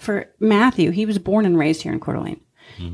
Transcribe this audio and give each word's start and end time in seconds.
for 0.00 0.30
Matthew, 0.40 0.90
he 0.90 1.06
was 1.06 1.18
born 1.18 1.44
and 1.44 1.58
raised 1.58 1.82
here 1.82 1.92
in 1.92 2.00
Coeur 2.00 2.14
d'Alene. 2.14 2.40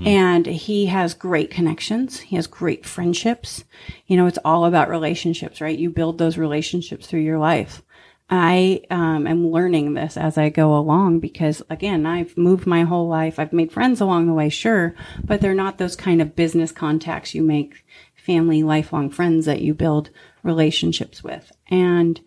And 0.04 0.46
he 0.46 0.86
has 0.86 1.14
great 1.14 1.50
connections. 1.50 2.18
He 2.18 2.36
has 2.36 2.46
great 2.46 2.84
friendships. 2.84 3.64
You 4.06 4.16
know, 4.16 4.26
it's 4.26 4.38
all 4.44 4.64
about 4.64 4.88
relationships, 4.88 5.60
right? 5.60 5.78
You 5.78 5.90
build 5.90 6.18
those 6.18 6.36
relationships 6.36 7.06
through 7.06 7.20
your 7.20 7.38
life. 7.38 7.82
I 8.28 8.82
um, 8.90 9.28
am 9.28 9.52
learning 9.52 9.94
this 9.94 10.16
as 10.16 10.36
I 10.36 10.48
go 10.48 10.76
along 10.76 11.20
because, 11.20 11.62
again, 11.70 12.06
I've 12.06 12.36
moved 12.36 12.66
my 12.66 12.82
whole 12.82 13.06
life. 13.06 13.38
I've 13.38 13.52
made 13.52 13.70
friends 13.70 14.00
along 14.00 14.26
the 14.26 14.34
way, 14.34 14.48
sure, 14.48 14.96
but 15.22 15.40
they're 15.40 15.54
not 15.54 15.78
those 15.78 15.94
kind 15.94 16.20
of 16.20 16.34
business 16.34 16.72
contacts 16.72 17.34
you 17.34 17.44
make, 17.44 17.84
family, 18.16 18.64
lifelong 18.64 19.10
friends 19.10 19.46
that 19.46 19.60
you 19.60 19.74
build 19.74 20.10
relationships 20.42 21.22
with. 21.22 21.52
And 21.70 22.20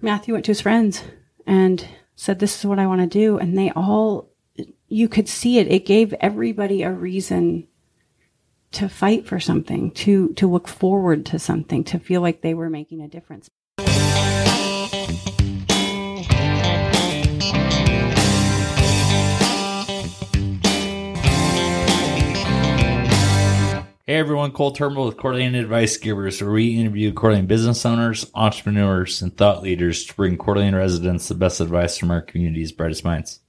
Matthew 0.00 0.34
went 0.34 0.44
to 0.44 0.50
his 0.52 0.60
friends 0.60 1.02
and 1.44 1.88
said, 2.16 2.38
This 2.38 2.58
is 2.58 2.66
what 2.66 2.78
I 2.78 2.86
want 2.86 3.00
to 3.00 3.06
do. 3.06 3.38
And 3.38 3.56
they 3.56 3.70
all, 3.70 4.30
you 4.88 5.08
could 5.08 5.28
see 5.28 5.58
it. 5.58 5.68
It 5.68 5.86
gave 5.86 6.12
everybody 6.14 6.82
a 6.82 6.92
reason 6.92 7.66
to 8.72 8.88
fight 8.88 9.26
for 9.26 9.38
something, 9.38 9.92
to, 9.92 10.32
to 10.34 10.50
look 10.50 10.66
forward 10.66 11.24
to 11.26 11.38
something, 11.38 11.84
to 11.84 11.98
feel 11.98 12.20
like 12.20 12.42
they 12.42 12.54
were 12.54 12.70
making 12.70 13.00
a 13.00 13.08
difference. 13.08 13.48
Hey 24.06 24.16
everyone, 24.16 24.52
Cole 24.52 24.72
Turnbull 24.72 25.06
with 25.06 25.16
Coeur 25.16 25.32
Advice 25.32 25.96
Givers, 25.96 26.42
where 26.42 26.50
we 26.50 26.78
interview 26.78 27.10
Coeur 27.10 27.40
business 27.40 27.86
owners, 27.86 28.30
entrepreneurs, 28.34 29.22
and 29.22 29.34
thought 29.34 29.62
leaders 29.62 30.04
to 30.04 30.14
bring 30.14 30.36
Coeur 30.36 30.56
residents 30.72 31.26
the 31.26 31.34
best 31.34 31.58
advice 31.58 31.96
from 31.96 32.10
our 32.10 32.20
community's 32.20 32.70
brightest 32.70 33.02
minds. 33.02 33.40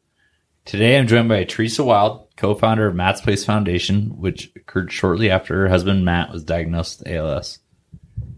Today 0.63 0.97
I'm 0.97 1.07
joined 1.07 1.27
by 1.27 1.43
Teresa 1.43 1.83
Wild, 1.83 2.29
co-founder 2.37 2.87
of 2.87 2.95
Matt's 2.95 3.19
Place 3.19 3.43
Foundation, 3.43 4.17
which 4.17 4.49
occurred 4.55 4.93
shortly 4.93 5.29
after 5.29 5.55
her 5.55 5.67
husband 5.67 6.05
Matt 6.05 6.31
was 6.31 6.45
diagnosed 6.45 6.99
with 6.99 7.09
ALS. 7.09 7.59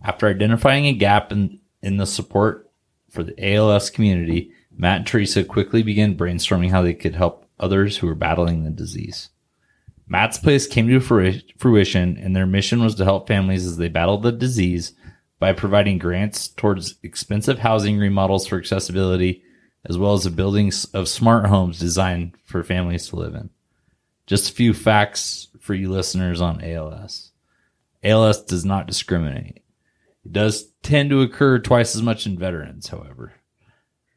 After 0.04 0.28
identifying 0.28 0.88
a 0.88 0.94
gap 0.94 1.32
in, 1.32 1.60
in 1.84 1.98
the 1.98 2.08
support 2.08 2.72
for 3.12 3.22
the 3.22 3.54
ALS 3.54 3.92
community, 3.92 4.54
Matt 4.76 4.98
and 4.98 5.06
Teresa 5.06 5.44
quickly 5.44 5.84
began 5.84 6.18
brainstorming 6.18 6.72
how 6.72 6.82
they 6.82 6.96
could 6.96 7.14
help 7.14 7.46
others 7.60 7.98
who 7.98 8.08
were 8.08 8.16
battling 8.16 8.64
the 8.64 8.72
disease. 8.72 9.30
Matt's 10.08 10.38
Place 10.38 10.68
came 10.68 10.88
to 10.88 11.00
fruition, 11.02 12.18
and 12.18 12.36
their 12.36 12.46
mission 12.46 12.82
was 12.82 12.96
to 12.96 13.04
help 13.04 13.28
families 13.28 13.66
as 13.66 13.78
they 13.78 13.90
battled 13.90 14.24
the 14.24 14.32
disease 14.32 14.94
by 15.40 15.54
providing 15.54 15.98
grants 15.98 16.48
towards 16.48 16.96
expensive 17.04 17.60
housing 17.60 17.98
remodels 17.98 18.48
for 18.48 18.58
accessibility, 18.58 19.44
as 19.86 19.98
well 19.98 20.14
as 20.14 20.24
the 20.24 20.30
building 20.30 20.72
of 20.94 21.10
smart 21.10 21.48
homes 21.48 21.80
designed 21.80 22.34
for 22.44 22.64
families 22.64 23.10
to 23.10 23.18
live 23.18 23.36
in. 23.36 23.50
Just 24.26 24.50
a 24.50 24.54
few 24.54 24.74
facts 24.74 25.50
for 25.60 25.74
you 25.74 25.90
listeners 25.90 26.42
on 26.42 26.64
ALS. 26.64 27.32
ALS 28.04 28.44
does 28.44 28.64
not 28.64 28.88
discriminate. 28.88 29.64
It 30.26 30.34
does 30.34 30.72
tend 30.84 31.10
to 31.10 31.22
occur 31.22 31.60
twice 31.60 31.96
as 31.96 32.02
much 32.02 32.26
in 32.26 32.38
veterans, 32.38 32.88
however. 32.88 33.34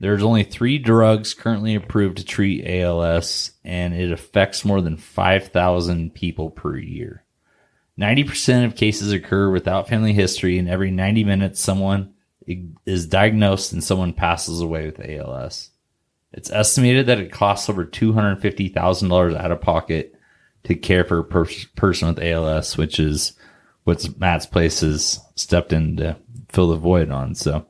There's 0.01 0.23
only 0.23 0.45
three 0.45 0.79
drugs 0.79 1.35
currently 1.35 1.75
approved 1.75 2.17
to 2.19 2.25
treat 2.25 2.67
ALS, 2.67 3.53
and 3.65 3.95
it 3.95 4.11
affects 4.11 4.65
more 4.65 4.81
than 4.81 4.97
5,000 4.97 6.15
people 6.15 6.51
per 6.51 6.77
year. 6.77 7.25
90% 7.99 8.65
of 8.65 8.77
cases 8.77 9.13
occur 9.13 9.51
without 9.51 9.89
family 9.89 10.15
history, 10.15 10.59
and 10.59 10.71
every 10.71 10.91
90 10.91 11.25
minutes, 11.25 11.61
someone 11.61 12.15
is 12.87 13.07
diagnosed 13.07 13.73
and 13.73 13.85
someone 13.85 14.15
passes 14.15 14.63
away 14.63 14.87
with 14.87 15.07
ALS. 15.07 15.71
It's 16.33 16.51
estimated 16.51 17.07
that 17.07 17.19
it 17.19 17.31
costs 17.31 17.69
over 17.69 17.85
$250,000 17.85 19.37
out 19.37 19.53
of 19.53 19.61
pocket 19.61 20.15
to 20.65 20.75
care 20.75 21.05
for 21.05 21.19
a 21.19 21.25
per- 21.25 21.47
person 21.77 22.09
with 22.09 22.23
ALS, 22.23 22.77
which 22.79 22.99
is 22.99 23.35
what 23.85 24.19
Matt's 24.19 24.47
Place 24.47 24.81
has 24.81 25.21
stepped 25.35 25.73
in 25.73 25.97
to 25.99 26.17
fill 26.49 26.69
the 26.69 26.77
void 26.77 27.11
on. 27.11 27.35
So, 27.35 27.67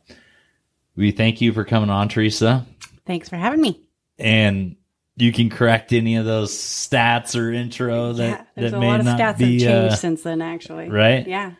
we 0.96 1.10
thank 1.12 1.40
you 1.40 1.52
for 1.52 1.64
coming 1.64 1.90
on, 1.90 2.08
Teresa. 2.08 2.66
Thanks 3.06 3.28
for 3.28 3.36
having 3.36 3.60
me. 3.60 3.80
And 4.18 4.76
you 5.16 5.32
can 5.32 5.50
correct 5.50 5.92
any 5.92 6.16
of 6.16 6.24
those 6.24 6.52
stats 6.52 7.38
or 7.38 7.52
intro 7.52 8.12
that, 8.14 8.46
yeah, 8.56 8.62
that 8.62 8.74
a 8.74 8.78
may 8.80 8.86
lot 8.86 9.00
of 9.00 9.06
not 9.06 9.18
stats 9.18 9.38
be 9.38 9.60
have 9.62 9.70
changed 9.72 9.92
uh, 9.94 9.96
since 9.96 10.22
then, 10.22 10.40
actually. 10.42 10.88
right? 10.88 11.26
Yeah. 11.26 11.52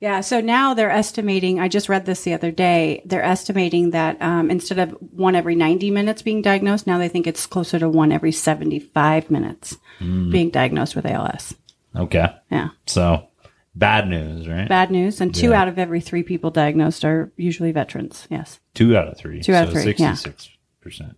Yeah. 0.00 0.20
So 0.20 0.40
now 0.40 0.74
they're 0.74 0.90
estimating, 0.90 1.60
I 1.60 1.68
just 1.68 1.88
read 1.88 2.04
this 2.04 2.24
the 2.24 2.34
other 2.34 2.50
day, 2.50 3.02
they're 3.06 3.22
estimating 3.24 3.90
that 3.90 4.20
um, 4.20 4.50
instead 4.50 4.78
of 4.78 4.90
one 5.00 5.34
every 5.34 5.54
90 5.54 5.90
minutes 5.90 6.22
being 6.22 6.42
diagnosed, 6.42 6.86
now 6.86 6.98
they 6.98 7.08
think 7.08 7.26
it's 7.26 7.46
closer 7.46 7.78
to 7.78 7.88
one 7.88 8.12
every 8.12 8.32
75 8.32 9.30
minutes 9.30 9.76
Hmm. 10.00 10.30
being 10.32 10.50
diagnosed 10.50 10.96
with 10.96 11.06
ALS. 11.06 11.54
Okay. 11.94 12.26
Yeah. 12.50 12.70
So 12.86 13.28
bad 13.74 14.08
news, 14.08 14.48
right? 14.48 14.68
Bad 14.68 14.90
news. 14.90 15.20
And 15.20 15.34
two 15.34 15.50
Yeah. 15.50 15.62
out 15.62 15.68
of 15.68 15.78
every 15.78 16.00
three 16.00 16.22
people 16.22 16.50
diagnosed 16.50 17.04
are 17.04 17.32
usually 17.36 17.72
veterans. 17.72 18.26
Yes. 18.30 18.60
Two 18.74 18.96
out 18.96 19.08
of 19.08 19.16
three. 19.18 19.40
Two 19.42 19.54
out 19.54 19.68
of 19.68 19.72
three, 19.72 19.94
yeah. 19.98 20.12
66%. 20.14 21.14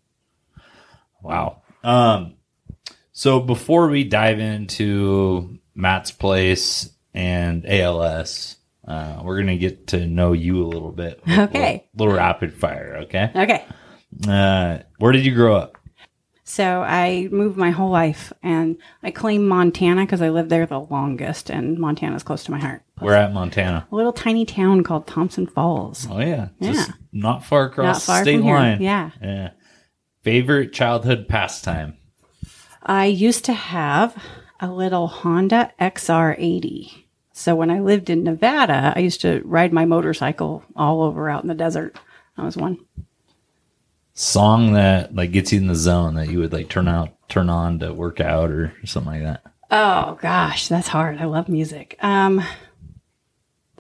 Wow. 1.22 1.62
Um, 1.82 2.34
so 3.12 3.40
before 3.40 3.88
we 3.88 4.04
dive 4.04 4.38
into 4.38 5.58
Matt's 5.74 6.10
place 6.10 6.90
and 7.14 7.64
ALS, 7.66 8.56
uh, 8.86 9.20
we're 9.24 9.36
going 9.36 9.46
to 9.48 9.56
get 9.56 9.88
to 9.88 10.06
know 10.06 10.32
you 10.32 10.62
a 10.64 10.68
little 10.68 10.92
bit. 10.92 11.20
Okay. 11.28 11.84
Little, 11.94 12.06
little 12.06 12.14
rapid 12.14 12.54
fire. 12.54 12.98
Okay. 13.04 13.30
Okay. 13.34 13.64
Uh, 14.28 14.78
where 14.98 15.12
did 15.12 15.24
you 15.26 15.34
grow 15.34 15.56
up? 15.56 15.75
So 16.48 16.82
I 16.82 17.28
moved 17.32 17.56
my 17.56 17.70
whole 17.70 17.90
life 17.90 18.32
and 18.40 18.78
I 19.02 19.10
claim 19.10 19.48
Montana 19.48 20.02
because 20.02 20.22
I 20.22 20.28
lived 20.28 20.48
there 20.48 20.64
the 20.64 20.78
longest 20.78 21.50
and 21.50 21.76
Montana's 21.76 22.22
close 22.22 22.44
to 22.44 22.52
my 22.52 22.60
heart. 22.60 22.82
We're 23.00 23.14
at 23.14 23.32
Montana? 23.32 23.88
A 23.90 23.94
little 23.94 24.12
tiny 24.12 24.46
town 24.46 24.84
called 24.84 25.08
Thompson 25.08 25.48
Falls. 25.48 26.06
Oh 26.08 26.20
yeah, 26.20 26.50
Yeah. 26.60 26.72
Just 26.72 26.92
not 27.12 27.44
far 27.44 27.64
across 27.64 27.84
Not 27.84 28.02
far 28.02 28.24
the 28.24 28.30
state 28.30 28.44
line. 28.44 28.80
Yeah. 28.80 29.10
yeah. 29.20 29.50
Favorite 30.22 30.72
childhood 30.72 31.26
pastime? 31.28 31.96
I 32.80 33.06
used 33.06 33.44
to 33.46 33.52
have 33.52 34.16
a 34.60 34.70
little 34.70 35.08
Honda 35.08 35.72
XR80. 35.80 37.06
So 37.32 37.56
when 37.56 37.70
I 37.70 37.80
lived 37.80 38.08
in 38.08 38.22
Nevada, 38.22 38.92
I 38.94 39.00
used 39.00 39.20
to 39.22 39.42
ride 39.44 39.72
my 39.72 39.84
motorcycle 39.84 40.62
all 40.76 41.02
over 41.02 41.28
out 41.28 41.42
in 41.42 41.48
the 41.48 41.54
desert. 41.54 41.98
That 42.36 42.44
was 42.44 42.56
one. 42.56 42.78
Song 44.19 44.72
that 44.72 45.15
like 45.15 45.31
gets 45.31 45.53
you 45.53 45.60
in 45.60 45.66
the 45.66 45.75
zone 45.75 46.15
that 46.15 46.28
you 46.31 46.38
would 46.38 46.53
like 46.53 46.71
turn 46.71 46.88
out, 46.88 47.10
turn 47.28 47.50
on 47.50 47.78
to 47.81 47.93
work 47.93 48.19
out 48.19 48.50
or 48.50 48.72
something 48.87 49.12
like 49.12 49.22
that. 49.22 49.43
Oh 49.71 50.19
gosh, 50.22 50.69
that's 50.69 50.88
hard. 50.88 51.19
I 51.19 51.27
love 51.27 51.50
music. 51.50 51.97
Um, 52.00 52.43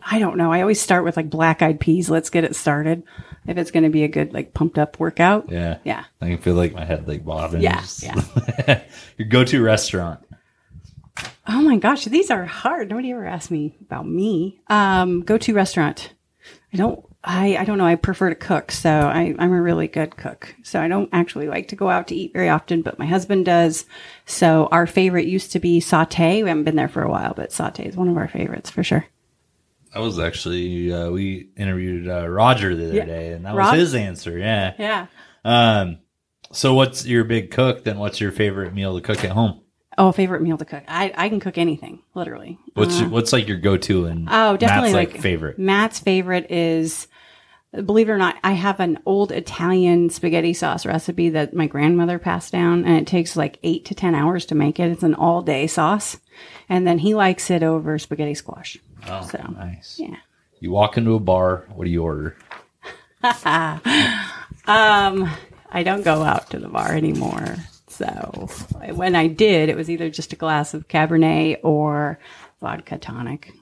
I 0.08 0.18
don't 0.18 0.36
know. 0.36 0.52
I 0.52 0.60
always 0.60 0.80
start 0.80 1.04
with 1.04 1.16
like 1.16 1.30
Black 1.30 1.62
Eyed 1.62 1.80
Peas. 1.80 2.10
Let's 2.10 2.28
get 2.30 2.44
it 2.44 2.54
started. 2.54 3.02
If 3.46 3.56
it's 3.56 3.70
going 3.70 3.84
to 3.84 3.88
be 3.90 4.04
a 4.04 4.08
good 4.08 4.34
like 4.34 4.52
pumped 4.52 4.78
up 4.78 5.00
workout. 5.00 5.50
Yeah, 5.50 5.78
Yeah. 5.84 6.04
I 6.20 6.28
can 6.28 6.38
feel 6.38 6.54
like 6.54 6.74
my 6.74 6.84
head 6.84 7.08
like 7.08 7.24
bobbing. 7.24 7.62
Yeah, 7.62 7.80
Just- 7.80 8.02
yeah. 8.02 8.82
Your 9.16 9.28
go-to 9.28 9.62
restaurant? 9.62 10.20
Oh 11.48 11.62
my 11.62 11.78
gosh, 11.78 12.04
these 12.04 12.30
are 12.30 12.44
hard. 12.44 12.90
Nobody 12.90 13.12
ever 13.12 13.24
asked 13.24 13.50
me 13.50 13.74
about 13.80 14.06
me. 14.06 14.60
Um, 14.66 15.22
go 15.22 15.38
to 15.38 15.54
restaurant. 15.54 16.12
I 16.74 16.76
don't. 16.76 17.02
I, 17.28 17.56
I 17.56 17.64
don't 17.64 17.76
know. 17.76 17.84
I 17.86 17.96
prefer 17.96 18.28
to 18.28 18.36
cook, 18.36 18.70
so 18.70 18.88
I, 18.88 19.34
I'm 19.38 19.52
a 19.52 19.60
really 19.60 19.88
good 19.88 20.16
cook. 20.16 20.54
So 20.62 20.80
I 20.80 20.86
don't 20.86 21.10
actually 21.12 21.48
like 21.48 21.66
to 21.68 21.76
go 21.76 21.90
out 21.90 22.06
to 22.08 22.14
eat 22.14 22.32
very 22.32 22.48
often, 22.48 22.82
but 22.82 23.00
my 23.00 23.06
husband 23.06 23.44
does. 23.46 23.84
So 24.26 24.68
our 24.70 24.86
favorite 24.86 25.26
used 25.26 25.50
to 25.52 25.58
be 25.58 25.80
saute. 25.80 26.42
We 26.44 26.48
haven't 26.48 26.64
been 26.64 26.76
there 26.76 26.88
for 26.88 27.02
a 27.02 27.10
while, 27.10 27.34
but 27.34 27.50
saute 27.52 27.84
is 27.84 27.96
one 27.96 28.08
of 28.08 28.16
our 28.16 28.28
favorites 28.28 28.70
for 28.70 28.84
sure. 28.84 29.06
That 29.92 30.00
was 30.02 30.18
actually 30.20 30.92
uh, 30.92 31.10
we 31.10 31.48
interviewed 31.56 32.08
uh, 32.08 32.28
Roger 32.28 32.76
the 32.76 32.84
other 32.86 32.94
Yeah. 32.94 33.04
day, 33.06 33.32
and 33.32 33.44
that 33.44 33.54
Rod? 33.56 33.72
was 33.72 33.80
his 33.80 33.94
answer. 33.96 34.38
Yeah. 34.38 34.74
Yeah. 34.78 35.06
Um. 35.44 35.98
So, 36.52 36.74
what's 36.74 37.04
your 37.04 37.24
big 37.24 37.50
cook? 37.50 37.82
Then, 37.82 37.98
what's 37.98 38.20
your 38.20 38.30
favorite 38.30 38.72
meal 38.72 38.94
to 38.94 39.00
cook 39.00 39.24
at 39.24 39.32
home? 39.32 39.62
Oh, 39.98 40.12
favorite 40.12 40.42
meal 40.42 40.58
to 40.58 40.64
cook. 40.64 40.84
I, 40.86 41.12
I 41.16 41.28
can 41.28 41.40
cook 41.40 41.58
anything, 41.58 42.02
literally. 42.14 42.58
What's 42.74 43.00
what's 43.02 43.32
like 43.32 43.48
your 43.48 43.56
go-to 43.56 44.04
and 44.06 44.28
Oh, 44.30 44.56
definitely 44.56 44.92
Matt's, 44.92 45.06
like, 45.08 45.12
like 45.14 45.22
favorite? 45.22 45.58
Matt's 45.58 45.98
favorite 45.98 46.50
is, 46.50 47.08
believe 47.82 48.08
it 48.08 48.12
or 48.12 48.18
not, 48.18 48.36
I 48.44 48.52
have 48.52 48.80
an 48.80 48.98
old 49.06 49.32
Italian 49.32 50.10
spaghetti 50.10 50.52
sauce 50.52 50.86
recipe 50.86 51.28
that 51.30 51.54
my 51.54 51.66
grandmother 51.66 52.18
passed 52.18 52.52
down, 52.52 52.84
and 52.84 52.96
it 52.96 53.06
takes 53.06 53.36
like 53.36 53.58
eight 53.62 53.84
to 53.86 53.94
ten 53.94 54.14
hours 54.14 54.46
to 54.46 54.54
make 54.54 54.78
it. 54.80 54.90
It's 54.90 55.02
an 55.02 55.14
all 55.14 55.42
day 55.42 55.66
sauce, 55.66 56.18
and 56.68 56.86
then 56.86 56.98
he 56.98 57.14
likes 57.14 57.50
it 57.50 57.62
over 57.62 57.98
spaghetti 57.98 58.34
squash. 58.34 58.78
Oh, 59.08 59.26
So, 59.26 59.38
nice. 59.56 59.98
Yeah. 59.98 60.16
You 60.60 60.70
walk 60.70 60.96
into 60.96 61.14
a 61.14 61.20
bar. 61.20 61.66
What 61.74 61.84
do 61.84 61.90
you 61.90 62.02
order? 62.02 62.36
Um, 64.68 65.30
I 65.70 65.84
don't 65.84 66.02
go 66.02 66.22
out 66.24 66.50
to 66.50 66.58
the 66.58 66.68
bar 66.68 66.92
anymore. 66.92 67.56
So 67.88 68.48
when 68.94 69.14
I 69.14 69.28
did, 69.28 69.68
it 69.68 69.76
was 69.76 69.88
either 69.88 70.10
just 70.10 70.32
a 70.32 70.36
glass 70.36 70.74
of 70.74 70.88
Cabernet 70.88 71.60
or 71.62 72.18
vodka 72.60 72.98
tonic. 72.98 73.52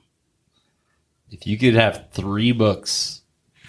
If 1.31 1.47
you 1.47 1.59
could 1.59 1.75
have 1.75 2.09
three 2.13 2.53
books 2.53 3.21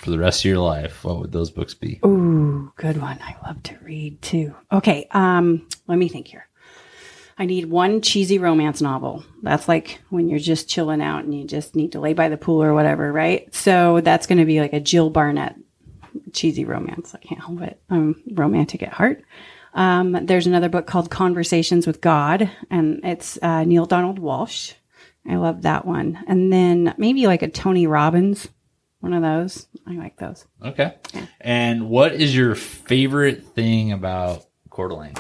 for 0.06 0.12
the 0.12 0.20
rest 0.20 0.42
of 0.42 0.46
your 0.46 0.60
life, 0.60 1.04
what 1.04 1.20
would 1.20 1.32
those 1.32 1.50
books 1.50 1.74
be? 1.74 2.00
Ooh, 2.06 2.72
good 2.78 3.02
one. 3.02 3.18
I 3.22 3.36
love 3.46 3.62
to 3.64 3.78
read 3.82 4.22
too. 4.22 4.56
Okay, 4.72 5.08
um, 5.12 5.68
let 5.88 5.98
me 5.98 6.08
think 6.08 6.28
here. 6.28 6.48
I 7.38 7.46
need 7.46 7.70
one 7.70 8.02
cheesy 8.02 8.38
romance 8.38 8.82
novel. 8.82 9.26
That's 9.42 9.68
like 9.68 10.00
when 10.10 10.30
you're 10.30 10.40
just 10.40 10.70
chilling 10.70 11.02
out 11.02 11.26
and 11.26 11.34
you 11.34 11.44
just 11.44 11.76
need 11.76 11.92
to 11.94 12.00
lay 12.00 12.14
by 12.14 12.30
the 12.30 12.38
pool 12.38 12.64
or 12.64 12.74
whatever, 12.74 13.12
right? 13.12 13.54
So 13.54 14.00
that's 14.00 14.28
going 14.28 14.38
to 14.38 14.46
be 14.46 14.62
like 14.62 14.74
a 14.74 14.80
Jill 14.80 15.10
Barnett 15.10 15.56
cheesy 16.32 16.66
romance. 16.66 17.14
I 17.14 17.18
can't 17.18 17.42
help 17.42 17.62
it. 17.62 17.82
I'm 17.90 18.22
romantic 18.32 18.84
at 18.84 18.94
heart. 18.94 19.24
Um, 19.74 20.14
there's 20.26 20.48
another 20.48 20.70
book 20.70 20.88
called 20.88 21.10
Conversations 21.10 21.86
with 21.86 22.00
God, 22.00 22.50
and 22.70 23.02
it's 23.04 23.38
uh, 23.42 23.66
Neale 23.66 23.86
Donald 23.86 24.20
Walsch. 24.20 24.74
I 25.28 25.36
love 25.36 25.64
that 25.64 25.86
one. 25.86 26.24
And 26.28 26.54
then 26.54 26.94
maybe 26.98 27.28
like 27.28 27.42
a 27.42 27.50
Tony 27.50 27.88
Robbins, 27.88 28.48
one 29.06 29.14
of 29.14 29.22
those. 29.22 29.68
I 29.86 29.92
like 29.94 30.18
those. 30.18 30.46
Okay. 30.64 30.96
And 31.40 31.90
what 31.90 32.14
is 32.14 32.36
your 32.36 32.56
favorite 32.56 33.46
thing 33.50 33.92
about 33.92 34.48
Coeur 34.72 34.90
d'Alene? 34.90 35.14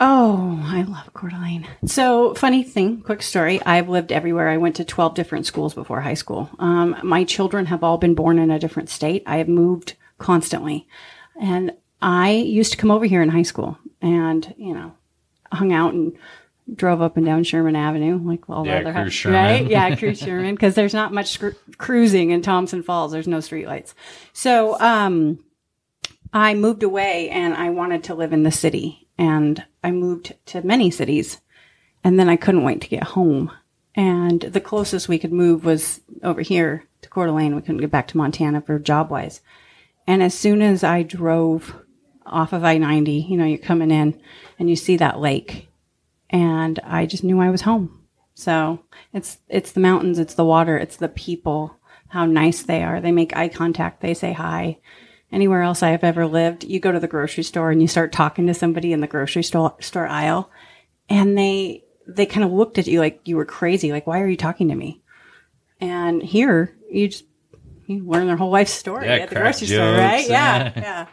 Oh, 0.00 0.62
I 0.64 0.82
love 0.82 1.12
Coeur 1.12 1.30
d'Alene. 1.30 1.66
So, 1.84 2.32
funny 2.34 2.62
thing, 2.62 3.02
quick 3.02 3.22
story. 3.22 3.60
I've 3.66 3.88
lived 3.88 4.12
everywhere. 4.12 4.48
I 4.48 4.58
went 4.58 4.76
to 4.76 4.84
12 4.84 5.16
different 5.16 5.46
schools 5.46 5.74
before 5.74 6.00
high 6.00 6.14
school. 6.14 6.48
Um, 6.60 6.96
my 7.02 7.24
children 7.24 7.66
have 7.66 7.82
all 7.82 7.98
been 7.98 8.14
born 8.14 8.38
in 8.38 8.52
a 8.52 8.58
different 8.60 8.88
state. 8.88 9.24
I 9.26 9.38
have 9.38 9.48
moved 9.48 9.94
constantly. 10.18 10.86
And 11.40 11.72
I 12.00 12.30
used 12.30 12.70
to 12.70 12.78
come 12.78 12.92
over 12.92 13.04
here 13.04 13.22
in 13.22 13.30
high 13.30 13.42
school 13.42 13.78
and, 14.00 14.54
you 14.56 14.74
know, 14.74 14.92
hung 15.50 15.72
out 15.72 15.92
and 15.92 16.16
drove 16.74 17.02
up 17.02 17.16
and 17.16 17.26
down 17.26 17.44
Sherman 17.44 17.76
Avenue, 17.76 18.20
like 18.22 18.48
all 18.48 18.64
Yeah, 18.66 18.74
the 18.82 18.90
other 18.90 18.92
cruise 18.92 18.96
houses, 19.04 19.14
Sherman. 19.14 19.40
right? 19.44 19.66
Yeah, 19.70 19.96
cruise 19.96 20.18
Sherman, 20.20 20.54
because 20.54 20.74
there's 20.74 20.94
not 20.94 21.12
much 21.12 21.38
cru- 21.38 21.54
cruising 21.78 22.30
in 22.30 22.42
Thompson 22.42 22.82
Falls. 22.82 23.12
There's 23.12 23.28
no 23.28 23.38
streetlights. 23.38 23.94
So, 24.32 24.78
um, 24.80 25.38
I 26.32 26.54
moved 26.54 26.82
away 26.82 27.28
and 27.30 27.52
I 27.54 27.70
wanted 27.70 28.04
to 28.04 28.14
live 28.14 28.32
in 28.32 28.42
the 28.42 28.50
city 28.50 29.06
and 29.18 29.62
I 29.84 29.90
moved 29.90 30.34
to 30.46 30.62
many 30.66 30.90
cities 30.90 31.40
and 32.02 32.18
then 32.18 32.28
I 32.30 32.36
couldn't 32.36 32.64
wait 32.64 32.80
to 32.80 32.88
get 32.88 33.02
home. 33.04 33.50
And 33.94 34.40
the 34.40 34.60
closest 34.60 35.08
we 35.08 35.18
could 35.18 35.32
move 35.32 35.66
was 35.66 36.00
over 36.22 36.40
here 36.40 36.84
to 37.02 37.10
Coeur 37.10 37.26
d'Alene. 37.26 37.54
We 37.54 37.60
couldn't 37.60 37.82
get 37.82 37.90
back 37.90 38.08
to 38.08 38.16
Montana 38.16 38.62
for 38.62 38.78
job 38.78 39.10
wise. 39.10 39.42
And 40.06 40.22
as 40.22 40.32
soon 40.32 40.62
as 40.62 40.82
I 40.82 41.02
drove 41.02 41.76
off 42.24 42.54
of 42.54 42.64
I 42.64 42.78
90, 42.78 43.12
you 43.12 43.36
know, 43.36 43.44
you're 43.44 43.58
coming 43.58 43.90
in 43.90 44.18
and 44.58 44.70
you 44.70 44.76
see 44.76 44.96
that 44.96 45.20
lake 45.20 45.68
and 46.32 46.80
I 46.82 47.06
just 47.06 47.22
knew 47.22 47.40
I 47.40 47.50
was 47.50 47.60
home. 47.62 48.00
So 48.34 48.82
it's, 49.12 49.38
it's 49.48 49.72
the 49.72 49.80
mountains, 49.80 50.18
it's 50.18 50.34
the 50.34 50.44
water, 50.44 50.76
it's 50.76 50.96
the 50.96 51.08
people, 51.08 51.76
how 52.08 52.24
nice 52.24 52.62
they 52.62 52.82
are. 52.82 53.00
They 53.00 53.12
make 53.12 53.36
eye 53.36 53.48
contact. 53.48 54.00
They 54.00 54.14
say 54.14 54.32
hi 54.32 54.78
anywhere 55.32 55.62
else 55.62 55.82
I 55.82 55.90
have 55.90 56.04
ever 56.04 56.26
lived, 56.26 56.64
you 56.64 56.78
go 56.78 56.92
to 56.92 57.00
the 57.00 57.08
grocery 57.08 57.42
store 57.42 57.70
and 57.70 57.80
you 57.80 57.88
start 57.88 58.12
talking 58.12 58.46
to 58.46 58.54
somebody 58.54 58.92
in 58.92 59.00
the 59.00 59.06
grocery 59.06 59.42
store, 59.42 59.74
store 59.80 60.06
aisle 60.06 60.50
and 61.08 61.36
they, 61.36 61.84
they 62.06 62.26
kind 62.26 62.44
of 62.44 62.52
looked 62.52 62.78
at 62.78 62.86
you 62.86 63.00
like 63.00 63.20
you 63.24 63.36
were 63.36 63.44
crazy. 63.44 63.92
Like, 63.92 64.06
why 64.06 64.20
are 64.20 64.28
you 64.28 64.36
talking 64.36 64.68
to 64.68 64.74
me? 64.74 65.02
And 65.80 66.22
here 66.22 66.76
you 66.90 67.08
just, 67.08 67.24
you 67.86 68.04
learn 68.04 68.26
their 68.26 68.36
whole 68.36 68.50
life 68.50 68.68
story 68.68 69.06
Yeah, 69.06 69.14
at 69.14 69.30
the 69.30 69.34
grocery 69.34 69.68
store, 69.68 69.92
right? 69.92 70.28
Yeah. 70.28 70.72
yeah. 70.76 70.80
Yeah. 70.82 71.06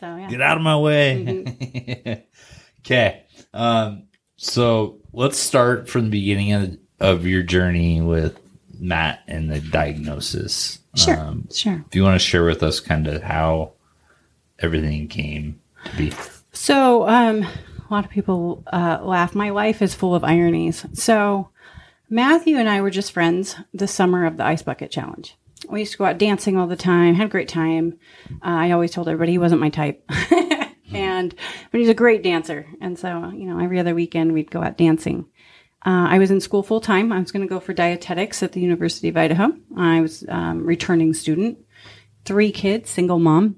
So, 0.00 0.16
yeah. 0.16 0.28
Get 0.28 0.40
out 0.40 0.56
of 0.56 0.62
my 0.62 0.78
way. 0.78 1.24
Mm-hmm. 1.26 2.12
okay. 2.80 3.24
Um, 3.52 4.04
so 4.44 4.98
let's 5.12 5.38
start 5.38 5.88
from 5.88 6.04
the 6.04 6.10
beginning 6.10 6.52
of, 6.52 6.78
of 7.00 7.26
your 7.26 7.42
journey 7.42 8.00
with 8.00 8.38
Matt 8.78 9.22
and 9.26 9.50
the 9.50 9.60
diagnosis. 9.60 10.78
Sure. 10.94 11.18
Um, 11.18 11.48
sure. 11.52 11.84
if 11.86 11.94
you 11.94 12.02
want 12.02 12.20
to 12.20 12.24
share 12.24 12.44
with 12.44 12.62
us 12.62 12.78
kind 12.78 13.06
of 13.06 13.22
how 13.22 13.72
everything 14.58 15.08
came 15.08 15.60
to 15.86 15.96
be. 15.96 16.12
So, 16.52 17.08
um, 17.08 17.42
a 17.42 17.92
lot 17.92 18.04
of 18.04 18.10
people 18.10 18.62
uh, 18.72 19.00
laugh. 19.02 19.34
My 19.34 19.50
life 19.50 19.82
is 19.82 19.94
full 19.94 20.14
of 20.14 20.24
ironies. 20.24 20.86
So, 20.92 21.48
Matthew 22.08 22.58
and 22.58 22.68
I 22.68 22.80
were 22.80 22.90
just 22.90 23.12
friends 23.12 23.56
the 23.72 23.88
summer 23.88 24.26
of 24.26 24.36
the 24.36 24.44
Ice 24.44 24.62
Bucket 24.62 24.90
Challenge. 24.90 25.36
We 25.68 25.80
used 25.80 25.92
to 25.92 25.98
go 25.98 26.04
out 26.04 26.18
dancing 26.18 26.56
all 26.58 26.66
the 26.66 26.76
time, 26.76 27.14
had 27.14 27.26
a 27.26 27.30
great 27.30 27.48
time. 27.48 27.98
Uh, 28.30 28.36
I 28.42 28.70
always 28.72 28.90
told 28.90 29.08
everybody 29.08 29.32
he 29.32 29.38
wasn't 29.38 29.62
my 29.62 29.70
type. 29.70 30.04
and, 30.94 31.34
but 31.70 31.80
he's 31.80 31.88
a 31.88 31.94
great 31.94 32.22
dancer. 32.22 32.66
And 32.80 32.98
so, 32.98 33.30
you 33.30 33.46
know, 33.46 33.58
every 33.58 33.78
other 33.78 33.94
weekend 33.94 34.32
we'd 34.32 34.50
go 34.50 34.62
out 34.62 34.78
dancing. 34.78 35.26
Uh, 35.86 36.08
I 36.08 36.18
was 36.18 36.30
in 36.30 36.40
school 36.40 36.62
full 36.62 36.80
time. 36.80 37.12
I 37.12 37.20
was 37.20 37.30
going 37.30 37.46
to 37.46 37.52
go 37.54 37.60
for 37.60 37.74
dietetics 37.74 38.42
at 38.42 38.52
the 38.52 38.60
University 38.60 39.08
of 39.08 39.16
Idaho. 39.16 39.52
I 39.76 40.00
was 40.00 40.24
um, 40.28 40.64
returning 40.64 41.12
student, 41.12 41.58
three 42.24 42.52
kids, 42.52 42.88
single 42.88 43.18
mom. 43.18 43.56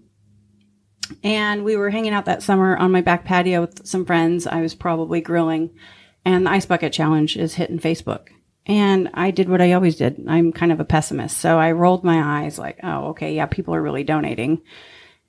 And 1.22 1.64
we 1.64 1.76
were 1.76 1.90
hanging 1.90 2.12
out 2.12 2.24
that 2.24 2.42
summer 2.42 2.76
on 2.76 2.90
my 2.90 3.00
back 3.00 3.24
patio 3.24 3.60
with 3.60 3.86
some 3.86 4.04
friends. 4.04 4.46
I 4.46 4.60
was 4.60 4.74
probably 4.74 5.20
grilling, 5.20 5.70
and 6.24 6.46
the 6.46 6.50
Ice 6.50 6.66
Bucket 6.66 6.92
Challenge 6.92 7.36
is 7.36 7.54
hitting 7.54 7.78
Facebook. 7.78 8.28
And 8.66 9.10
I 9.14 9.30
did 9.30 9.48
what 9.48 9.60
I 9.60 9.72
always 9.72 9.94
did. 9.94 10.24
I'm 10.26 10.52
kind 10.52 10.72
of 10.72 10.80
a 10.80 10.84
pessimist. 10.84 11.38
So 11.38 11.60
I 11.60 11.70
rolled 11.70 12.02
my 12.02 12.42
eyes 12.42 12.58
like, 12.58 12.80
oh, 12.82 13.10
okay, 13.10 13.34
yeah, 13.34 13.46
people 13.46 13.72
are 13.76 13.82
really 13.82 14.02
donating. 14.02 14.62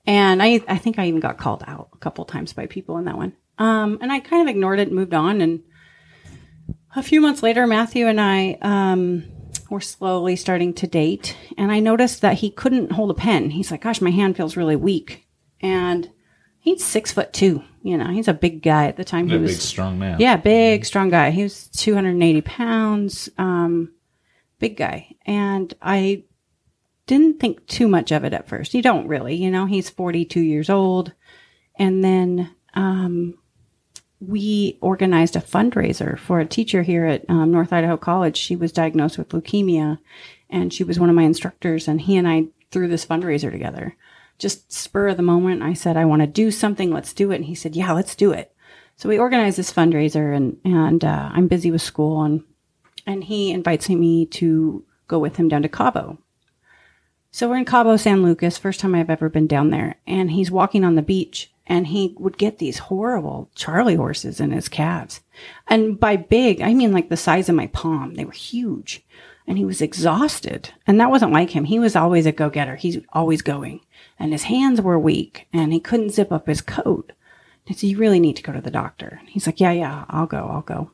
And 0.08 0.42
I, 0.42 0.62
I 0.66 0.78
think 0.78 0.98
I 0.98 1.06
even 1.06 1.20
got 1.20 1.36
called 1.36 1.62
out 1.66 1.90
a 1.92 1.98
couple 1.98 2.24
times 2.24 2.54
by 2.54 2.64
people 2.64 2.96
in 2.96 3.04
that 3.04 3.18
one. 3.18 3.34
Um, 3.58 3.98
and 4.00 4.10
I 4.10 4.20
kind 4.20 4.40
of 4.40 4.48
ignored 4.48 4.80
it 4.80 4.88
and 4.88 4.96
moved 4.96 5.12
on. 5.12 5.42
And 5.42 5.62
a 6.96 7.02
few 7.02 7.20
months 7.20 7.42
later, 7.42 7.66
Matthew 7.66 8.06
and 8.06 8.18
I 8.18 8.56
um, 8.62 9.24
were 9.68 9.82
slowly 9.82 10.34
starting 10.34 10.72
to 10.74 10.86
date, 10.86 11.36
and 11.58 11.70
I 11.70 11.80
noticed 11.80 12.22
that 12.22 12.38
he 12.38 12.50
couldn't 12.50 12.92
hold 12.92 13.10
a 13.10 13.14
pen. 13.14 13.50
He's 13.50 13.70
like, 13.70 13.82
"Gosh, 13.82 14.00
my 14.00 14.10
hand 14.10 14.34
feels 14.34 14.56
really 14.56 14.76
weak," 14.76 15.26
and 15.60 16.10
he's 16.58 16.82
six 16.82 17.12
foot 17.12 17.34
two. 17.34 17.62
You 17.82 17.98
know, 17.98 18.08
he's 18.08 18.28
a 18.28 18.32
big 18.34 18.62
guy 18.62 18.86
at 18.86 18.96
the 18.96 19.04
time. 19.04 19.28
He 19.28 19.34
a 19.34 19.38
he 19.38 19.44
big, 19.44 19.48
was 19.56 19.62
strong 19.62 19.98
man. 19.98 20.18
yeah, 20.20 20.36
big, 20.36 20.86
strong 20.86 21.10
guy. 21.10 21.30
He 21.30 21.42
was 21.42 21.68
280 21.68 22.40
pounds, 22.40 23.28
um, 23.36 23.92
big 24.58 24.78
guy. 24.78 25.14
And 25.26 25.72
I 25.82 26.24
didn't 27.08 27.40
think 27.40 27.66
too 27.66 27.88
much 27.88 28.12
of 28.12 28.22
it 28.22 28.32
at 28.32 28.48
first. 28.48 28.74
You 28.74 28.82
don't 28.82 29.08
really, 29.08 29.34
you 29.34 29.50
know, 29.50 29.66
he's 29.66 29.90
42 29.90 30.40
years 30.40 30.70
old. 30.70 31.12
And 31.76 32.04
then, 32.04 32.54
um, 32.74 33.34
we 34.20 34.78
organized 34.80 35.36
a 35.36 35.40
fundraiser 35.40 36.18
for 36.18 36.40
a 36.40 36.46
teacher 36.46 36.82
here 36.82 37.06
at 37.06 37.24
um, 37.28 37.52
North 37.52 37.72
Idaho 37.72 37.96
College. 37.96 38.36
She 38.36 38.56
was 38.56 38.72
diagnosed 38.72 39.16
with 39.16 39.28
leukemia 39.28 39.98
and 40.50 40.72
she 40.72 40.84
was 40.84 40.98
one 40.98 41.08
of 41.08 41.16
my 41.16 41.22
instructors. 41.22 41.86
And 41.86 42.00
he 42.00 42.16
and 42.16 42.26
I 42.26 42.46
threw 42.70 42.88
this 42.88 43.06
fundraiser 43.06 43.50
together. 43.50 43.96
Just 44.38 44.72
spur 44.72 45.08
of 45.08 45.16
the 45.16 45.22
moment, 45.22 45.62
I 45.62 45.72
said, 45.72 45.96
I 45.96 46.04
want 46.04 46.22
to 46.22 46.26
do 46.26 46.50
something. 46.50 46.90
Let's 46.90 47.12
do 47.12 47.30
it. 47.32 47.36
And 47.36 47.44
he 47.44 47.54
said, 47.54 47.74
Yeah, 47.74 47.92
let's 47.92 48.14
do 48.14 48.32
it. 48.32 48.52
So 48.96 49.08
we 49.08 49.18
organized 49.18 49.58
this 49.58 49.72
fundraiser 49.72 50.34
and, 50.36 50.58
and, 50.64 51.04
uh, 51.04 51.30
I'm 51.32 51.48
busy 51.48 51.70
with 51.70 51.82
school 51.82 52.22
and, 52.22 52.42
and 53.06 53.22
he 53.22 53.52
invites 53.52 53.88
me 53.88 54.26
to 54.26 54.84
go 55.06 55.18
with 55.18 55.36
him 55.36 55.48
down 55.48 55.62
to 55.62 55.68
Cabo. 55.68 56.18
So 57.30 57.48
we're 57.48 57.58
in 57.58 57.66
Cabo 57.66 57.96
San 57.96 58.22
Lucas, 58.22 58.56
first 58.56 58.80
time 58.80 58.94
I've 58.94 59.10
ever 59.10 59.28
been 59.28 59.46
down 59.46 59.70
there. 59.70 59.96
And 60.06 60.30
he's 60.30 60.50
walking 60.50 60.82
on 60.82 60.94
the 60.94 61.02
beach 61.02 61.52
and 61.66 61.88
he 61.88 62.14
would 62.18 62.38
get 62.38 62.58
these 62.58 62.78
horrible 62.78 63.50
Charlie 63.54 63.96
horses 63.96 64.40
in 64.40 64.50
his 64.50 64.68
calves. 64.68 65.20
And 65.66 66.00
by 66.00 66.16
big, 66.16 66.62
I 66.62 66.72
mean 66.72 66.92
like 66.92 67.10
the 67.10 67.16
size 67.16 67.50
of 67.50 67.54
my 67.54 67.66
palm. 67.66 68.14
They 68.14 68.24
were 68.24 68.32
huge. 68.32 69.04
And 69.46 69.58
he 69.58 69.64
was 69.64 69.82
exhausted. 69.82 70.72
And 70.86 70.98
that 71.00 71.10
wasn't 71.10 71.32
like 71.32 71.50
him. 71.50 71.64
He 71.64 71.78
was 71.78 71.94
always 71.94 72.24
a 72.24 72.32
go 72.32 72.48
getter. 72.48 72.76
He's 72.76 72.98
always 73.12 73.42
going. 73.42 73.80
And 74.18 74.32
his 74.32 74.44
hands 74.44 74.80
were 74.80 74.98
weak 74.98 75.48
and 75.52 75.72
he 75.72 75.80
couldn't 75.80 76.10
zip 76.10 76.32
up 76.32 76.46
his 76.46 76.62
coat. 76.62 77.12
I 77.68 77.74
said, 77.74 77.90
You 77.90 77.98
really 77.98 78.20
need 78.20 78.36
to 78.36 78.42
go 78.42 78.52
to 78.52 78.60
the 78.62 78.70
doctor. 78.70 79.20
He's 79.26 79.46
like, 79.46 79.60
Yeah, 79.60 79.72
yeah, 79.72 80.06
I'll 80.08 80.26
go, 80.26 80.48
I'll 80.50 80.62
go. 80.62 80.90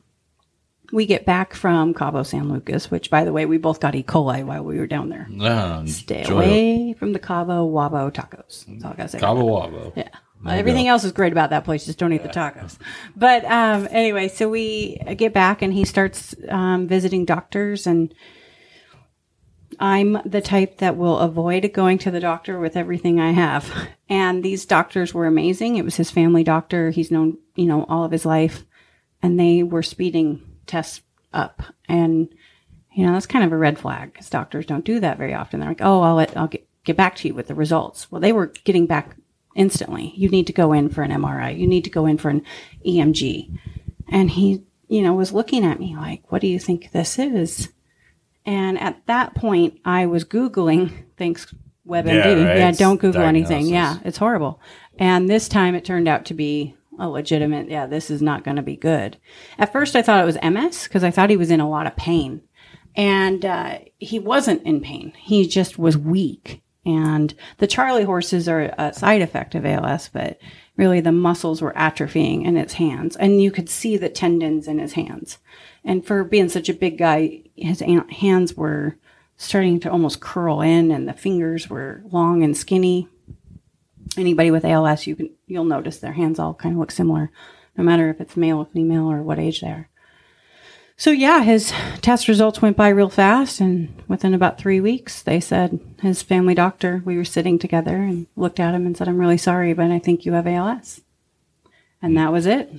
We 0.95 1.05
get 1.05 1.25
back 1.25 1.53
from 1.53 1.93
Cabo 1.93 2.23
San 2.23 2.47
Lucas, 2.47 2.89
which 2.89 3.09
by 3.09 3.25
the 3.25 3.33
way, 3.33 3.45
we 3.45 3.57
both 3.57 3.81
got 3.81 3.95
E. 3.95 4.01
coli 4.01 4.45
while 4.45 4.63
we 4.63 4.79
were 4.79 4.87
down 4.87 5.09
there. 5.09 5.27
Um, 5.41 5.89
Stay 5.89 6.23
away 6.23 6.93
from 6.93 7.11
the 7.11 7.19
Cabo 7.19 7.69
Wabo 7.69 8.09
tacos. 8.13 8.65
That's 8.65 8.85
all 8.85 8.91
I 8.91 8.95
gotta 8.95 9.09
say. 9.09 9.19
Cabo 9.19 9.43
Wabo. 9.43 9.91
Yeah. 9.93 10.07
There 10.41 10.57
Everything 10.57 10.87
else 10.87 11.03
is 11.03 11.11
great 11.11 11.33
about 11.33 11.49
that 11.49 11.65
place. 11.65 11.85
Just 11.85 11.97
don't 11.97 12.13
eat 12.13 12.23
the 12.23 12.29
tacos. 12.29 12.77
But 13.13 13.43
um, 13.43 13.89
anyway, 13.91 14.29
so 14.29 14.47
we 14.47 14.95
get 15.17 15.33
back 15.33 15.61
and 15.61 15.73
he 15.73 15.83
starts 15.83 16.33
um, 16.47 16.87
visiting 16.87 17.25
doctors, 17.25 17.85
and 17.85 18.15
I'm 19.77 20.21
the 20.25 20.39
type 20.39 20.77
that 20.77 20.95
will 20.95 21.17
avoid 21.17 21.69
going 21.73 21.97
to 21.97 22.11
the 22.11 22.21
doctor 22.21 22.57
with 22.57 22.77
everything 22.77 23.19
I 23.19 23.31
have. 23.31 23.69
And 24.07 24.45
these 24.45 24.65
doctors 24.65 25.13
were 25.13 25.25
amazing. 25.25 25.75
It 25.75 25.83
was 25.83 25.97
his 25.97 26.09
family 26.09 26.45
doctor. 26.45 26.91
He's 26.91 27.11
known, 27.11 27.37
you 27.55 27.65
know, 27.65 27.83
all 27.89 28.05
of 28.05 28.13
his 28.13 28.25
life, 28.25 28.63
and 29.21 29.37
they 29.37 29.61
were 29.61 29.83
speeding 29.83 30.54
tests 30.65 31.01
up. 31.33 31.61
And 31.87 32.29
you 32.95 33.05
know, 33.05 33.11
that's 33.11 33.25
kind 33.25 33.43
of 33.43 33.51
a 33.51 33.57
red 33.57 33.77
flag 33.77 34.13
because 34.13 34.29
doctors 34.29 34.65
don't 34.65 34.85
do 34.85 35.01
that 35.01 35.17
very 35.17 35.33
often. 35.33 35.59
They're 35.59 35.69
like, 35.69 35.81
"Oh, 35.81 36.01
I'll 36.01 36.15
let, 36.15 36.35
I'll 36.35 36.47
get 36.47 36.65
get 36.85 36.95
back 36.95 37.15
to 37.17 37.27
you 37.27 37.33
with 37.33 37.47
the 37.47 37.55
results." 37.55 38.09
Well, 38.09 38.21
they 38.21 38.31
were 38.31 38.47
getting 38.63 38.85
back 38.85 39.17
instantly. 39.53 40.13
You 40.15 40.29
need 40.29 40.47
to 40.47 40.53
go 40.53 40.71
in 40.71 40.89
for 40.89 41.01
an 41.01 41.11
MRI. 41.11 41.57
You 41.57 41.67
need 41.67 41.83
to 41.83 41.89
go 41.89 42.05
in 42.05 42.17
for 42.17 42.29
an 42.29 42.43
EMG. 42.85 43.57
And 44.07 44.31
he, 44.31 44.63
you 44.87 45.01
know, 45.01 45.13
was 45.13 45.33
looking 45.33 45.65
at 45.65 45.79
me 45.79 45.95
like, 45.95 46.31
"What 46.31 46.41
do 46.41 46.47
you 46.47 46.57
think 46.57 46.91
this 46.91 47.19
is?" 47.19 47.69
And 48.45 48.79
at 48.79 49.05
that 49.07 49.35
point, 49.35 49.79
I 49.83 50.05
was 50.05 50.23
googling. 50.23 50.91
Thanks, 51.17 51.53
WebMD. 51.85 52.05
Yeah, 52.07 52.43
right. 52.43 52.57
Yeah, 52.57 52.71
don't 52.71 53.01
Google 53.01 53.23
anything. 53.23 53.67
Yeah, 53.67 53.97
it's 54.05 54.17
horrible. 54.19 54.61
And 54.97 55.29
this 55.29 55.49
time 55.49 55.75
it 55.75 55.83
turned 55.83 56.07
out 56.07 56.25
to 56.25 56.33
be 56.33 56.75
a 56.99 57.09
legitimate, 57.09 57.69
yeah, 57.69 57.85
this 57.85 58.09
is 58.09 58.21
not 58.21 58.43
going 58.43 58.57
to 58.57 58.63
be 58.63 58.75
good. 58.75 59.17
At 59.57 59.71
first 59.71 59.95
I 59.95 60.01
thought 60.01 60.21
it 60.21 60.25
was 60.25 60.37
MS 60.43 60.83
because 60.83 61.03
I 61.03 61.11
thought 61.11 61.29
he 61.29 61.37
was 61.37 61.51
in 61.51 61.59
a 61.59 61.69
lot 61.69 61.87
of 61.87 61.95
pain. 61.95 62.41
And 62.95 63.43
uh, 63.43 63.79
he 63.97 64.19
wasn't 64.19 64.63
in 64.63 64.81
pain, 64.81 65.13
he 65.17 65.47
just 65.47 65.77
was 65.77 65.97
weak. 65.97 66.61
And 66.85 67.33
the 67.57 67.67
Charlie 67.67 68.03
horses 68.03 68.47
are 68.47 68.73
a 68.77 68.93
side 68.93 69.21
effect 69.21 69.55
of 69.55 69.65
ALS, 69.65 70.09
but 70.13 70.39
really 70.77 71.01
the 71.01 71.11
muscles 71.11 71.61
were 71.61 71.73
atrophying 71.73 72.45
in 72.45 72.55
his 72.55 72.73
hands. 72.73 73.15
And 73.15 73.41
you 73.41 73.49
could 73.49 73.69
see 73.69 73.97
the 73.97 74.09
tendons 74.09 74.67
in 74.67 74.77
his 74.77 74.93
hands. 74.93 75.39
And 75.83 76.05
for 76.05 76.23
being 76.23 76.47
such 76.47 76.69
a 76.69 76.73
big 76.73 76.99
guy, 76.99 77.41
his 77.55 77.79
hands 77.79 78.55
were 78.55 78.97
starting 79.37 79.79
to 79.81 79.91
almost 79.91 80.19
curl 80.19 80.61
in 80.61 80.91
and 80.91 81.07
the 81.07 81.13
fingers 81.13 81.69
were 81.69 82.03
long 82.11 82.43
and 82.43 82.55
skinny. 82.55 83.07
Anybody 84.17 84.51
with 84.51 84.65
ALS, 84.65 85.07
you 85.07 85.15
can, 85.15 85.29
you'll 85.47 85.65
notice 85.65 85.97
their 85.97 86.13
hands 86.13 86.39
all 86.39 86.53
kind 86.53 86.73
of 86.75 86.79
look 86.79 86.91
similar, 86.91 87.31
no 87.77 87.83
matter 87.83 88.09
if 88.09 88.21
it's 88.21 88.37
male 88.37 88.59
or 88.59 88.65
female 88.65 89.11
or 89.11 89.21
what 89.21 89.39
age 89.39 89.61
they 89.61 89.67
are. 89.67 89.89
So 90.97 91.11
yeah, 91.11 91.43
his 91.43 91.73
test 92.01 92.29
results 92.29 92.61
went 92.61 92.77
by 92.77 92.87
real 92.87 93.09
fast, 93.09 93.59
and 93.59 94.01
within 94.07 94.33
about 94.33 94.57
three 94.57 94.79
weeks, 94.79 95.21
they 95.21 95.41
said 95.41 95.79
his 96.01 96.21
family 96.21 96.55
doctor. 96.55 97.01
We 97.03 97.17
were 97.17 97.25
sitting 97.25 97.59
together 97.59 97.97
and 97.97 98.27
looked 98.37 98.61
at 98.61 98.73
him 98.73 98.85
and 98.85 98.95
said, 98.95 99.09
"I'm 99.09 99.17
really 99.17 99.37
sorry, 99.37 99.73
but 99.73 99.91
I 99.91 99.99
think 99.99 100.25
you 100.25 100.31
have 100.33 100.47
ALS," 100.47 101.01
and 102.01 102.17
that 102.17 102.31
was 102.31 102.45
it. 102.45 102.71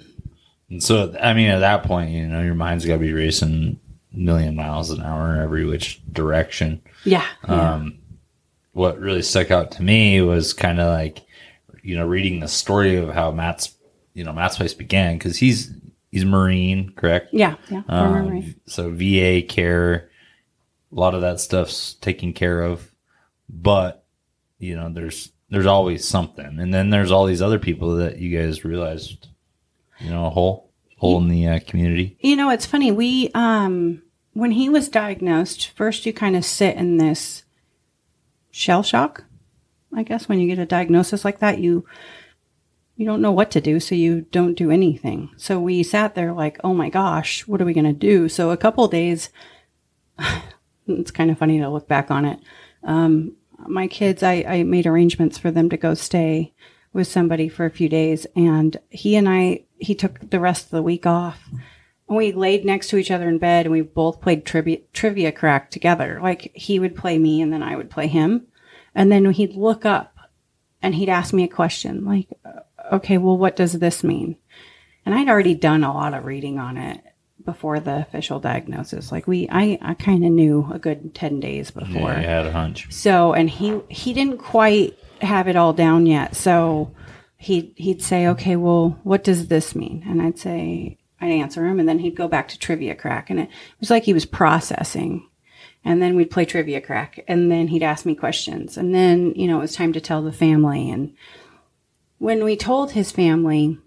And 0.70 0.82
so, 0.82 1.14
I 1.20 1.34
mean, 1.34 1.50
at 1.50 1.58
that 1.58 1.82
point, 1.82 2.10
you 2.10 2.26
know, 2.26 2.42
your 2.42 2.54
mind's 2.54 2.86
got 2.86 2.94
to 2.94 2.98
be 3.00 3.12
racing 3.12 3.78
a 4.14 4.16
million 4.16 4.56
miles 4.56 4.90
an 4.90 5.02
hour 5.02 5.40
every 5.40 5.66
which 5.66 6.00
direction. 6.10 6.80
Yeah, 7.04 7.26
yeah. 7.46 7.74
Um, 7.74 7.98
what 8.72 8.98
really 8.98 9.22
stuck 9.22 9.50
out 9.50 9.72
to 9.72 9.82
me 9.82 10.22
was 10.22 10.54
kind 10.54 10.80
of 10.80 10.90
like, 10.90 11.22
you 11.86 11.96
know, 11.96 12.06
reading 12.06 12.40
the 12.40 12.48
story 12.48 12.96
of 12.96 13.10
how 13.10 13.30
Matt's, 13.30 13.76
you 14.12 14.24
know, 14.24 14.32
Matt's 14.32 14.56
place 14.56 14.74
began 14.74 15.16
because 15.16 15.36
he's 15.36 15.72
he's 16.10 16.24
Marine, 16.24 16.92
correct? 16.96 17.28
yeah, 17.32 17.54
yeah. 17.70 17.82
Um, 17.88 18.26
Marine. 18.26 18.60
so 18.66 18.90
VA 18.90 19.42
care, 19.46 20.10
a 20.90 20.94
lot 20.94 21.14
of 21.14 21.20
that 21.20 21.40
stuff's 21.40 21.94
taken 21.94 22.32
care 22.32 22.62
of, 22.62 22.90
but 23.48 24.04
you 24.58 24.74
know, 24.74 24.90
there's 24.92 25.30
there's 25.48 25.66
always 25.66 26.04
something, 26.04 26.58
and 26.58 26.74
then 26.74 26.90
there's 26.90 27.12
all 27.12 27.26
these 27.26 27.42
other 27.42 27.60
people 27.60 27.96
that 27.96 28.18
you 28.18 28.36
guys 28.36 28.64
realized, 28.64 29.28
you 30.00 30.10
know, 30.10 30.26
a 30.26 30.30
hole 30.30 30.66
hole 30.98 31.20
in 31.20 31.28
the 31.28 31.46
uh, 31.46 31.60
community. 31.66 32.16
You 32.20 32.36
know, 32.36 32.50
it's 32.50 32.66
funny. 32.66 32.90
We, 32.90 33.30
um, 33.34 34.02
when 34.32 34.52
he 34.52 34.68
was 34.68 34.88
diagnosed, 34.88 35.68
first 35.76 36.06
you 36.06 36.12
kind 36.12 36.34
of 36.36 36.44
sit 36.44 36.76
in 36.76 36.96
this 36.96 37.44
shell 38.50 38.82
shock. 38.82 39.24
I 39.94 40.02
guess 40.02 40.28
when 40.28 40.38
you 40.38 40.46
get 40.46 40.58
a 40.58 40.66
diagnosis 40.66 41.24
like 41.24 41.38
that, 41.40 41.58
you 41.58 41.84
you 42.96 43.04
don't 43.04 43.20
know 43.20 43.32
what 43.32 43.50
to 43.50 43.60
do, 43.60 43.78
so 43.78 43.94
you 43.94 44.22
don't 44.22 44.54
do 44.54 44.70
anything. 44.70 45.30
So 45.36 45.60
we 45.60 45.82
sat 45.82 46.14
there 46.14 46.32
like, 46.32 46.58
oh 46.64 46.72
my 46.72 46.88
gosh, 46.88 47.46
what 47.46 47.60
are 47.60 47.66
we 47.66 47.74
going 47.74 47.84
to 47.84 47.92
do? 47.92 48.28
So 48.28 48.50
a 48.50 48.56
couple 48.56 48.88
days, 48.88 49.28
it's 50.86 51.10
kind 51.10 51.30
of 51.30 51.38
funny 51.38 51.58
to 51.58 51.68
look 51.68 51.86
back 51.86 52.10
on 52.10 52.24
it. 52.24 52.40
Um, 52.82 53.36
my 53.66 53.86
kids, 53.86 54.22
I, 54.22 54.44
I 54.48 54.62
made 54.62 54.86
arrangements 54.86 55.36
for 55.36 55.50
them 55.50 55.68
to 55.70 55.76
go 55.76 55.92
stay 55.92 56.54
with 56.92 57.06
somebody 57.06 57.48
for 57.48 57.66
a 57.66 57.70
few 57.70 57.88
days, 57.90 58.26
and 58.34 58.78
he 58.88 59.16
and 59.16 59.28
I, 59.28 59.64
he 59.78 59.94
took 59.94 60.30
the 60.30 60.40
rest 60.40 60.64
of 60.64 60.70
the 60.70 60.82
week 60.82 61.04
off. 61.04 61.50
And 62.08 62.16
we 62.16 62.32
laid 62.32 62.64
next 62.64 62.88
to 62.88 62.96
each 62.96 63.10
other 63.10 63.28
in 63.28 63.38
bed, 63.38 63.66
and 63.66 63.72
we 63.72 63.82
both 63.82 64.22
played 64.22 64.46
trivia 64.46 64.78
trivia 64.94 65.32
crack 65.32 65.70
together. 65.70 66.18
Like 66.22 66.50
he 66.54 66.78
would 66.78 66.96
play 66.96 67.18
me, 67.18 67.42
and 67.42 67.52
then 67.52 67.62
I 67.62 67.76
would 67.76 67.90
play 67.90 68.06
him, 68.06 68.46
and 68.96 69.12
then 69.12 69.30
he'd 69.30 69.54
look 69.54 69.84
up, 69.84 70.16
and 70.82 70.94
he'd 70.94 71.08
ask 71.08 71.32
me 71.32 71.44
a 71.44 71.48
question 71.48 72.04
like, 72.04 72.28
"Okay, 72.92 73.18
well, 73.18 73.36
what 73.36 73.54
does 73.54 73.74
this 73.74 74.02
mean?" 74.02 74.36
And 75.04 75.14
I'd 75.14 75.28
already 75.28 75.54
done 75.54 75.84
a 75.84 75.94
lot 75.94 76.14
of 76.14 76.24
reading 76.24 76.58
on 76.58 76.76
it 76.76 77.00
before 77.44 77.78
the 77.78 78.00
official 78.00 78.40
diagnosis. 78.40 79.12
Like 79.12 79.28
we, 79.28 79.48
I, 79.50 79.78
I 79.80 79.94
kind 79.94 80.24
of 80.24 80.32
knew 80.32 80.68
a 80.72 80.80
good 80.80 81.14
ten 81.14 81.38
days 81.38 81.70
before. 81.70 82.10
Yeah, 82.10 82.18
I 82.18 82.22
had 82.22 82.46
a 82.46 82.52
hunch. 82.52 82.90
So, 82.90 83.34
and 83.34 83.48
he 83.48 83.80
he 83.88 84.12
didn't 84.12 84.38
quite 84.38 84.98
have 85.20 85.46
it 85.46 85.56
all 85.56 85.72
down 85.72 86.06
yet. 86.06 86.34
So 86.34 86.90
he 87.36 87.72
he'd 87.76 88.02
say, 88.02 88.26
"Okay, 88.28 88.56
well, 88.56 88.98
what 89.04 89.22
does 89.22 89.46
this 89.48 89.76
mean?" 89.76 90.04
And 90.08 90.22
I'd 90.22 90.38
say, 90.38 90.98
I'd 91.20 91.30
answer 91.30 91.66
him, 91.66 91.78
and 91.78 91.88
then 91.88 91.98
he'd 91.98 92.16
go 92.16 92.28
back 92.28 92.48
to 92.48 92.58
trivia 92.58 92.94
crack, 92.94 93.30
and 93.30 93.40
it 93.40 93.48
was 93.78 93.90
like 93.90 94.04
he 94.04 94.14
was 94.14 94.26
processing. 94.26 95.28
And 95.86 96.02
then 96.02 96.16
we'd 96.16 96.32
play 96.32 96.44
trivia 96.44 96.80
crack, 96.80 97.24
and 97.28 97.48
then 97.48 97.68
he'd 97.68 97.84
ask 97.84 98.04
me 98.04 98.16
questions, 98.16 98.76
and 98.76 98.92
then 98.92 99.32
you 99.36 99.46
know 99.46 99.58
it 99.58 99.60
was 99.60 99.76
time 99.76 99.92
to 99.92 100.00
tell 100.00 100.20
the 100.20 100.32
family. 100.32 100.90
And 100.90 101.14
when 102.18 102.42
we 102.42 102.56
told 102.56 102.90
his 102.90 103.12
family, 103.12 103.78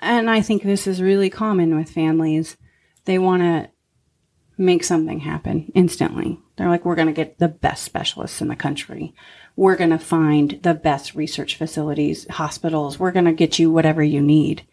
and 0.00 0.30
I 0.30 0.40
think 0.40 0.62
this 0.62 0.86
is 0.86 1.02
really 1.02 1.28
common 1.28 1.76
with 1.76 1.90
families, 1.90 2.56
they 3.04 3.18
want 3.18 3.42
to 3.42 3.68
make 4.56 4.84
something 4.84 5.20
happen 5.20 5.70
instantly. 5.74 6.40
They're 6.56 6.70
like, 6.70 6.86
we're 6.86 6.94
going 6.94 7.08
to 7.08 7.12
get 7.12 7.38
the 7.38 7.48
best 7.48 7.84
specialists 7.84 8.40
in 8.40 8.48
the 8.48 8.56
country. 8.56 9.14
We're 9.54 9.76
going 9.76 9.90
to 9.90 9.98
find 9.98 10.58
the 10.62 10.74
best 10.74 11.14
research 11.14 11.56
facilities, 11.56 12.26
hospitals. 12.30 12.98
We're 12.98 13.12
going 13.12 13.26
to 13.26 13.32
get 13.32 13.58
you 13.58 13.70
whatever 13.70 14.02
you 14.02 14.22
need. 14.22 14.66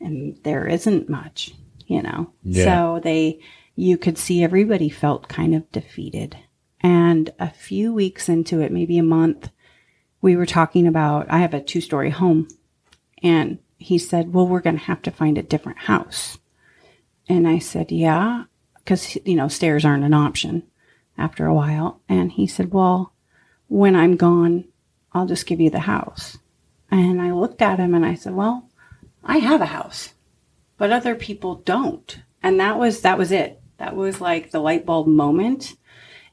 And 0.00 0.38
there 0.44 0.66
isn't 0.66 1.10
much, 1.10 1.52
you 1.86 2.00
know? 2.00 2.32
Yeah. 2.42 2.64
So 2.64 3.00
they, 3.02 3.40
you 3.76 3.98
could 3.98 4.18
see 4.18 4.42
everybody 4.42 4.88
felt 4.88 5.28
kind 5.28 5.54
of 5.54 5.70
defeated. 5.72 6.36
And 6.80 7.30
a 7.38 7.50
few 7.50 7.92
weeks 7.92 8.28
into 8.28 8.60
it, 8.60 8.70
maybe 8.70 8.98
a 8.98 9.02
month, 9.02 9.50
we 10.20 10.36
were 10.36 10.46
talking 10.46 10.86
about, 10.86 11.30
I 11.30 11.38
have 11.38 11.54
a 11.54 11.60
two 11.60 11.80
story 11.80 12.10
home. 12.10 12.48
And 13.22 13.58
he 13.78 13.98
said, 13.98 14.32
well, 14.32 14.46
we're 14.46 14.60
going 14.60 14.78
to 14.78 14.84
have 14.84 15.02
to 15.02 15.10
find 15.10 15.38
a 15.38 15.42
different 15.42 15.78
house. 15.78 16.38
And 17.28 17.48
I 17.48 17.58
said, 17.58 17.90
yeah, 17.90 18.44
because, 18.76 19.16
you 19.24 19.34
know, 19.34 19.48
stairs 19.48 19.84
aren't 19.84 20.04
an 20.04 20.14
option 20.14 20.62
after 21.16 21.46
a 21.46 21.54
while. 21.54 22.00
And 22.08 22.32
he 22.32 22.46
said, 22.46 22.72
well, 22.72 23.12
when 23.68 23.96
I'm 23.96 24.16
gone, 24.16 24.64
I'll 25.12 25.26
just 25.26 25.46
give 25.46 25.60
you 25.60 25.70
the 25.70 25.80
house. 25.80 26.38
And 26.90 27.20
I 27.20 27.32
looked 27.32 27.62
at 27.62 27.78
him 27.78 27.94
and 27.94 28.04
I 28.04 28.14
said, 28.14 28.34
well, 28.34 28.68
I 29.24 29.38
have 29.38 29.62
a 29.62 29.66
house, 29.66 30.12
but 30.76 30.92
other 30.92 31.14
people 31.14 31.56
don't. 31.56 32.20
And 32.42 32.60
that 32.60 32.78
was, 32.78 33.00
that 33.00 33.16
was 33.16 33.32
it. 33.32 33.60
That 33.78 33.96
was 33.96 34.20
like 34.20 34.50
the 34.50 34.60
light 34.60 34.86
bulb 34.86 35.06
moment. 35.06 35.76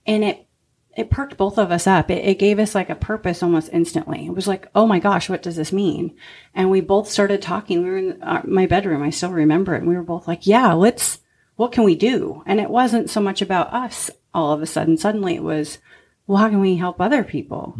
And 0.05 0.23
it, 0.23 0.47
it 0.95 1.09
perked 1.09 1.37
both 1.37 1.57
of 1.57 1.71
us 1.71 1.87
up. 1.87 2.11
It, 2.11 2.25
it 2.25 2.39
gave 2.39 2.59
us 2.59 2.75
like 2.75 2.89
a 2.89 2.95
purpose 2.95 3.41
almost 3.41 3.69
instantly. 3.71 4.25
It 4.25 4.33
was 4.33 4.47
like, 4.47 4.67
oh 4.75 4.85
my 4.85 4.99
gosh, 4.99 5.29
what 5.29 5.41
does 5.41 5.55
this 5.55 5.71
mean? 5.71 6.15
And 6.53 6.69
we 6.69 6.81
both 6.81 7.07
started 7.09 7.41
talking. 7.41 7.83
We 7.83 7.89
were 7.89 7.97
in 7.97 8.23
uh, 8.23 8.41
my 8.45 8.65
bedroom. 8.65 9.01
I 9.03 9.09
still 9.09 9.31
remember 9.31 9.75
it. 9.75 9.79
And 9.79 9.87
we 9.87 9.95
were 9.95 10.03
both 10.03 10.27
like, 10.27 10.45
yeah, 10.45 10.73
let's, 10.73 11.19
what 11.55 11.71
can 11.71 11.83
we 11.83 11.95
do? 11.95 12.43
And 12.45 12.59
it 12.59 12.69
wasn't 12.69 13.09
so 13.09 13.21
much 13.21 13.41
about 13.41 13.73
us 13.73 14.09
all 14.33 14.51
of 14.51 14.61
a 14.61 14.65
sudden. 14.65 14.97
Suddenly 14.97 15.35
it 15.35 15.43
was, 15.43 15.77
well, 16.27 16.37
how 16.39 16.49
can 16.49 16.59
we 16.61 16.75
help 16.77 16.99
other 16.99 17.23
people? 17.23 17.75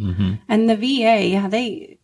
And 0.48 0.68
the 0.68 0.76
VA, 0.76 1.26
yeah, 1.26 1.48
they, 1.48 1.98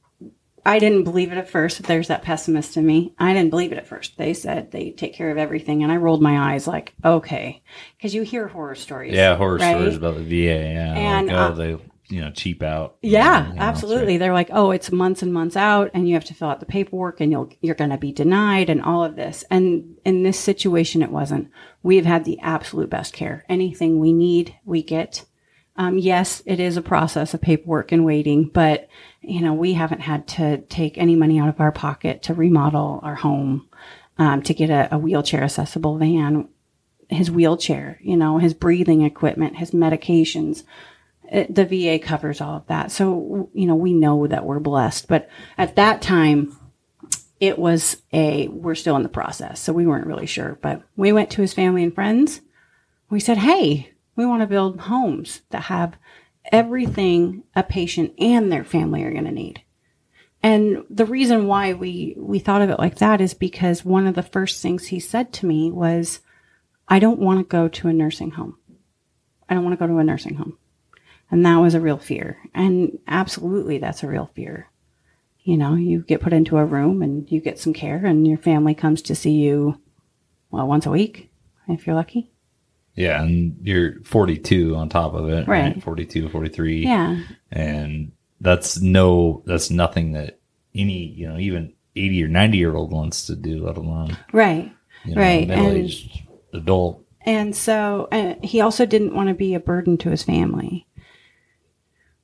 I 0.65 0.79
didn't 0.79 1.05
believe 1.05 1.33
it 1.33 1.39
at 1.39 1.49
first. 1.49 1.83
There's 1.83 2.09
that 2.09 2.23
pessimist 2.23 2.77
in 2.77 2.87
me. 2.87 3.15
I 3.19 3.33
didn't 3.33 3.51
believe 3.51 3.73
it 3.73 3.79
at 3.79 3.87
first. 3.87 4.17
They 4.17 4.35
said 4.35 4.71
they 4.71 4.91
take 4.91 5.15
care 5.15 5.31
of 5.31 5.39
everything. 5.39 5.83
And 5.83 5.93
I 5.93 5.97
rolled 5.97 6.23
my 6.23 6.53
eyes 6.53 6.67
like, 6.67 6.95
okay. 7.05 7.63
Cause 8.01 8.15
you 8.15 8.23
hear 8.23 8.49
horror 8.49 8.75
stories. 8.75 9.15
Yeah, 9.15 9.37
horror 9.37 9.57
right? 9.57 9.77
stories 9.77 9.97
about 9.97 10.17
the 10.17 10.25
VA. 10.25 10.31
Yeah, 10.45 10.95
And, 10.95 11.29
like, 11.29 11.37
oh, 11.37 11.41
uh, 11.41 11.51
they 11.51 11.79
you 12.09 12.21
know 12.21 12.31
cheap 12.31 12.63
out. 12.63 12.97
Yeah, 13.03 13.49
You 13.49 13.55
know, 13.55 13.61
absolutely. 13.61 14.15
it's 14.15 14.21
They're 14.21 14.33
like, 14.33 14.51
oh, 14.53 14.71
it's 14.71 14.91
months 14.91 15.23
and 15.23 15.33
months 15.33 15.57
out, 15.57 15.91
and 15.95 16.09
you 16.09 16.15
have 16.15 16.25
to 16.27 16.35
fill 16.35 16.49
out 16.49 16.61
the 16.61 16.67
paperwork, 16.67 17.21
and 17.21 17.31
you'll 17.31 17.51
you're 17.61 17.75
going 17.75 17.91
to 17.91 17.99
be 17.99 18.13
denied, 18.13 18.71
and 18.71 18.83
all 18.83 19.05
of 19.05 19.17
this. 19.17 19.45
And 19.51 19.97
in 20.05 20.23
this 20.23 20.39
situation, 20.39 21.03
it 21.03 21.11
wasn't. 21.13 21.51
We've 21.83 22.07
had 22.07 22.25
the 22.25 22.41
absolute 22.41 22.91
best 22.91 23.13
care. 23.13 23.45
Anything 23.49 23.99
we 23.99 24.13
need, 24.13 24.55
we 24.65 24.83
get. 24.83 25.25
Um, 25.77 25.97
yes, 25.97 26.43
it 26.45 26.59
is 26.59 26.77
a 26.77 26.83
process 26.83 27.35
of 27.35 27.41
paperwork 27.41 27.93
and 27.93 28.05
waiting, 28.05 28.51
but 28.53 28.89
you 29.21 29.41
know 29.41 29.53
we 29.55 29.75
haven't 29.75 30.01
had 30.01 30.27
to 30.29 30.59
take 30.63 30.97
any 30.99 31.17
money 31.17 31.39
out 31.39 31.49
of 31.49 31.61
our 31.61 31.73
pocket 31.73 32.23
to 32.25 32.35
remodel 32.35 33.01
our 33.03 33.17
home, 33.17 33.69
um, 34.19 34.43
to 34.43 34.55
get 34.55 34.71
a, 34.71 34.95
a 34.95 34.99
wheelchair 34.99 35.43
accessible 35.43 35.99
van. 35.99 36.49
His 37.11 37.31
wheelchair, 37.31 37.99
you 38.03 38.19
know, 38.19 38.37
his 38.37 38.53
breathing 38.53 39.01
equipment, 39.01 39.57
his 39.57 39.71
medications, 39.71 40.63
it- 41.31 41.55
the 41.55 41.65
VA 41.65 41.99
covers 41.99 42.41
all 42.41 42.57
of 42.57 42.67
that. 42.67 42.93
So, 42.93 43.49
you 43.55 43.67
know, 43.67 43.75
we 43.77 43.95
know 43.95 44.27
that 44.27 44.45
we're 44.45 44.61
blessed. 44.61 45.09
But 45.09 45.29
at 45.57 45.77
that 45.77 46.03
time, 46.03 46.55
it 47.41 47.59
was 47.59 48.03
a, 48.13 48.49
we're 48.49 48.75
still 48.75 48.97
in 48.97 49.03
the 49.05 49.09
process. 49.09 49.59
So 49.61 49.73
we 49.73 49.87
weren't 49.87 50.07
really 50.07 50.27
sure. 50.27 50.59
But 50.61 50.83
we 50.97 51.13
went 51.13 51.31
to 51.31 51.41
his 51.41 51.55
family 51.55 51.83
and 51.83 51.95
friends. 51.95 52.43
We 53.09 53.21
said, 53.21 53.39
hey, 53.39 53.93
we 54.17 54.27
want 54.27 54.43
to 54.43 54.47
build 54.47 54.81
homes 54.81 55.41
that 55.49 55.63
have 55.65 55.95
everything 56.53 57.45
a 57.55 57.63
patient 57.63 58.15
and 58.19 58.51
their 58.51 58.65
family 58.65 59.03
are 59.05 59.13
going 59.13 59.25
to 59.25 59.33
need. 59.33 59.63
And 60.43 60.85
the 60.89 61.05
reason 61.05 61.47
why 61.47 61.73
we, 61.73 62.15
we 62.17 62.39
thought 62.39 62.63
of 62.63 62.71
it 62.71 62.79
like 62.79 62.97
that 62.99 63.21
is 63.21 63.35
because 63.35 63.85
one 63.85 64.07
of 64.07 64.15
the 64.15 64.23
first 64.23 64.63
things 64.63 64.87
he 64.87 65.01
said 65.01 65.33
to 65.35 65.47
me 65.47 65.71
was, 65.71 66.21
I 66.87 66.99
don't 67.01 67.19
want 67.19 67.41
to 67.41 67.45
go 67.45 67.69
to 67.69 67.89
a 67.89 67.93
nursing 67.93 68.31
home. 68.33 68.57
I 69.49 69.55
don't 69.55 69.65
want 69.65 69.79
to 69.79 69.85
go 69.85 69.87
to 69.87 69.99
a 69.99 70.05
nursing 70.05 70.37
home 70.37 70.59
And 71.31 71.45
that 71.45 71.57
was 71.57 71.75
a 71.75 71.81
real 71.81 71.99
fear. 71.99 72.39
And 72.55 72.99
absolutely, 73.07 73.79
that's 73.79 74.03
a 74.03 74.09
real 74.09 74.31
fear. 74.35 74.71
You 75.43 75.57
know, 75.57 75.75
you 75.75 76.03
get 76.03 76.21
put 76.21 76.33
into 76.33 76.59
a 76.59 76.65
room 76.65 77.03
and 77.03 77.31
you 77.31 77.41
get 77.41 77.59
some 77.59 77.73
care, 77.73 78.05
and 78.05 78.27
your 78.27 78.39
family 78.39 78.75
comes 78.75 79.03
to 79.03 79.15
see 79.15 79.33
you, 79.33 79.81
well, 80.51 80.67
once 80.67 80.87
a 80.87 80.91
week, 80.91 81.31
if 81.69 81.87
you're 81.87 81.97
lucky. 81.97 82.31
Yeah, 82.99 83.23
and 83.23 83.57
you're 83.63 84.01
42 84.03 84.75
on 84.75 84.89
top 84.89 85.15
of 85.15 85.29
it, 85.29 85.47
right? 85.47 85.75
Right. 85.75 85.83
42, 85.83 86.29
43. 86.29 86.83
Yeah. 86.85 87.23
And 87.53 88.11
that's 88.41 88.81
no, 88.81 89.43
that's 89.47 89.71
nothing 89.71 90.13
that 90.13 90.41
any, 90.75 91.07
you 91.07 91.29
know, 91.29 91.39
even 91.39 91.73
80 91.95 92.25
or 92.25 92.29
90 92.29 92.59
year 92.59 92.75
old 92.75 92.91
wants 92.91 93.27
to 93.27 93.37
do, 93.37 93.65
let 93.65 93.77
alone, 93.77 94.17
Right. 94.33 94.73
you 95.05 95.15
know, 95.15 95.21
Right, 95.23 95.47
middle 95.47 95.67
and- 95.69 95.77
aged 95.79 96.23
adult. 96.53 97.05
And 97.23 97.55
so 97.55 98.09
uh, 98.11 98.35
he 98.43 98.61
also 98.61 98.85
didn't 98.87 99.15
want 99.15 99.29
to 99.29 99.35
be 99.35 99.55
a 99.55 99.61
burden 99.61 99.97
to 99.99 100.11
his 100.11 100.23
family. 100.23 100.87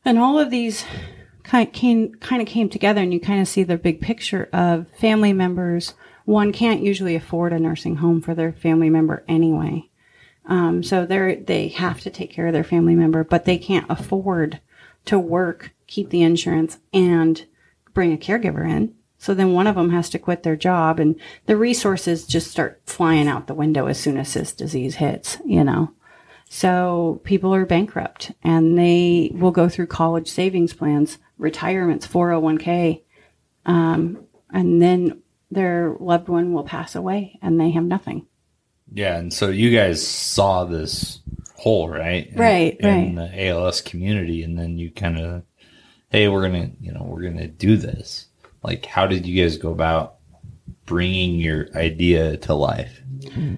And 0.05 0.19
all 0.19 0.39
of 0.39 0.51
these 0.51 0.85
kind 1.43 1.73
came, 1.73 2.15
kind 2.17 2.41
of 2.43 2.49
came 2.49 2.69
together, 2.69 3.01
and 3.01 3.13
you 3.13 3.21
kind 3.21 3.41
of 3.41 3.49
see 3.49 3.63
the 3.65 3.77
big 3.77 4.01
picture 4.01 4.49
of 4.53 4.87
family 4.99 5.33
members. 5.33 5.95
One 6.25 6.53
can't 6.53 6.81
usually 6.83 7.15
afford 7.17 7.53
a 7.53 7.59
nursing 7.59 7.97
home 7.97 8.21
for 8.23 8.35
their 8.35 8.53
family 8.53 8.89
member 8.91 9.25
anyway. 9.29 9.89
Um, 10.47 10.83
so 10.83 11.07
they're, 11.07 11.37
they 11.37 11.69
have 11.69 12.01
to 12.01 12.11
take 12.11 12.31
care 12.31 12.47
of 12.47 12.53
their 12.53 12.65
family 12.65 12.95
member, 12.95 13.25
but 13.25 13.45
they 13.45 13.59
can't 13.59 13.87
afford 13.89 14.61
to 15.07 15.19
work, 15.19 15.73
keep 15.87 16.11
the 16.11 16.23
insurance, 16.23 16.79
and 16.93 17.45
bring 17.93 18.13
a 18.13 18.19
caregiver 18.19 18.69
in. 18.69 18.95
So 19.19 19.33
then 19.33 19.55
one 19.55 19.67
of 19.67 19.77
them 19.77 19.91
has 19.91 20.11
to 20.11 20.19
quit 20.19 20.43
their 20.43 20.57
job, 20.57 21.01
and 21.01 21.19
the 21.47 21.57
resources 21.57 22.27
just 22.27 22.51
start 22.51 22.83
flying 22.85 23.27
out 23.27 23.47
the 23.47 23.55
window 23.55 23.87
as 23.87 23.99
soon 23.99 24.19
as 24.19 24.35
this 24.35 24.53
disease 24.53 24.97
hits, 24.97 25.39
you 25.47 25.65
know. 25.65 25.93
So 26.51 27.21
people 27.25 27.55
are 27.55 27.67
bankrupt 27.67 28.33
and 28.43 28.79
they 28.79 29.33
will 29.35 29.51
go 29.51 29.69
through 29.69 29.87
college 29.87 30.29
savings 30.29 30.73
plans, 30.73 31.19
retirements, 31.39 32.07
401k, 32.07 33.03
um, 33.67 34.25
and 34.53 34.81
then 34.81 35.23
their 35.51 35.97
loved 35.99 36.29
one 36.29 36.53
will 36.53 36.65
pass 36.65 36.95
away 36.95 37.39
and 37.43 37.59
they 37.59 37.71
have 37.71 37.85
nothing. 37.85 38.27
Yeah. 38.95 39.17
And 39.19 39.33
so 39.33 39.49
you 39.49 39.77
guys 39.77 40.07
saw 40.07 40.65
this 40.65 41.21
hole, 41.57 41.89
right? 41.89 42.29
In- 42.29 42.39
Right, 42.39 42.77
In 43.09 43.15
the 43.17 43.47
ALS 43.49 43.81
community. 43.81 44.43
And 44.43 44.59
then 44.59 44.79
you 44.79 44.91
kind 44.91 45.19
of, 45.19 45.43
hey, 46.11 46.29
we're 46.29 46.49
going 46.49 46.71
to, 46.71 46.77
you 46.81 46.93
know, 46.93 47.03
we're 47.03 47.23
going 47.23 47.39
to 47.39 47.49
do 47.49 47.77
this. 47.77 48.27
Like, 48.63 48.87
how 48.87 49.07
did 49.07 49.27
you 49.27 49.43
guys 49.43 49.59
go 49.59 49.71
about 49.73 50.15
bringing 50.87 51.35
your 51.41 51.69
idea 51.77 52.37
to 52.39 52.55
life? 52.55 53.01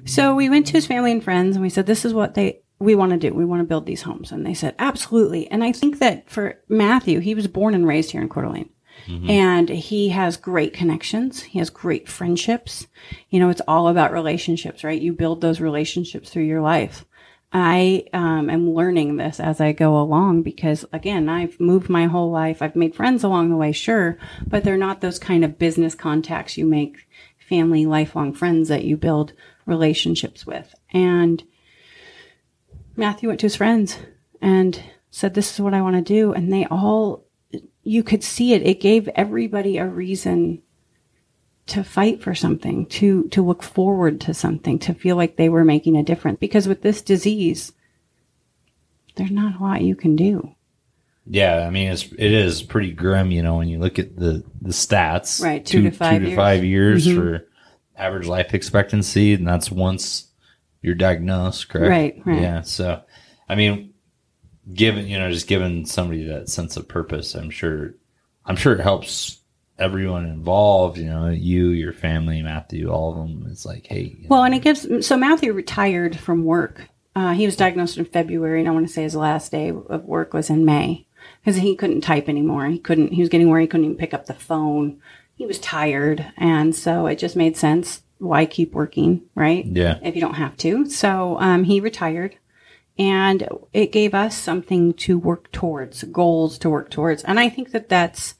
So 0.05 0.35
we 0.35 0.49
went 0.49 0.67
to 0.69 0.73
his 0.75 0.87
family 0.87 1.13
and 1.13 1.23
friends 1.23 1.57
and 1.57 1.63
we 1.63 1.71
said, 1.71 1.87
this 1.87 2.05
is 2.05 2.15
what 2.15 2.35
they, 2.35 2.61
we 2.79 2.95
want 2.95 3.13
to 3.13 3.19
do. 3.19 3.35
We 3.35 3.45
want 3.45 3.61
to 3.61 3.65
build 3.67 3.87
these 3.87 4.03
homes. 4.03 4.31
And 4.33 4.45
they 4.47 4.55
said, 4.55 4.75
absolutely. 4.79 5.51
And 5.51 5.65
I 5.65 5.73
think 5.73 5.99
that 5.99 6.29
for 6.31 6.61
Matthew, 6.69 7.21
he 7.21 7.35
was 7.35 7.47
born 7.47 7.75
and 7.75 7.87
raised 7.87 8.11
here 8.13 8.21
in 8.21 8.29
Coeur 8.29 8.45
d'Alene. 8.45 8.71
And 9.09 9.69
he 9.69 10.09
has 10.11 10.37
great 10.37 10.73
connections. 10.73 11.43
He 11.43 11.59
has 11.59 11.71
great 11.71 12.09
friendships. 12.09 12.87
You 13.31 13.41
know, 13.41 13.49
it's 13.49 13.63
all 13.69 13.89
about 13.89 14.13
relationships, 14.13 14.83
right? 14.83 15.01
You 15.01 15.13
build 15.13 15.41
those 15.41 15.61
relationships 15.61 16.31
through 16.31 16.45
your 16.45 16.61
life. 16.61 17.05
I 17.53 18.05
um, 18.13 18.51
am 18.51 18.75
learning 18.75 19.17
this 19.17 19.39
as 19.41 19.61
I 19.61 19.73
go 19.73 19.99
along 19.99 20.43
because, 20.43 20.85
again, 20.93 21.29
I've 21.29 21.59
moved 21.61 21.89
my 21.89 22.07
whole 22.07 22.31
life. 22.31 22.61
I've 22.61 22.77
made 22.77 22.95
friends 22.95 23.23
along 23.23 23.51
the 23.51 23.57
way, 23.57 23.73
sure, 23.73 24.19
but 24.47 24.65
they're 24.65 24.77
not 24.77 25.01
those 25.01 25.19
kind 25.19 25.45
of 25.45 25.59
business 25.59 25.95
contacts 25.95 26.59
you 26.59 26.67
make, 26.67 27.07
family, 27.39 27.87
lifelong 27.87 28.33
friends 28.33 28.69
that 28.69 28.85
you 28.85 28.97
build 28.97 29.33
relationships 29.65 30.45
with. 30.45 30.75
And 30.93 31.45
Matthew 32.97 33.29
went 33.29 33.41
to 33.41 33.47
his 33.47 33.57
friends 33.57 33.99
and 34.41 34.83
said, 35.11 35.35
This 35.35 35.53
is 35.55 35.61
what 35.61 35.75
I 35.75 35.83
want 35.83 35.97
to 35.97 36.03
do. 36.03 36.33
And 36.33 36.53
they 36.53 36.67
all, 36.67 37.26
you 37.87 38.03
could 38.03 38.25
see 38.25 38.53
it. 38.53 38.67
It 38.67 38.81
gave 38.81 39.09
everybody 39.09 39.79
a 39.79 39.87
reason 39.87 40.61
to 41.67 41.83
fight 41.85 42.23
for 42.23 42.35
something, 42.35 42.87
to, 42.87 43.29
to 43.29 43.43
look 43.43 43.63
forward 43.63 44.21
to 44.23 44.35
something, 44.35 44.79
to 44.81 44.95
feel 44.95 45.17
like 45.17 45.37
they 45.37 45.49
were 45.49 45.65
making 45.65 45.97
a 45.97 46.03
difference. 46.03 46.39
Because 46.41 46.69
with 46.69 46.83
this 46.83 47.01
disease, 47.03 47.73
there's 49.17 49.31
not 49.31 49.59
a 49.59 49.63
lot 49.63 49.83
you 49.83 49.95
can 49.97 50.17
do. 50.17 50.53
Yeah, 51.29 51.67
I 51.67 51.71
mean 51.71 51.91
it's 51.91 52.05
it 52.05 52.33
is 52.33 52.63
pretty 52.63 52.93
grim, 52.93 53.33
you 53.33 53.43
know, 53.43 53.57
when 53.57 53.69
you 53.69 53.81
look 53.81 53.99
at 53.99 54.15
the 54.17 54.45
the 54.63 54.71
stats. 54.71 55.43
Right, 55.43 55.65
two 55.65 55.83
to 55.83 55.91
five 55.91 56.19
two 56.19 56.21
to 56.21 56.27
years. 56.29 56.37
five 56.37 56.65
years 56.65 57.07
Mhm. 57.07 57.15
for 57.17 57.49
average 57.97 58.29
life 58.29 58.55
expectancy, 58.55 59.33
and 59.35 59.45
that's 59.47 59.69
once 59.69 60.29
you're 60.83 60.95
diagnosed, 60.95 61.69
correct? 61.69 61.91
Right, 61.91 62.23
right. 62.25 62.43
Yeah. 62.43 62.61
So, 62.61 63.03
I 63.49 63.57
mean, 63.57 63.95
given 64.73 65.07
you 65.07 65.19
know, 65.19 65.31
just 65.31 65.47
giving 65.47 65.87
somebody 65.87 66.25
that 66.25 66.49
sense 66.49 66.77
of 66.77 66.89
purpose, 66.89 67.35
I'm 67.35 67.51
sure, 67.51 67.95
I'm 68.45 68.57
sure 68.57 68.73
it 68.75 68.81
helps 68.81 69.41
everyone 69.79 70.27
involved. 70.27 70.99
You 70.99 71.07
know, 71.07 71.29
you, 71.29 71.69
your 71.69 71.93
family, 71.93 72.43
Matthew, 72.43 72.91
all 72.91 73.11
of 73.11 73.17
them. 73.17 73.49
It's 73.51 73.65
like, 73.65 73.87
hey, 73.87 74.17
Well, 74.29 74.41
know, 74.41 74.47
and 74.47 74.55
it 74.55 74.63
gives, 74.63 75.07
so 75.07 75.17
Matthew 75.17 75.53
retired 75.53 76.19
from 76.19 76.45
work. 76.45 76.89
Uh, 77.15 77.33
he 77.33 77.47
was 77.47 77.57
diagnosed 77.57 77.97
in 77.97 78.05
February, 78.05 78.61
and 78.61 78.69
I 78.69 78.73
want 78.73 78.87
to 78.87 78.93
say 78.93 79.03
his 79.03 79.17
last 79.17 79.51
day 79.51 79.71
of 79.71 80.05
work 80.05 80.35
was 80.35 80.51
in 80.51 80.65
May 80.67 81.07
because 81.41 81.57
he 81.57 81.75
couldn't 81.75 82.03
type 82.03 82.29
anymore. 82.29 82.67
He 82.67 82.79
couldn't, 82.79 83.13
he 83.13 83.23
was 83.23 83.31
getting 83.31 83.49
where 83.49 83.61
he 83.61 83.67
couldn't 83.67 83.85
even 83.85 83.97
pick 83.97 84.13
up 84.13 84.27
the 84.27 84.35
phone. 84.35 85.01
He 85.35 85.47
was 85.47 85.59
tired. 85.59 86.27
And 86.37 86.75
so 86.75 87.07
it 87.07 87.17
just 87.17 87.37
made 87.37 87.57
sense. 87.57 88.03
Why 88.19 88.47
keep 88.47 88.73
working, 88.73 89.23
right? 89.35 89.65
yeah, 89.67 89.99
If 90.03 90.15
you 90.15 90.21
don't 90.21 90.35
have 90.35 90.57
to. 90.59 90.89
So 90.89 91.39
um, 91.41 91.65
he 91.65 91.81
retired. 91.81 92.37
And 92.99 93.47
it 93.73 93.93
gave 93.93 94.15
us 94.15 94.37
something 94.37 94.95
to 94.95 95.19
work 95.19 95.53
towards, 95.53 96.03
goals 96.05 96.59
to 96.61 96.71
work 96.71 96.91
towards. 96.91 97.23
And 97.25 97.39
I 97.39 97.49
think 97.51 97.73
that 97.73 97.89
that's 97.91 98.35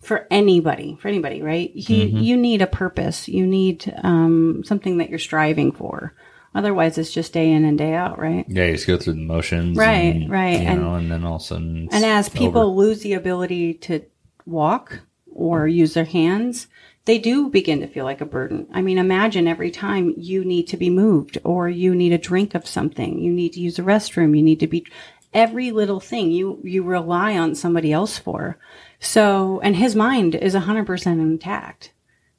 for 0.00 0.26
anybody, 0.30 0.96
for 1.00 1.08
anybody, 1.08 1.42
right? 1.42 1.70
You, 1.74 2.06
you 2.06 2.36
need 2.36 2.62
a 2.62 2.66
purpose. 2.66 3.28
You 3.28 3.46
need 3.46 3.92
um, 4.02 4.62
something 4.64 4.98
that 4.98 5.10
you're 5.10 5.18
striving 5.18 5.72
for. 5.72 6.14
Otherwise, 6.54 6.96
it's 6.96 7.12
just 7.12 7.34
day 7.34 7.52
in 7.52 7.64
and 7.66 7.76
day 7.76 7.92
out, 7.92 8.18
right? 8.18 8.46
yeah. 8.48 8.64
You 8.64 8.72
just 8.72 8.86
go 8.86 8.96
through 8.96 9.12
the 9.14 9.20
motions, 9.20 9.76
Right, 9.76 10.14
and, 10.14 10.30
right, 10.30 10.60
You 10.62 10.66
and- 10.66 10.80
know, 10.80 10.94
and 10.94 11.10
then 11.10 11.24
all 11.24 11.36
of 11.36 11.42
a 11.42 11.44
sudden, 11.44 11.88
And 11.92 12.04
as 12.06 12.30
people 12.30 12.62
over. 12.62 12.74
lose 12.74 13.00
the 13.02 13.12
ability 13.12 13.74
to 13.74 14.02
walk 14.46 15.00
or 15.30 15.68
use 15.68 15.92
their 15.92 16.06
hands, 16.06 16.68
they 17.08 17.18
do 17.18 17.48
begin 17.48 17.80
to 17.80 17.86
feel 17.86 18.04
like 18.04 18.20
a 18.20 18.26
burden. 18.26 18.66
I 18.70 18.82
mean, 18.82 18.98
imagine 18.98 19.48
every 19.48 19.70
time 19.70 20.12
you 20.18 20.44
need 20.44 20.68
to 20.68 20.76
be 20.76 20.90
moved 20.90 21.38
or 21.42 21.66
you 21.66 21.94
need 21.94 22.12
a 22.12 22.18
drink 22.18 22.54
of 22.54 22.66
something, 22.66 23.18
you 23.18 23.32
need 23.32 23.54
to 23.54 23.60
use 23.60 23.78
a 23.78 23.82
restroom, 23.82 24.36
you 24.36 24.42
need 24.42 24.60
to 24.60 24.66
be 24.66 24.86
every 25.32 25.70
little 25.70 26.00
thing 26.00 26.30
you 26.30 26.60
you 26.62 26.82
rely 26.82 27.38
on 27.38 27.54
somebody 27.54 27.94
else 27.94 28.18
for. 28.18 28.58
So, 29.00 29.58
and 29.60 29.74
his 29.74 29.96
mind 29.96 30.34
is 30.34 30.54
100% 30.54 31.06
intact. 31.06 31.92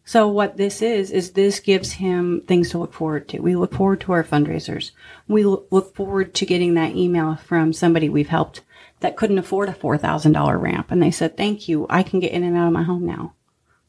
So 0.05 0.27
what 0.27 0.57
this 0.57 0.83
is, 0.83 1.09
is 1.09 1.31
this 1.31 1.59
gives 1.59 1.93
him 1.93 2.43
things 2.47 2.69
to 2.69 2.77
look 2.77 2.93
forward 2.93 3.27
to. 3.29 3.39
We 3.39 3.55
look 3.55 3.73
forward 3.73 4.01
to 4.01 4.11
our 4.11 4.23
fundraisers. 4.23 4.91
We 5.27 5.45
look 5.45 5.95
forward 5.95 6.35
to 6.35 6.45
getting 6.45 6.75
that 6.75 6.95
email 6.95 7.37
from 7.37 7.73
somebody 7.73 8.07
we've 8.07 8.29
helped 8.29 8.61
that 8.99 9.17
couldn't 9.17 9.39
afford 9.39 9.69
a 9.69 9.73
$4,000 9.73 10.61
ramp. 10.61 10.91
And 10.91 11.01
they 11.01 11.09
said, 11.09 11.37
thank 11.37 11.67
you. 11.67 11.87
I 11.89 12.03
can 12.03 12.19
get 12.19 12.33
in 12.33 12.43
and 12.43 12.55
out 12.55 12.67
of 12.67 12.73
my 12.73 12.83
home 12.83 13.07
now. 13.07 13.33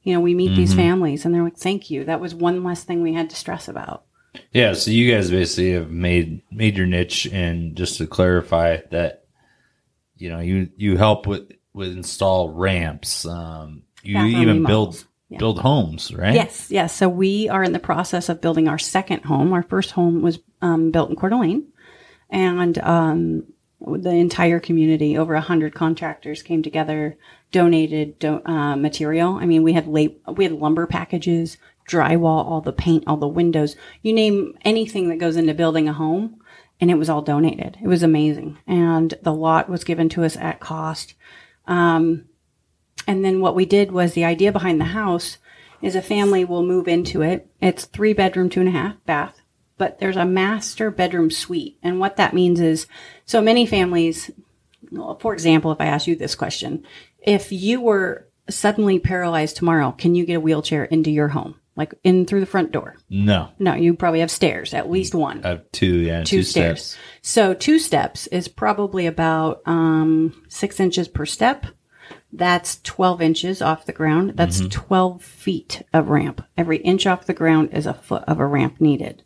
You 0.02 0.14
know, 0.14 0.20
we 0.20 0.34
meet 0.34 0.56
these 0.56 0.72
families 0.74 1.24
and 1.24 1.34
they're 1.34 1.42
like, 1.44 1.58
thank 1.58 1.90
you. 1.90 2.04
That 2.04 2.20
was 2.20 2.34
one 2.34 2.64
less 2.64 2.84
thing 2.84 3.02
we 3.02 3.12
had 3.12 3.28
to 3.30 3.36
stress 3.36 3.68
about. 3.68 4.04
Yeah, 4.52 4.74
so 4.74 4.90
you 4.90 5.12
guys 5.12 5.30
basically 5.30 5.72
have 5.72 5.90
made 5.90 6.42
made 6.50 6.76
your 6.76 6.86
niche, 6.86 7.26
and 7.26 7.76
just 7.76 7.98
to 7.98 8.06
clarify 8.06 8.78
that, 8.90 9.24
you 10.16 10.30
know, 10.30 10.38
you 10.38 10.70
you 10.76 10.96
help 10.96 11.26
with 11.26 11.50
with 11.74 11.92
install 11.92 12.50
ramps. 12.50 13.26
Um, 13.26 13.82
you 14.02 14.14
Bathroom 14.14 14.42
even 14.42 14.56
remodels. 14.56 14.96
build 14.96 15.06
Yeah. 15.30 15.38
build 15.38 15.58
homes, 15.60 16.14
right? 16.14 16.34
Yes, 16.34 16.70
yes. 16.70 16.94
So 16.94 17.08
we 17.08 17.48
are 17.48 17.62
in 17.62 17.72
the 17.72 17.78
process 17.78 18.28
of 18.28 18.40
building 18.40 18.68
our 18.68 18.78
second 18.78 19.24
home. 19.24 19.52
Our 19.52 19.64
first 19.64 19.90
home 19.90 20.22
was 20.22 20.38
um, 20.62 20.90
built 20.92 21.10
in 21.10 21.16
Coeur 21.16 21.30
d'Alene, 21.30 21.64
and 22.30 22.78
um, 22.78 23.44
the 23.80 24.10
entire 24.10 24.60
community, 24.60 25.16
over 25.16 25.34
a 25.34 25.40
hundred 25.40 25.74
contractors, 25.74 26.42
came 26.42 26.62
together, 26.62 27.16
donated 27.50 28.18
do- 28.18 28.44
uh, 28.44 28.76
material. 28.76 29.34
I 29.34 29.46
mean, 29.46 29.62
we 29.62 29.72
had 29.72 29.86
la- 29.86 30.32
we 30.32 30.44
had 30.44 30.52
lumber 30.52 30.86
packages, 30.86 31.56
drywall, 31.88 32.44
all 32.44 32.60
the 32.60 32.72
paint, 32.72 33.04
all 33.06 33.16
the 33.16 33.26
windows. 33.26 33.76
You 34.02 34.12
name 34.12 34.56
anything 34.64 35.08
that 35.08 35.18
goes 35.18 35.36
into 35.36 35.54
building 35.54 35.88
a 35.88 35.92
home, 35.92 36.40
and 36.80 36.90
it 36.90 36.98
was 36.98 37.08
all 37.08 37.22
donated. 37.22 37.78
It 37.82 37.88
was 37.88 38.02
amazing, 38.02 38.58
and 38.66 39.14
the 39.22 39.34
lot 39.34 39.68
was 39.68 39.84
given 39.84 40.08
to 40.10 40.24
us 40.24 40.36
at 40.36 40.60
cost. 40.60 41.14
Um, 41.66 42.26
and 43.06 43.24
then 43.24 43.40
what 43.40 43.54
we 43.54 43.64
did 43.64 43.92
was 43.92 44.12
the 44.12 44.24
idea 44.24 44.52
behind 44.52 44.80
the 44.80 44.86
house 44.86 45.38
is 45.82 45.94
a 45.94 46.02
family 46.02 46.44
will 46.44 46.62
move 46.64 46.86
into 46.86 47.22
it. 47.22 47.48
It's 47.60 47.86
three 47.86 48.12
bedroom, 48.12 48.50
two 48.50 48.60
and 48.60 48.68
a 48.68 48.72
half 48.72 48.96
bath, 49.06 49.39
but 49.80 49.98
there's 49.98 50.18
a 50.18 50.26
master 50.26 50.90
bedroom 50.90 51.30
suite. 51.30 51.78
And 51.82 51.98
what 51.98 52.18
that 52.18 52.34
means 52.34 52.60
is 52.60 52.86
so 53.24 53.40
many 53.40 53.64
families, 53.64 54.30
well, 54.92 55.18
for 55.18 55.32
example, 55.32 55.72
if 55.72 55.80
I 55.80 55.86
ask 55.86 56.06
you 56.06 56.16
this 56.16 56.34
question, 56.34 56.84
if 57.18 57.50
you 57.50 57.80
were 57.80 58.28
suddenly 58.50 58.98
paralyzed 58.98 59.56
tomorrow, 59.56 59.92
can 59.92 60.14
you 60.14 60.26
get 60.26 60.34
a 60.34 60.40
wheelchair 60.40 60.84
into 60.84 61.10
your 61.10 61.28
home? 61.28 61.54
like 61.76 61.94
in 62.04 62.26
through 62.26 62.40
the 62.40 62.46
front 62.46 62.72
door. 62.72 62.96
No, 63.08 63.48
No, 63.58 63.74
you 63.74 63.94
probably 63.94 64.20
have 64.20 64.30
stairs, 64.30 64.74
at 64.74 64.90
least 64.90 65.14
one. 65.14 65.42
I 65.46 65.50
have 65.50 65.72
two. 65.72 66.00
Yeah, 66.00 66.24
two, 66.24 66.38
two, 66.38 66.42
stairs. 66.42 66.82
steps. 66.82 67.02
So 67.22 67.54
two 67.54 67.78
steps 67.78 68.26
is 68.26 68.48
probably 68.48 69.06
about 69.06 69.62
um, 69.64 70.44
six 70.48 70.78
inches 70.78 71.08
per 71.08 71.24
step. 71.24 71.64
That's 72.34 72.82
12 72.82 73.22
inches 73.22 73.62
off 73.62 73.86
the 73.86 73.94
ground. 73.94 74.32
That's 74.34 74.60
12 74.68 75.22
feet 75.22 75.82
of 75.94 76.10
ramp. 76.10 76.44
Every 76.54 76.78
inch 76.78 77.06
off 77.06 77.24
the 77.24 77.32
ground 77.32 77.70
is 77.72 77.86
a 77.86 77.94
foot 77.94 78.24
of 78.26 78.40
a 78.40 78.46
ramp 78.46 78.78
needed. 78.78 79.24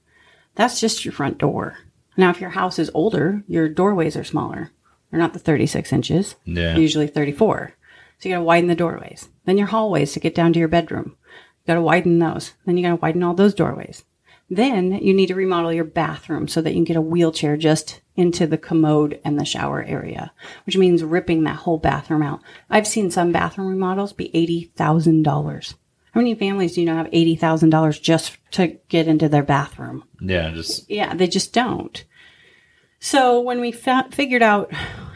That's 0.54 0.80
just 0.80 1.04
your 1.04 1.12
front 1.12 1.38
door. 1.38 1.78
Now, 2.16 2.30
if 2.30 2.40
your 2.40 2.50
house 2.50 2.78
is 2.78 2.90
older, 2.94 3.42
your 3.48 3.68
doorways 3.68 4.16
are 4.16 4.24
smaller. 4.24 4.70
They're 5.10 5.20
not 5.20 5.32
the 5.32 5.38
36 5.38 5.92
inches. 5.92 6.36
Yeah. 6.44 6.76
Usually 6.76 7.06
34. 7.06 7.74
So 8.18 8.28
you 8.28 8.34
got 8.34 8.38
to 8.38 8.44
widen 8.44 8.68
the 8.68 8.74
doorways. 8.74 9.28
Then 9.44 9.58
your 9.58 9.66
hallways 9.66 10.12
to 10.12 10.20
get 10.20 10.34
down 10.34 10.52
to 10.52 10.58
your 10.58 10.68
bedroom. 10.68 11.16
You 11.26 11.66
got 11.68 11.74
to 11.74 11.82
widen 11.82 12.18
those. 12.18 12.52
Then 12.64 12.76
you 12.76 12.84
got 12.84 12.90
to 12.90 12.96
widen 12.96 13.22
all 13.22 13.34
those 13.34 13.54
doorways. 13.54 14.04
Then 14.50 14.92
you 14.92 15.14
need 15.14 15.26
to 15.28 15.34
remodel 15.34 15.72
your 15.72 15.84
bathroom 15.84 16.48
so 16.48 16.60
that 16.60 16.70
you 16.70 16.76
can 16.76 16.84
get 16.84 16.96
a 16.96 17.00
wheelchair 17.00 17.56
just 17.56 18.00
into 18.14 18.46
the 18.46 18.58
commode 18.58 19.20
and 19.24 19.40
the 19.40 19.44
shower 19.44 19.82
area, 19.82 20.32
which 20.66 20.76
means 20.76 21.02
ripping 21.02 21.44
that 21.44 21.56
whole 21.56 21.78
bathroom 21.78 22.22
out. 22.22 22.40
I've 22.68 22.86
seen 22.86 23.10
some 23.10 23.32
bathroom 23.32 23.68
remodels 23.68 24.12
be 24.12 24.30
$80,000. 24.76 25.74
How 26.14 26.20
many 26.20 26.36
families 26.36 26.74
do 26.74 26.80
you 26.80 26.86
know 26.86 26.94
have 26.94 27.10
$80,000 27.10 28.00
just 28.00 28.38
to 28.52 28.78
get 28.88 29.08
into 29.08 29.28
their 29.28 29.42
bathroom? 29.42 30.04
Yeah, 30.20 30.52
just 30.52 30.88
Yeah, 30.88 31.12
they 31.12 31.26
just 31.26 31.52
don't. 31.52 32.04
So 33.00 33.40
when 33.40 33.60
we 33.60 33.72
fa- 33.72 34.08
figured 34.12 34.40
out 34.40 34.72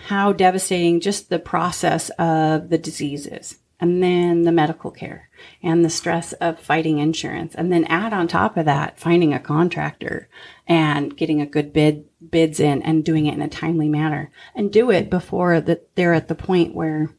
how 0.09 0.33
devastating 0.33 0.99
just 0.99 1.31
the 1.31 1.39
process 1.39 2.11
of 2.19 2.69
the 2.69 2.79
disease 2.79 3.29
is, 3.29 3.59
and 3.79 4.03
then 4.03 4.43
the 4.43 4.51
medical 4.51 4.91
care 4.91 5.31
and 5.63 5.85
the 5.85 5.91
stress 5.91 6.33
of 6.35 6.59
fighting 6.59 6.99
insurance, 6.99 7.55
and 7.55 7.73
then 7.73 7.85
add 7.85 8.13
on 8.13 8.27
top 8.27 8.57
of 8.57 8.65
that 8.65 8.99
finding 8.99 9.33
a 9.33 9.39
contractor 9.39 10.29
and 10.67 11.17
getting 11.17 11.41
a 11.41 11.47
good 11.47 11.73
bid 11.73 12.07
bids 12.29 12.59
in 12.59 12.83
and 12.83 13.05
doing 13.05 13.27
it 13.27 13.35
in 13.35 13.43
a 13.43 13.49
timely 13.49 13.89
manner, 13.89 14.33
and 14.57 14.73
do 14.73 14.91
it 14.91 15.09
before 15.09 15.61
that 15.61 15.95
they're 15.95 16.13
at 16.13 16.27
the 16.27 16.35
point 16.35 16.75
where 16.75 17.15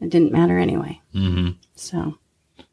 it 0.00 0.10
didn't 0.10 0.30
matter 0.30 0.58
anyway. 0.60 1.00
Mm-hmm. 1.12 1.58
So 1.74 2.18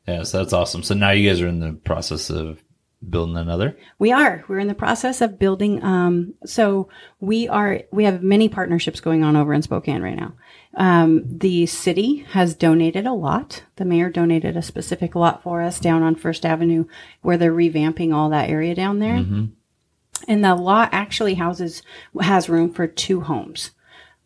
yeah. 0.07 0.23
So 0.23 0.39
that's 0.39 0.53
awesome. 0.53 0.83
So 0.83 0.93
now 0.93 1.11
you 1.11 1.29
guys 1.29 1.41
are 1.41 1.47
in 1.47 1.59
the 1.59 1.73
process 1.73 2.29
of 2.29 2.63
building 3.07 3.37
another. 3.37 3.77
We 3.99 4.11
are. 4.11 4.43
We're 4.47 4.59
in 4.59 4.67
the 4.67 4.73
process 4.73 5.21
of 5.21 5.37
building. 5.37 5.83
Um, 5.83 6.33
so 6.45 6.89
we 7.19 7.47
are. 7.47 7.81
We 7.91 8.05
have 8.05 8.23
many 8.23 8.49
partnerships 8.49 8.99
going 8.99 9.23
on 9.23 9.35
over 9.35 9.53
in 9.53 9.61
Spokane 9.61 10.01
right 10.01 10.17
now. 10.17 10.33
Um, 10.75 11.23
the 11.25 11.65
city 11.65 12.17
has 12.31 12.53
donated 12.55 13.05
a 13.07 13.13
lot. 13.13 13.63
The 13.77 13.85
mayor 13.85 14.09
donated 14.09 14.55
a 14.55 14.61
specific 14.61 15.15
lot 15.15 15.41
for 15.43 15.61
us 15.61 15.79
down 15.79 16.03
on 16.03 16.15
First 16.15 16.45
Avenue, 16.45 16.85
where 17.21 17.37
they're 17.37 17.51
revamping 17.53 18.13
all 18.13 18.29
that 18.29 18.49
area 18.49 18.75
down 18.75 18.99
there. 18.99 19.15
And 20.27 20.43
the 20.43 20.55
lot 20.55 20.89
actually 20.91 21.35
houses 21.35 21.83
has 22.19 22.49
room 22.49 22.71
for 22.73 22.87
two 22.87 23.21
homes. 23.21 23.71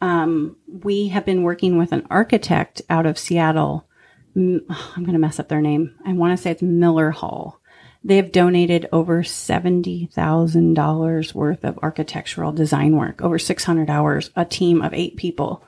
Um, 0.02 0.58
we 0.68 1.10
have 1.10 1.26
been 1.26 1.44
working 1.44 1.78
with 1.78 1.92
an 1.92 2.08
architect 2.10 2.82
out 2.90 3.06
of 3.06 3.20
Seattle. 3.20 3.88
I'm 4.36 4.66
going 4.96 5.14
to 5.14 5.20
mess 5.20 5.40
up 5.40 5.48
their 5.50 5.62
name. 5.62 5.96
I 6.06 6.14
want 6.14 6.38
to 6.38 6.42
say 6.42 6.52
it's 6.52 6.62
Miller 6.62 7.10
Hull. 7.12 7.60
They 8.04 8.16
have 8.16 8.32
donated 8.32 8.90
over 8.92 9.22
$70,000 9.22 11.34
worth 11.34 11.64
of 11.64 11.78
architectural 11.84 12.52
design 12.52 12.96
work, 12.96 13.22
over 13.22 13.38
600 13.38 13.92
hours. 13.92 14.32
A 14.36 14.44
team 14.44 14.82
of 14.82 14.92
eight 14.94 15.18
people 15.18 15.64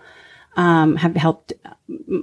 um, 0.56 0.96
have 0.96 1.16
helped 1.16 1.54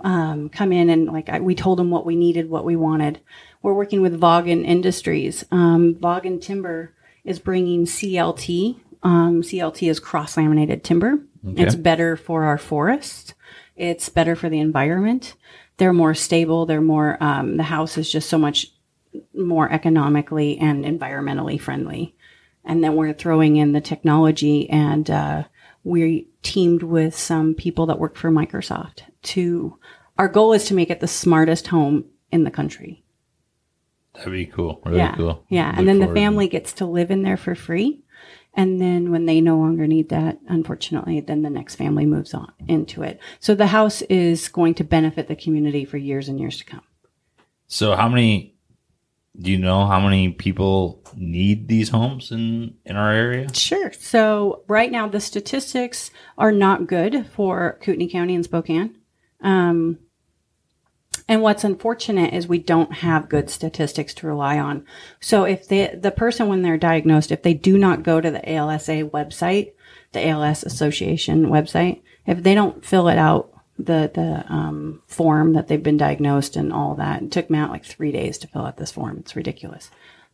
um, 0.02 0.48
come 0.48 0.72
in 0.72 0.90
and 0.90 1.06
like 1.06 1.28
I, 1.28 1.38
we 1.40 1.54
told 1.54 1.78
them 1.78 1.90
what 1.90 2.06
we 2.06 2.16
needed, 2.16 2.50
what 2.50 2.64
we 2.64 2.74
wanted. 2.76 3.20
We're 3.62 3.74
working 3.74 4.02
with 4.02 4.20
Vaagen 4.20 4.64
Industries. 4.64 5.44
Um, 5.52 5.94
Vaagen 5.94 6.40
Timber 6.40 6.92
is 7.24 7.38
bringing 7.38 7.84
CLT. 7.84 8.80
Um, 9.02 9.42
CLT 9.42 9.88
is 9.88 10.00
cross 10.00 10.36
laminated 10.36 10.84
timber. 10.84 11.18
It's 11.62 11.74
better 11.74 12.16
for 12.16 12.44
our 12.44 12.58
forests. 12.58 13.34
It's 13.76 14.08
better 14.08 14.36
for 14.36 14.48
the 14.48 14.60
environment. 14.60 15.34
They're 15.80 15.94
more 15.94 16.14
stable. 16.14 16.66
They're 16.66 16.82
more. 16.82 17.16
Um, 17.22 17.56
the 17.56 17.62
house 17.62 17.96
is 17.96 18.12
just 18.12 18.28
so 18.28 18.36
much 18.36 18.66
more 19.34 19.72
economically 19.72 20.58
and 20.58 20.84
environmentally 20.84 21.58
friendly. 21.58 22.14
And 22.66 22.84
then 22.84 22.96
we're 22.96 23.14
throwing 23.14 23.56
in 23.56 23.72
the 23.72 23.80
technology 23.80 24.68
and 24.68 25.10
uh, 25.10 25.44
we 25.82 26.28
teamed 26.42 26.82
with 26.82 27.16
some 27.16 27.54
people 27.54 27.86
that 27.86 27.98
work 27.98 28.14
for 28.14 28.30
Microsoft 28.30 29.04
to 29.22 29.78
our 30.18 30.28
goal 30.28 30.52
is 30.52 30.66
to 30.66 30.74
make 30.74 30.90
it 30.90 31.00
the 31.00 31.08
smartest 31.08 31.68
home 31.68 32.04
in 32.30 32.44
the 32.44 32.50
country. 32.50 33.02
That'd 34.14 34.32
be 34.32 34.44
cool. 34.44 34.82
Really 34.84 34.98
yeah. 34.98 35.16
cool. 35.16 35.46
Yeah. 35.48 35.70
Look 35.70 35.78
and 35.78 35.88
then 35.88 35.98
the 35.98 36.04
forward 36.04 36.14
to- 36.14 36.20
family 36.20 36.48
gets 36.48 36.74
to 36.74 36.84
live 36.84 37.10
in 37.10 37.22
there 37.22 37.38
for 37.38 37.54
free. 37.54 38.02
And 38.60 38.78
then 38.78 39.10
when 39.10 39.24
they 39.24 39.40
no 39.40 39.56
longer 39.56 39.86
need 39.86 40.10
that, 40.10 40.38
unfortunately, 40.46 41.20
then 41.20 41.40
the 41.40 41.48
next 41.48 41.76
family 41.76 42.04
moves 42.04 42.34
on 42.34 42.52
into 42.68 43.02
it. 43.02 43.18
So 43.38 43.54
the 43.54 43.68
house 43.68 44.02
is 44.02 44.48
going 44.48 44.74
to 44.74 44.84
benefit 44.84 45.28
the 45.28 45.34
community 45.34 45.86
for 45.86 45.96
years 45.96 46.28
and 46.28 46.38
years 46.38 46.58
to 46.58 46.66
come. 46.66 46.82
So 47.68 47.96
how 47.96 48.10
many? 48.10 48.54
Do 49.40 49.50
you 49.50 49.56
know 49.56 49.86
how 49.86 49.98
many 49.98 50.32
people 50.32 51.02
need 51.16 51.68
these 51.68 51.88
homes 51.88 52.32
in 52.32 52.74
in 52.84 52.96
our 52.96 53.10
area? 53.10 53.46
Sure. 53.54 53.92
So 53.92 54.62
right 54.68 54.92
now 54.92 55.08
the 55.08 55.20
statistics 55.20 56.10
are 56.36 56.52
not 56.52 56.86
good 56.86 57.26
for 57.28 57.78
Kootenai 57.80 58.08
County 58.08 58.34
and 58.34 58.44
Spokane. 58.44 58.94
Um, 59.40 60.00
and 61.30 61.42
what's 61.42 61.62
unfortunate 61.62 62.34
is 62.34 62.48
we 62.48 62.58
don't 62.58 62.92
have 62.92 63.28
good 63.28 63.50
statistics 63.50 64.12
to 64.14 64.26
rely 64.26 64.58
on. 64.58 64.84
So 65.20 65.44
if 65.44 65.68
they, 65.68 65.86
the 65.94 66.10
person 66.10 66.48
when 66.48 66.62
they're 66.62 66.76
diagnosed, 66.76 67.30
if 67.30 67.44
they 67.44 67.54
do 67.54 67.78
not 67.78 68.02
go 68.02 68.20
to 68.20 68.32
the 68.32 68.40
ALSA 68.40 69.08
website, 69.10 69.70
the 70.10 70.26
ALS 70.26 70.64
Association 70.64 71.46
website, 71.46 72.02
if 72.26 72.42
they 72.42 72.56
don't 72.56 72.84
fill 72.84 73.06
it 73.06 73.16
out, 73.16 73.52
the 73.78 74.10
the 74.12 74.44
um, 74.52 75.02
form 75.06 75.52
that 75.52 75.68
they've 75.68 75.82
been 75.82 75.96
diagnosed 75.96 76.56
and 76.56 76.72
all 76.72 76.96
that, 76.96 77.22
it 77.22 77.30
took 77.30 77.48
out 77.52 77.70
like 77.70 77.84
three 77.84 78.10
days 78.10 78.36
to 78.38 78.48
fill 78.48 78.66
out 78.66 78.76
this 78.76 78.90
form. 78.90 79.18
It's 79.20 79.36
ridiculous. 79.36 79.88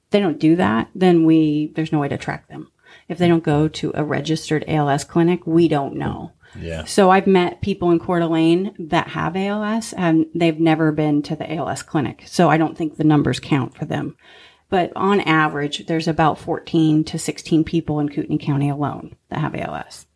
If 0.07 0.11
they 0.13 0.21
don't 0.21 0.41
do 0.41 0.57
that, 0.57 0.89
then 0.95 1.27
we 1.27 1.73
there's 1.75 1.93
no 1.93 1.99
way 1.99 2.09
to 2.09 2.17
track 2.17 2.49
them. 2.49 2.73
If 3.07 3.19
they 3.19 3.29
don't 3.29 3.45
go 3.45 3.69
to 3.69 3.93
a 3.95 4.03
registered 4.03 4.65
ALS 4.67 5.05
clinic, 5.05 5.47
we 5.47 5.69
don't 5.69 5.95
know. 5.97 6.33
Yeah. 6.55 6.85
So 6.85 7.11
I've 7.11 7.27
met 7.27 7.61
people 7.61 7.91
in 7.91 7.99
Coeur 7.99 8.21
d'Alene 8.21 8.75
that 8.79 9.09
have 9.09 9.37
ALS 9.37 9.93
and 9.93 10.27
they've 10.35 10.59
never 10.59 10.93
been 10.93 11.23
to 11.23 11.37
the 11.37 11.51
ALS 11.53 11.83
clinic. 11.83 12.25
So 12.27 12.49
I 12.49 12.57
don't 12.57 12.77
think 12.77 12.97
the 12.97 13.05
numbers 13.05 13.41
count 13.41 13.75
for 13.77 13.85
them. 13.85 14.17
But 14.69 14.93
on 14.97 15.21
average, 15.21 15.87
there's 15.87 16.09
about 16.09 16.39
14 16.39 17.05
to 17.05 17.19
16 17.19 17.65
people 17.65 18.01
in 18.01 18.09
Kootenai 18.09 18.39
County 18.39 18.69
alone 18.69 19.17
that 19.29 19.39
have 19.41 19.55
ALS. 19.55 20.07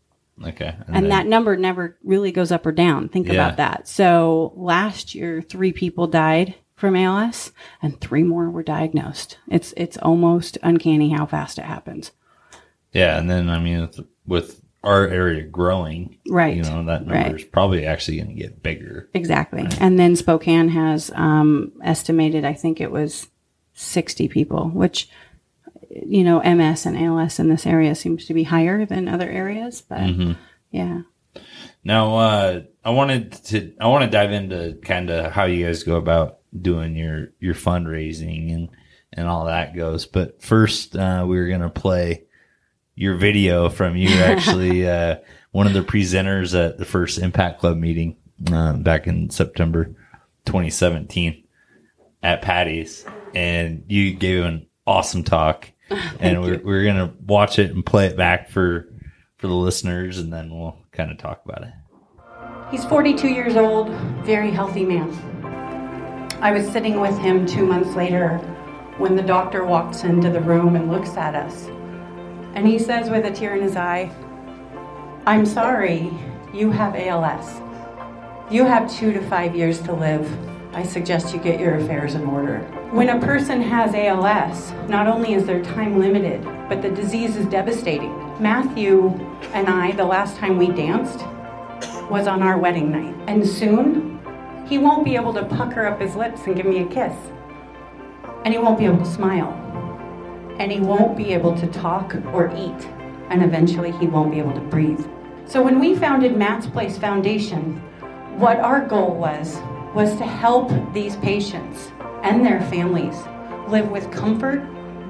Okay. 0.44 0.74
And 0.88 0.96
then- 0.96 1.08
that 1.10 1.26
number 1.26 1.56
never 1.56 1.98
really 2.02 2.32
goes 2.32 2.50
up 2.50 2.66
or 2.66 2.72
down. 2.72 3.08
Think 3.08 3.26
Yeah. 3.28 3.34
about 3.34 3.56
that. 3.58 3.88
So 3.88 4.52
last 4.56 5.14
year, 5.14 5.42
three 5.42 5.72
people 5.72 6.06
died 6.06 6.54
from 6.74 6.96
ALS 6.96 7.52
and 7.82 8.00
three 8.00 8.22
more 8.22 8.50
were 8.50 8.62
diagnosed. 8.62 9.38
It's, 9.48 9.74
it's 9.76 9.98
almost 9.98 10.56
uncanny 10.62 11.10
how 11.10 11.26
fast 11.26 11.58
it 11.58 11.64
happens. 11.66 12.12
Yeah, 12.92 13.18
and 13.18 13.30
then 13.30 13.48
I 13.48 13.60
mean, 13.60 13.88
with 14.26 14.59
our 14.82 15.06
area 15.06 15.42
growing, 15.42 16.16
Right. 16.28 16.56
You 16.56 16.62
know 16.62 16.84
that 16.86 17.06
number 17.06 17.14
Right. 17.14 17.34
is 17.34 17.44
probably 17.44 17.84
actually 17.86 18.16
going 18.18 18.34
to 18.34 18.42
get 18.42 18.62
bigger. 18.62 19.08
Exactly. 19.14 19.66
And 19.78 19.98
then 19.98 20.16
Spokane 20.16 20.68
has 20.68 21.10
um, 21.14 21.72
estimated, 21.84 22.44
I 22.44 22.54
think 22.54 22.80
it 22.80 22.90
was 22.90 23.28
60 23.74 24.28
people, 24.28 24.68
which, 24.70 25.08
you 25.90 26.24
know, 26.24 26.40
MS 26.40 26.86
and 26.86 26.96
ALS 26.96 27.38
in 27.38 27.48
this 27.48 27.66
area 27.66 27.94
seems 27.94 28.24
to 28.26 28.34
be 28.34 28.44
higher 28.44 28.86
than 28.86 29.06
other 29.08 29.28
areas. 29.28 29.82
But 29.82 30.10
yeah. 30.70 31.02
Now, 31.84 32.16
uh, 32.16 32.60
I 32.84 32.90
wanted 32.90 33.32
to 33.46 33.72
I 33.80 33.86
want 33.88 34.04
to 34.04 34.10
dive 34.10 34.32
into 34.32 34.78
kind 34.82 35.10
of 35.10 35.32
how 35.32 35.44
you 35.44 35.64
guys 35.66 35.82
go 35.82 35.96
about 35.96 36.38
doing 36.58 36.94
your 36.96 37.28
your 37.40 37.54
fundraising 37.54 38.52
and 38.54 38.68
and 39.12 39.26
all 39.28 39.46
that 39.46 39.74
goes. 39.74 40.06
But 40.06 40.42
first, 40.42 40.94
uh, 40.96 41.24
we 41.26 41.36
were 41.38 41.48
going 41.48 41.60
to 41.62 41.70
play 41.70 42.24
your 43.00 43.14
video 43.14 43.70
from 43.70 43.96
you 43.96 44.08
actually 44.20 44.86
uh, 44.86 45.16
one 45.52 45.66
of 45.66 45.72
the 45.72 45.80
presenters 45.80 46.54
at 46.54 46.76
the 46.76 46.84
first 46.84 47.18
Impact 47.18 47.58
Club 47.58 47.78
meeting 47.78 48.16
uh, 48.52 48.74
back 48.74 49.06
in 49.06 49.30
September 49.30 49.86
2017 50.44 51.42
at 52.22 52.42
Patty's, 52.42 53.06
and 53.34 53.84
you 53.88 54.12
gave 54.12 54.44
an 54.44 54.66
awesome 54.86 55.24
talk, 55.24 55.72
and 56.20 56.42
we're 56.42 56.60
we're 56.62 56.84
gonna 56.84 57.14
watch 57.26 57.58
it 57.58 57.70
and 57.70 57.84
play 57.84 58.06
it 58.06 58.18
back 58.18 58.50
for 58.50 58.86
for 59.38 59.46
the 59.46 59.54
listeners, 59.54 60.18
and 60.18 60.30
then 60.30 60.54
we'll 60.54 60.76
kind 60.92 61.10
of 61.10 61.16
talk 61.16 61.40
about 61.46 61.62
it. 61.62 61.72
He's 62.70 62.84
42 62.84 63.28
years 63.28 63.56
old, 63.56 63.88
very 64.24 64.50
healthy 64.50 64.84
man. 64.84 65.10
I 66.42 66.52
was 66.52 66.70
sitting 66.70 67.00
with 67.00 67.16
him 67.18 67.46
two 67.46 67.66
months 67.66 67.96
later 67.96 68.36
when 68.98 69.16
the 69.16 69.22
doctor 69.22 69.64
walks 69.64 70.04
into 70.04 70.28
the 70.30 70.40
room 70.40 70.76
and 70.76 70.90
looks 70.90 71.16
at 71.16 71.34
us. 71.34 71.70
And 72.54 72.66
he 72.66 72.78
says 72.78 73.08
with 73.08 73.24
a 73.24 73.30
tear 73.30 73.54
in 73.54 73.62
his 73.62 73.76
eye, 73.76 74.10
I'm 75.26 75.46
sorry, 75.46 76.10
you 76.52 76.70
have 76.70 76.96
ALS. 76.96 77.60
You 78.50 78.64
have 78.64 78.90
two 78.90 79.12
to 79.12 79.20
five 79.28 79.54
years 79.54 79.80
to 79.82 79.92
live. 79.92 80.28
I 80.74 80.82
suggest 80.82 81.32
you 81.32 81.40
get 81.40 81.60
your 81.60 81.76
affairs 81.76 82.14
in 82.14 82.24
order. 82.24 82.58
When 82.90 83.08
a 83.08 83.20
person 83.20 83.60
has 83.60 83.94
ALS, 83.94 84.72
not 84.88 85.06
only 85.06 85.34
is 85.34 85.46
their 85.46 85.62
time 85.62 85.98
limited, 85.98 86.42
but 86.68 86.82
the 86.82 86.90
disease 86.90 87.36
is 87.36 87.46
devastating. 87.46 88.12
Matthew 88.40 89.08
and 89.52 89.68
I, 89.68 89.92
the 89.92 90.04
last 90.04 90.36
time 90.36 90.58
we 90.58 90.68
danced, 90.68 91.20
was 92.10 92.26
on 92.26 92.42
our 92.42 92.58
wedding 92.58 92.90
night. 92.90 93.14
And 93.28 93.46
soon, 93.46 94.18
he 94.66 94.78
won't 94.78 95.04
be 95.04 95.14
able 95.14 95.32
to 95.34 95.44
pucker 95.44 95.86
up 95.86 96.00
his 96.00 96.16
lips 96.16 96.42
and 96.46 96.56
give 96.56 96.66
me 96.66 96.82
a 96.82 96.86
kiss. 96.86 97.14
And 98.44 98.54
he 98.54 98.58
won't 98.58 98.78
be 98.78 98.86
able 98.86 98.98
to 98.98 99.06
smile. 99.06 99.52
And 100.60 100.70
he 100.70 100.78
won't 100.78 101.16
be 101.16 101.32
able 101.32 101.56
to 101.56 101.66
talk 101.68 102.14
or 102.34 102.54
eat. 102.54 102.86
And 103.30 103.42
eventually, 103.42 103.92
he 103.92 104.06
won't 104.06 104.30
be 104.30 104.38
able 104.38 104.52
to 104.52 104.60
breathe. 104.60 105.04
So 105.46 105.62
when 105.62 105.80
we 105.80 105.96
founded 105.96 106.36
Matt's 106.36 106.66
Place 106.66 106.98
Foundation, 106.98 107.76
what 108.38 108.58
our 108.60 108.86
goal 108.86 109.14
was 109.14 109.58
was 109.94 110.14
to 110.18 110.24
help 110.24 110.70
these 110.92 111.16
patients 111.16 111.90
and 112.22 112.44
their 112.44 112.60
families 112.70 113.16
live 113.68 113.90
with 113.90 114.12
comfort, 114.12 114.60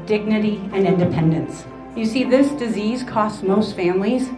dignity, 0.07 0.57
and 0.73 0.87
independence. 0.87 1.65
You 1.97 2.05
see, 2.05 2.23
this 2.23 2.53
disease 2.53 3.03
costs 3.03 3.43
most 3.43 3.75
families 3.75 4.31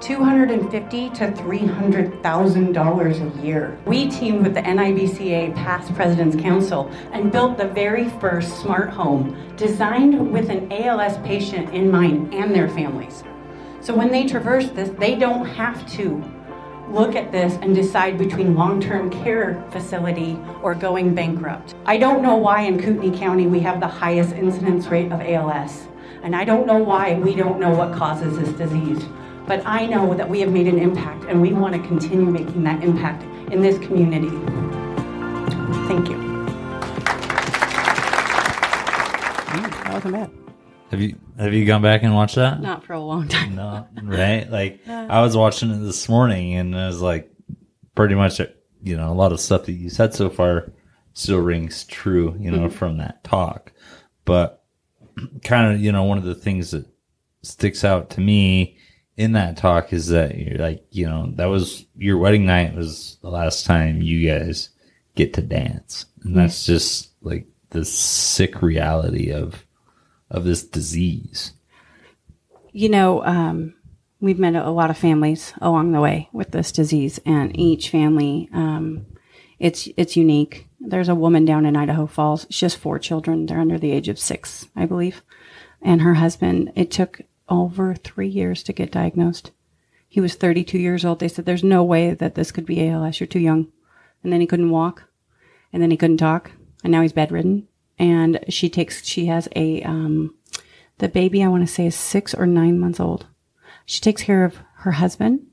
250 0.00 1.10
to 1.10 1.32
$300,000 1.32 3.40
a 3.40 3.44
year. 3.44 3.78
We 3.86 4.10
teamed 4.10 4.42
with 4.42 4.54
the 4.54 4.62
NIBCA 4.62 5.54
Past 5.54 5.94
President's 5.94 6.36
Council 6.36 6.90
and 7.12 7.32
built 7.32 7.56
the 7.56 7.68
very 7.68 8.10
first 8.20 8.60
smart 8.60 8.90
home 8.90 9.54
designed 9.56 10.32
with 10.32 10.50
an 10.50 10.70
ALS 10.70 11.16
patient 11.18 11.74
in 11.74 11.90
mind 11.90 12.34
and 12.34 12.54
their 12.54 12.68
families. 12.68 13.24
So 13.80 13.94
when 13.94 14.10
they 14.10 14.26
traverse 14.26 14.68
this, 14.70 14.90
they 14.98 15.16
don't 15.16 15.46
have 15.46 15.88
to 15.92 16.22
look 16.90 17.16
at 17.16 17.32
this 17.32 17.54
and 17.62 17.74
decide 17.74 18.18
between 18.18 18.54
long-term 18.54 19.10
care 19.10 19.64
facility 19.70 20.38
or 20.62 20.74
going 20.74 21.14
bankrupt. 21.14 21.74
I 21.84 21.96
don't 21.96 22.22
know 22.22 22.36
why 22.36 22.62
in 22.62 22.80
Kootenai 22.80 23.16
County 23.16 23.46
we 23.46 23.60
have 23.60 23.80
the 23.80 23.88
highest 23.88 24.34
incidence 24.34 24.86
rate 24.86 25.10
of 25.10 25.20
ALS. 25.20 25.88
And 26.22 26.34
I 26.34 26.44
don't 26.44 26.66
know 26.66 26.78
why 26.78 27.14
we 27.14 27.34
don't 27.34 27.58
know 27.58 27.70
what 27.70 27.94
causes 27.94 28.38
this 28.38 28.52
disease. 28.52 29.04
But 29.46 29.64
I 29.64 29.86
know 29.86 30.12
that 30.14 30.28
we 30.28 30.40
have 30.40 30.50
made 30.50 30.66
an 30.66 30.78
impact 30.78 31.24
and 31.28 31.40
we 31.40 31.52
want 31.52 31.74
to 31.74 31.88
continue 31.88 32.26
making 32.26 32.64
that 32.64 32.82
impact 32.82 33.22
in 33.52 33.62
this 33.62 33.78
community. 33.78 34.28
Thank 35.86 36.08
you. 36.08 36.16
That 39.84 39.92
wasn't 39.92 40.14
bad. 40.14 40.30
Have 40.90 41.00
you 41.00 41.16
have 41.38 41.54
you 41.54 41.64
gone 41.64 41.82
back 41.82 42.02
and 42.02 42.12
watched 42.12 42.34
that? 42.34 42.60
Not 42.60 42.84
for 42.84 42.94
a 42.94 43.00
long 43.00 43.28
time. 43.28 43.54
No, 43.54 43.86
right? 44.02 44.50
Like 44.50 44.80
I 44.88 45.20
was 45.22 45.36
watching 45.36 45.70
it 45.70 45.78
this 45.78 46.08
morning, 46.08 46.54
and 46.54 46.76
I 46.76 46.88
was 46.88 47.00
like, 47.00 47.30
pretty 47.94 48.16
much, 48.16 48.40
you 48.82 48.96
know, 48.96 49.12
a 49.12 49.14
lot 49.14 49.32
of 49.32 49.40
stuff 49.40 49.64
that 49.64 49.72
you 49.72 49.90
said 49.90 50.12
so 50.12 50.28
far 50.28 50.72
still 51.14 51.38
rings 51.38 51.84
true, 51.84 52.36
you 52.38 52.50
know, 52.50 52.66
mm-hmm. 52.66 52.76
from 52.76 52.98
that 52.98 53.22
talk. 53.22 53.72
But 54.24 54.64
kind 55.44 55.72
of, 55.72 55.80
you 55.80 55.92
know, 55.92 56.02
one 56.02 56.18
of 56.18 56.24
the 56.24 56.34
things 56.34 56.72
that 56.72 56.86
sticks 57.42 57.84
out 57.84 58.10
to 58.10 58.20
me 58.20 58.78
in 59.16 59.32
that 59.32 59.56
talk 59.56 59.92
is 59.92 60.08
that 60.08 60.36
you're 60.36 60.58
like, 60.58 60.84
you 60.90 61.06
know, 61.06 61.32
that 61.36 61.46
was 61.46 61.86
your 61.96 62.18
wedding 62.18 62.46
night 62.46 62.74
was 62.74 63.18
the 63.22 63.30
last 63.30 63.64
time 63.64 64.02
you 64.02 64.28
guys 64.28 64.68
get 65.14 65.34
to 65.34 65.42
dance, 65.42 66.06
and 66.22 66.36
that's 66.36 66.66
just 66.66 67.10
like 67.22 67.46
the 67.70 67.84
sick 67.84 68.62
reality 68.62 69.32
of 69.32 69.64
of 70.30 70.44
this 70.44 70.62
disease? 70.62 71.52
You 72.72 72.90
know, 72.90 73.24
um, 73.24 73.74
we've 74.20 74.38
met 74.38 74.54
a 74.54 74.70
lot 74.70 74.90
of 74.90 74.98
families 74.98 75.54
along 75.60 75.92
the 75.92 76.00
way 76.00 76.28
with 76.32 76.50
this 76.50 76.72
disease, 76.72 77.18
and 77.24 77.58
each 77.58 77.88
family, 77.88 78.48
um, 78.52 79.06
it's 79.58 79.88
it's 79.96 80.16
unique. 80.16 80.68
There's 80.78 81.08
a 81.08 81.14
woman 81.14 81.44
down 81.46 81.64
in 81.64 81.76
Idaho 81.76 82.06
Falls. 82.06 82.46
She 82.50 82.66
has 82.66 82.74
four 82.74 82.98
children. 82.98 83.46
They're 83.46 83.60
under 83.60 83.78
the 83.78 83.92
age 83.92 84.08
of 84.08 84.18
six, 84.18 84.66
I 84.76 84.84
believe, 84.84 85.22
and 85.80 86.02
her 86.02 86.14
husband. 86.14 86.72
It 86.76 86.90
took 86.90 87.22
over 87.48 87.94
three 87.94 88.28
years 88.28 88.62
to 88.64 88.72
get 88.72 88.92
diagnosed. 88.92 89.52
He 90.08 90.20
was 90.20 90.34
32 90.34 90.78
years 90.78 91.04
old. 91.04 91.18
They 91.20 91.28
said, 91.28 91.44
"There's 91.44 91.64
no 91.64 91.82
way 91.84 92.14
that 92.14 92.34
this 92.34 92.52
could 92.52 92.66
be 92.66 92.88
ALS. 92.88 93.20
You're 93.20 93.26
too 93.26 93.40
young." 93.40 93.68
And 94.22 94.32
then 94.32 94.40
he 94.40 94.46
couldn't 94.46 94.70
walk, 94.70 95.04
and 95.72 95.82
then 95.82 95.90
he 95.90 95.96
couldn't 95.96 96.16
talk, 96.16 96.52
and 96.82 96.90
now 96.90 97.02
he's 97.02 97.12
bedridden 97.12 97.68
and 97.98 98.44
she 98.48 98.68
takes 98.68 99.04
she 99.04 99.26
has 99.26 99.48
a 99.56 99.82
um, 99.82 100.34
the 100.98 101.08
baby 101.08 101.42
I 101.42 101.48
want 101.48 101.66
to 101.66 101.72
say 101.72 101.86
is 101.86 101.94
six 101.94 102.34
or 102.34 102.46
nine 102.46 102.78
months 102.78 103.00
old. 103.00 103.26
She 103.84 104.00
takes 104.00 104.22
care 104.22 104.44
of 104.44 104.58
her 104.78 104.92
husband 104.92 105.46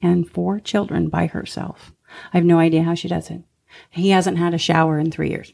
and 0.00 0.30
four 0.30 0.60
children 0.60 1.08
by 1.08 1.26
herself. 1.26 1.92
I 2.32 2.38
have 2.38 2.44
no 2.44 2.58
idea 2.58 2.82
how 2.82 2.94
she 2.94 3.08
does 3.08 3.30
it. 3.30 3.42
He 3.90 4.10
hasn't 4.10 4.38
had 4.38 4.54
a 4.54 4.58
shower 4.58 4.98
in 4.98 5.10
three 5.10 5.30
years. 5.30 5.52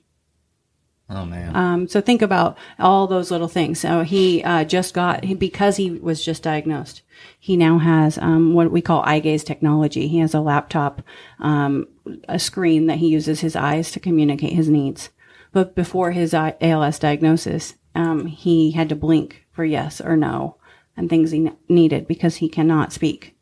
Oh 1.08 1.24
man. 1.24 1.54
Um, 1.54 1.88
so 1.88 2.00
think 2.00 2.20
about 2.20 2.58
all 2.80 3.06
those 3.06 3.30
little 3.30 3.48
things. 3.48 3.78
So 3.78 4.02
he 4.02 4.42
uh, 4.42 4.64
just 4.64 4.92
got 4.92 5.22
because 5.38 5.76
he 5.76 5.92
was 5.92 6.24
just 6.24 6.42
diagnosed. 6.42 7.02
He 7.38 7.56
now 7.56 7.78
has 7.78 8.18
um, 8.18 8.54
what 8.54 8.72
we 8.72 8.80
call 8.80 9.02
eye 9.04 9.20
gaze 9.20 9.44
technology. 9.44 10.08
He 10.08 10.18
has 10.18 10.34
a 10.34 10.40
laptop, 10.40 11.02
um, 11.38 11.86
a 12.28 12.38
screen 12.38 12.86
that 12.86 12.98
he 12.98 13.08
uses 13.08 13.40
his 13.40 13.54
eyes 13.54 13.92
to 13.92 14.00
communicate 14.00 14.52
his 14.52 14.68
needs. 14.68 15.10
But 15.52 15.76
before 15.76 16.10
his 16.10 16.34
ALS 16.34 16.98
diagnosis, 16.98 17.74
um, 17.94 18.26
he 18.26 18.72
had 18.72 18.88
to 18.88 18.96
blink 18.96 19.46
for 19.52 19.64
yes 19.64 20.00
or 20.00 20.16
no 20.16 20.56
and 20.96 21.08
things 21.08 21.30
he 21.30 21.50
needed 21.68 22.08
because 22.08 22.36
he 22.36 22.48
cannot 22.48 22.92
speak. 22.92 23.36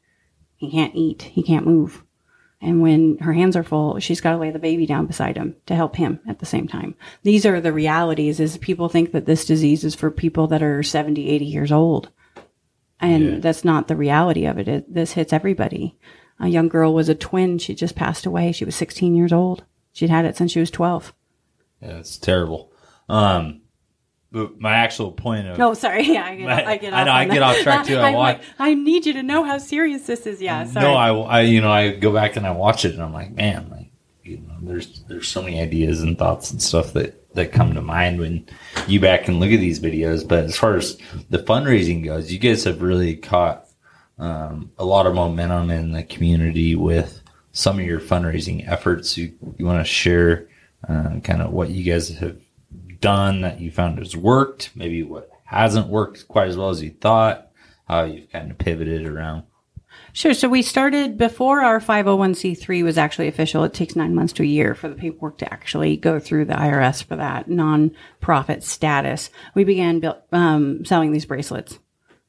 He 0.56 0.70
can't 0.70 0.94
eat. 0.94 1.22
He 1.22 1.42
can't 1.42 1.66
move. 1.66 2.04
And 2.64 2.80
when 2.80 3.18
her 3.18 3.34
hands 3.34 3.56
are 3.56 3.62
full, 3.62 3.98
she's 3.98 4.22
got 4.22 4.30
to 4.30 4.38
lay 4.38 4.50
the 4.50 4.58
baby 4.58 4.86
down 4.86 5.04
beside 5.04 5.36
him 5.36 5.54
to 5.66 5.74
help 5.74 5.96
him 5.96 6.18
at 6.26 6.38
the 6.38 6.46
same 6.46 6.66
time. 6.66 6.94
These 7.22 7.44
are 7.44 7.60
the 7.60 7.74
realities 7.74 8.40
is 8.40 8.56
people 8.56 8.88
think 8.88 9.12
that 9.12 9.26
this 9.26 9.44
disease 9.44 9.84
is 9.84 9.94
for 9.94 10.10
people 10.10 10.46
that 10.46 10.62
are 10.62 10.82
70, 10.82 11.28
80 11.28 11.44
years 11.44 11.70
old. 11.70 12.08
And 13.00 13.24
yeah. 13.24 13.38
that's 13.40 13.66
not 13.66 13.86
the 13.86 13.96
reality 13.96 14.46
of 14.46 14.56
it. 14.58 14.66
it. 14.66 14.94
This 14.94 15.12
hits 15.12 15.30
everybody. 15.30 15.98
A 16.40 16.48
young 16.48 16.68
girl 16.68 16.94
was 16.94 17.10
a 17.10 17.14
twin. 17.14 17.58
She 17.58 17.74
just 17.74 17.96
passed 17.96 18.24
away. 18.24 18.50
She 18.50 18.64
was 18.64 18.74
16 18.76 19.14
years 19.14 19.32
old. 19.32 19.64
She'd 19.92 20.08
had 20.08 20.24
it 20.24 20.34
since 20.34 20.50
she 20.50 20.60
was 20.60 20.70
12. 20.70 21.12
Yeah, 21.82 21.98
it's 21.98 22.16
terrible. 22.16 22.72
Um, 23.10 23.60
but 24.34 24.60
my 24.60 24.72
actual 24.74 25.12
point 25.12 25.46
of 25.46 25.56
no, 25.56 25.74
sorry 25.74 26.02
yeah 26.12 26.24
I 26.24 26.34
get, 26.34 26.44
my, 26.44 26.64
I, 26.66 26.76
get 26.76 26.92
I 26.92 27.04
know 27.04 27.12
I 27.12 27.24
get 27.24 27.40
off 27.40 27.56
track 27.58 27.86
too. 27.86 27.96
I, 27.98 28.10
I 28.10 28.14
watch. 28.14 28.42
I 28.58 28.74
need 28.74 29.06
you 29.06 29.12
to 29.12 29.22
know 29.22 29.44
how 29.44 29.58
serious 29.58 30.06
this 30.06 30.26
is. 30.26 30.42
Yeah, 30.42 30.64
sorry. 30.64 30.84
No, 30.84 30.94
I, 30.94 31.38
I 31.38 31.40
you 31.42 31.60
know 31.60 31.70
I 31.70 31.92
go 31.92 32.12
back 32.12 32.34
and 32.34 32.44
I 32.44 32.50
watch 32.50 32.84
it 32.84 32.94
and 32.94 33.02
I'm 33.02 33.12
like 33.12 33.32
man 33.32 33.70
like 33.70 33.90
you 34.24 34.38
know 34.38 34.56
there's 34.60 35.04
there's 35.04 35.28
so 35.28 35.40
many 35.40 35.60
ideas 35.60 36.02
and 36.02 36.18
thoughts 36.18 36.50
and 36.50 36.60
stuff 36.60 36.92
that 36.94 37.32
that 37.34 37.52
come 37.52 37.74
to 37.74 37.80
mind 37.80 38.18
when 38.18 38.46
you 38.88 38.98
back 38.98 39.28
and 39.28 39.38
look 39.38 39.52
at 39.52 39.60
these 39.60 39.78
videos. 39.78 40.26
But 40.26 40.44
as 40.44 40.56
far 40.56 40.76
as 40.76 40.98
the 41.30 41.38
fundraising 41.38 42.04
goes, 42.04 42.32
you 42.32 42.40
guys 42.40 42.64
have 42.64 42.82
really 42.82 43.14
caught 43.14 43.68
um, 44.18 44.72
a 44.78 44.84
lot 44.84 45.06
of 45.06 45.14
momentum 45.14 45.70
in 45.70 45.92
the 45.92 46.02
community 46.02 46.74
with 46.74 47.22
some 47.52 47.78
of 47.78 47.86
your 47.86 48.00
fundraising 48.00 48.68
efforts. 48.68 49.16
You 49.16 49.32
you 49.58 49.64
want 49.64 49.78
to 49.78 49.92
share 49.92 50.48
uh, 50.88 51.20
kind 51.20 51.40
of 51.40 51.52
what 51.52 51.70
you 51.70 51.84
guys 51.84 52.08
have 52.08 52.36
done 53.00 53.42
that 53.42 53.60
you 53.60 53.70
found 53.70 53.98
has 53.98 54.16
worked, 54.16 54.70
maybe 54.74 55.02
what 55.02 55.30
hasn't 55.44 55.88
worked 55.88 56.26
quite 56.28 56.48
as 56.48 56.56
well 56.56 56.70
as 56.70 56.82
you 56.82 56.90
thought, 56.90 57.50
how 57.88 58.04
you've 58.04 58.30
kind 58.30 58.50
of 58.50 58.58
pivoted 58.58 59.06
around. 59.06 59.44
Sure. 60.12 60.34
So 60.34 60.48
we 60.48 60.62
started 60.62 61.18
before 61.18 61.62
our 61.62 61.80
501c3 61.80 62.84
was 62.84 62.98
actually 62.98 63.28
official. 63.28 63.64
It 63.64 63.74
takes 63.74 63.96
nine 63.96 64.14
months 64.14 64.32
to 64.34 64.42
a 64.42 64.46
year 64.46 64.74
for 64.74 64.88
the 64.88 64.94
paperwork 64.94 65.38
to 65.38 65.52
actually 65.52 65.96
go 65.96 66.20
through 66.20 66.44
the 66.44 66.54
IRS 66.54 67.02
for 67.02 67.16
that 67.16 67.48
nonprofit 67.48 68.62
status. 68.62 69.30
We 69.54 69.64
began 69.64 70.02
um, 70.32 70.84
selling 70.84 71.12
these 71.12 71.26
bracelets 71.26 71.78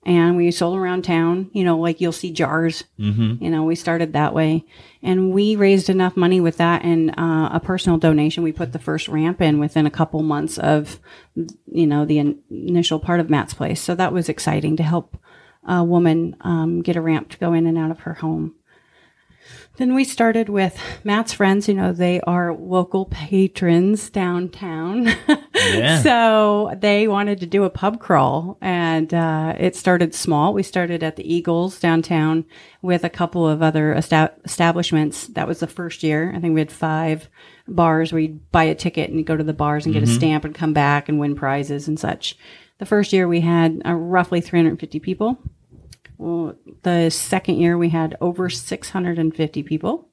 and 0.06 0.38
we 0.38 0.52
sold 0.52 0.78
around 0.78 1.04
town. 1.04 1.50
You 1.54 1.64
know, 1.64 1.78
like 1.78 2.00
you'll 2.00 2.12
see 2.12 2.32
jars. 2.32 2.84
Mm-hmm. 3.00 3.44
You 3.44 3.50
know, 3.50 3.64
we 3.64 3.76
started 3.76 4.14
that 4.14 4.34
way, 4.34 4.66
and 5.02 5.32
we 5.32 5.56
raised 5.56 5.90
enough 5.90 6.16
money 6.16 6.40
with 6.40 6.58
that 6.58 6.84
and 6.84 7.12
uh, 7.18 7.50
a 7.52 7.60
personal 7.64 7.98
donation. 7.98 8.44
We 8.44 8.52
put 8.52 8.72
the 8.72 8.80
first 8.80 9.08
ramp 9.08 9.42
in 9.42 9.60
within 9.60 9.86
a 9.86 9.92
couple 9.92 10.22
months 10.22 10.58
of, 10.58 11.00
you 11.72 11.88
know, 11.88 12.06
the 12.06 12.20
in- 12.20 12.40
initial 12.50 13.00
part 13.00 13.20
of 13.20 13.30
Matt's 13.30 13.54
place. 13.54 13.82
So 13.82 13.96
that 13.96 14.14
was 14.14 14.30
exciting 14.30 14.78
to 14.78 14.84
help 14.84 15.18
a 15.68 15.84
woman 15.84 16.36
um, 16.42 16.82
get 16.82 16.96
a 16.96 17.02
ramp 17.02 17.30
to 17.30 17.38
go 17.38 17.54
in 17.54 17.66
and 17.66 17.78
out 17.78 17.92
of 17.92 18.02
her 18.02 18.16
home. 18.16 18.54
Then 19.78 19.94
we 19.94 20.04
started 20.04 20.48
with 20.48 20.80
Matt's 21.04 21.34
friends. 21.34 21.68
You 21.68 21.74
know, 21.74 21.92
they 21.92 22.22
are 22.22 22.56
local 22.56 23.06
patrons 23.06 24.10
downtown. 24.10 25.08
Yeah. 25.56 26.02
so 26.04 26.74
they 26.78 27.08
wanted 27.08 27.40
to 27.42 27.46
do 27.46 27.64
a 27.64 27.70
pub 27.70 28.00
crawl 28.00 28.58
and, 28.62 29.14
uh, 29.14 29.54
it 29.58 29.76
started 29.76 30.16
small. 30.16 30.54
We 30.54 30.64
started 30.64 31.04
at 31.04 31.16
the 31.16 31.34
Eagles 31.34 31.80
downtown 31.80 32.46
with 32.82 33.04
a 33.04 33.10
couple 33.10 33.48
of 33.48 33.62
other 33.62 33.94
establishments. 33.94 35.28
That 35.28 35.48
was 35.48 35.60
the 35.60 35.68
first 35.68 36.04
year. 36.04 36.32
I 36.36 36.40
think 36.40 36.54
we 36.54 36.62
had 36.62 36.72
five 36.72 37.30
bars 37.68 38.12
where 38.12 38.22
you'd 38.22 38.52
buy 38.52 38.64
a 38.64 38.76
ticket 38.76 39.10
and 39.10 39.26
go 39.26 39.36
to 39.36 39.44
the 39.44 39.54
bars 39.54 39.86
and 39.86 39.94
get 39.94 40.04
mm-hmm. 40.04 40.12
a 40.12 40.16
stamp 40.16 40.46
and 40.46 40.56
come 40.56 40.74
back 40.74 41.10
and 41.10 41.20
win 41.20 41.36
prizes 41.36 41.88
and 41.88 42.00
such. 42.00 42.38
The 42.78 42.86
first 42.86 43.14
year 43.14 43.28
we 43.28 43.42
had 43.42 43.82
uh, 43.86 43.94
roughly 43.94 44.42
350 44.42 45.00
people. 45.00 45.38
Well, 46.18 46.56
the 46.84 47.10
second 47.10 47.56
year 47.56 47.78
we 47.78 47.90
had 47.90 48.18
over 48.22 48.50
650 48.50 49.64
people. 49.64 50.10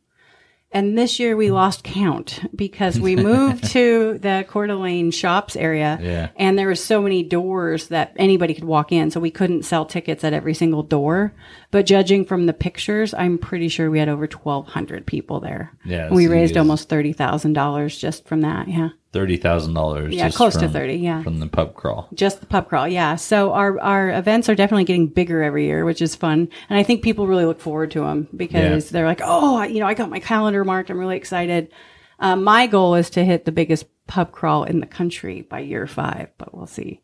And 0.74 0.96
this 0.96 1.20
year 1.20 1.36
we 1.36 1.50
lost 1.50 1.84
count 1.84 2.40
because 2.56 2.98
we 2.98 3.14
moved 3.30 3.64
to 3.72 4.18
the 4.18 4.46
Coeur 4.48 4.66
d'Alene 4.66 5.10
shops 5.10 5.54
area. 5.54 5.98
Yeah. 6.00 6.30
And 6.36 6.58
there 6.58 6.66
were 6.66 6.74
so 6.74 7.02
many 7.02 7.22
doors 7.22 7.88
that 7.88 8.14
anybody 8.16 8.54
could 8.54 8.64
walk 8.64 8.90
in. 8.90 9.10
So 9.10 9.20
we 9.20 9.30
couldn't 9.30 9.64
sell 9.64 9.84
tickets 9.84 10.24
at 10.24 10.32
every 10.32 10.54
single 10.54 10.82
door. 10.82 11.34
But 11.72 11.87
judging 11.87 12.24
from 12.24 12.46
the 12.46 12.52
pictures, 12.52 13.14
I'm 13.14 13.38
pretty 13.38 13.68
sure 13.68 13.90
we 13.90 13.98
had 13.98 14.08
over 14.08 14.26
1,200 14.26 15.06
people 15.06 15.40
there. 15.40 15.72
Yeah, 15.85 16.06
And 16.06 16.14
we 16.14 16.26
so 16.26 16.32
raised 16.32 16.56
almost 16.56 16.88
$30,000 16.88 17.98
just 17.98 18.28
from 18.28 18.42
that. 18.42 18.68
Yeah. 18.68 18.90
Thirty 19.12 19.37
thousand 19.37 19.74
dollars. 19.74 20.14
Yeah, 20.14 20.30
close 20.30 20.56
to 20.56 20.68
30, 20.68 20.94
yeah. 20.94 21.22
from 21.22 21.38
the 21.38 21.46
pub 21.46 21.74
crawl. 21.74 22.08
Just 22.14 22.40
the 22.40 22.46
pub 22.46 22.68
crawl, 22.70 22.88
yeah. 22.88 23.16
So 23.16 23.52
our 23.52 23.78
our 23.80 24.11
events 24.11 24.48
are 24.48 24.54
definitely 24.54 24.85
getting 24.85 25.06
bigger 25.06 25.42
every 25.42 25.66
year, 25.66 25.85
which 25.85 26.00
is 26.00 26.14
fun, 26.14 26.48
and 26.70 26.78
I 26.78 26.82
think 26.82 27.02
people 27.02 27.26
really 27.26 27.44
look 27.44 27.61
forward 27.61 27.90
to 27.90 28.00
them 28.00 28.26
because 28.35 28.87
Yeah. 28.87 28.92
they're 28.92 29.06
like, 29.06 29.20
oh, 29.22 29.62
you 29.64 29.80
know, 29.80 29.87
I 29.87 29.92
got 29.92 30.08
my 30.08 30.18
calendar 30.20 30.64
marked. 30.64 30.88
I'm 30.88 30.96
really 30.98 31.18
excited. 31.18 31.70
Um, 32.20 32.42
my 32.42 32.66
goal 32.66 32.94
is 32.94 33.11
to 33.11 33.22
hit 33.24 33.44
the 33.44 33.52
biggest 33.52 33.85
pub 34.06 34.32
crawl 34.32 34.64
in 34.64 34.80
the 34.80 34.87
country 34.87 35.42
by 35.42 35.58
year 35.61 35.87
five, 35.87 36.28
but 36.38 36.54
we'll 36.54 36.66
see. 36.66 37.02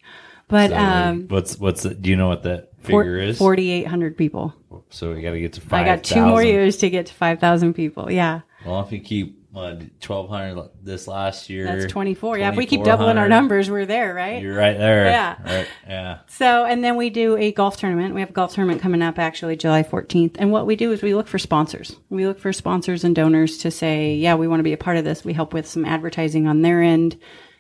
But 0.49 0.73
um, 0.73 1.29
what's 1.29 1.59
what's 1.59 1.83
the, 1.83 1.95
do 1.95 2.11
you 2.11 2.17
know 2.17 2.29
what 2.29 2.43
that 2.45 2.71
four- 2.81 3.03
figure 3.03 3.19
is? 3.19 3.39
4,800 3.39 4.17
people. 4.17 4.55
So 4.91 5.15
we 5.15 5.21
got 5.21 5.33
to 5.33 5.41
get 5.41 5.53
to 5.55 5.61
five. 5.61 5.83
I 5.83 5.85
got 5.85 6.05
two 6.05 6.25
more 6.25 6.43
years 6.43 6.79
to 6.79 6.91
get 6.91 7.07
to 7.07 7.15
5,000 7.15 7.75
people. 7.75 8.11
Yeah. 8.11 8.41
Well, 8.65 8.81
if 8.81 8.91
you 8.91 9.01
keep 9.01 9.39
what 9.51 10.01
twelve 10.01 10.29
hundred 10.29 10.69
this 10.83 11.09
last 11.09 11.49
year, 11.49 11.65
That's 11.65 11.91
24. 11.91 12.39
Yeah. 12.39 12.51
If 12.51 12.57
we 12.57 12.67
keep 12.67 12.85
doubling 12.85 13.17
our 13.17 13.29
numbers, 13.29 13.71
we're 13.71 13.87
there, 13.87 14.13
right? 14.15 14.43
You're 14.43 14.55
right 14.57 14.77
there. 14.77 15.07
Yeah. 15.07 15.43
Right. 15.43 15.69
Yeah. 15.87 16.19
So, 16.29 16.65
and 16.65 16.85
then 16.85 16.97
we 16.97 17.09
do 17.11 17.37
a 17.37 17.51
golf 17.53 17.77
tournament. 17.79 18.15
We 18.15 18.21
have 18.21 18.31
a 18.31 18.35
golf 18.35 18.55
tournament 18.55 18.83
coming 18.83 19.01
up 19.01 19.19
actually 19.19 19.57
July 19.57 19.83
14th. 19.83 20.37
And 20.39 20.53
what 20.53 20.67
we 20.67 20.77
do 20.77 20.93
is 20.93 21.03
we 21.03 21.15
look 21.15 21.27
for 21.29 21.39
sponsors. 21.39 21.97
We 22.11 22.27
look 22.27 22.39
for 22.39 22.53
sponsors 22.53 23.05
and 23.05 23.17
donors 23.17 23.59
to 23.59 23.71
say, 23.71 24.15
yeah, 24.15 24.35
we 24.35 24.47
want 24.49 24.61
to 24.61 24.65
be 24.65 24.75
a 24.75 24.79
part 24.79 24.97
of 24.99 25.05
this. 25.05 25.25
We 25.25 25.33
help 25.33 25.55
with 25.55 25.67
some 25.67 25.85
advertising 25.85 26.47
on 26.47 26.63
their 26.63 26.83
end. 26.83 27.19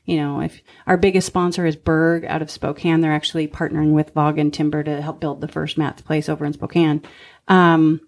You 0.09 0.16
know, 0.16 0.40
if 0.40 0.62
our 0.87 0.97
biggest 0.97 1.27
sponsor 1.27 1.66
is 1.66 1.77
Berg 1.77 2.25
out 2.25 2.40
of 2.40 2.51
Spokane, 2.51 3.03
they're 3.03 3.12
actually 3.12 3.47
partnering 3.47 3.92
with 3.92 4.14
Vaagen 4.14 4.51
Timber 4.51 4.83
to 4.83 5.03
help 5.03 5.21
build 5.21 5.42
the 5.42 5.49
first 5.49 5.77
Matt's 5.77 6.01
place 6.01 6.31
over 6.31 6.47
in 6.47 6.55
Spokane. 6.55 7.03
Um, 7.47 8.01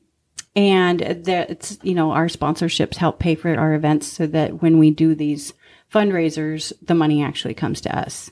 and 0.57 1.01
that's 1.01 1.79
you 1.83 1.95
know 1.95 2.13
our 2.13 2.29
sponsorships 2.29 2.97
help 2.97 3.19
pay 3.19 3.35
for 3.35 3.55
our 3.55 3.75
events 3.75 4.07
so 4.07 4.27
that 4.29 4.63
when 4.63 4.79
we 4.79 4.91
do 4.91 5.15
these 5.15 5.53
fundraisers 5.93 6.73
the 6.81 6.95
money 6.95 7.23
actually 7.23 7.53
comes 7.53 7.83
to 7.83 7.95
us. 7.95 8.31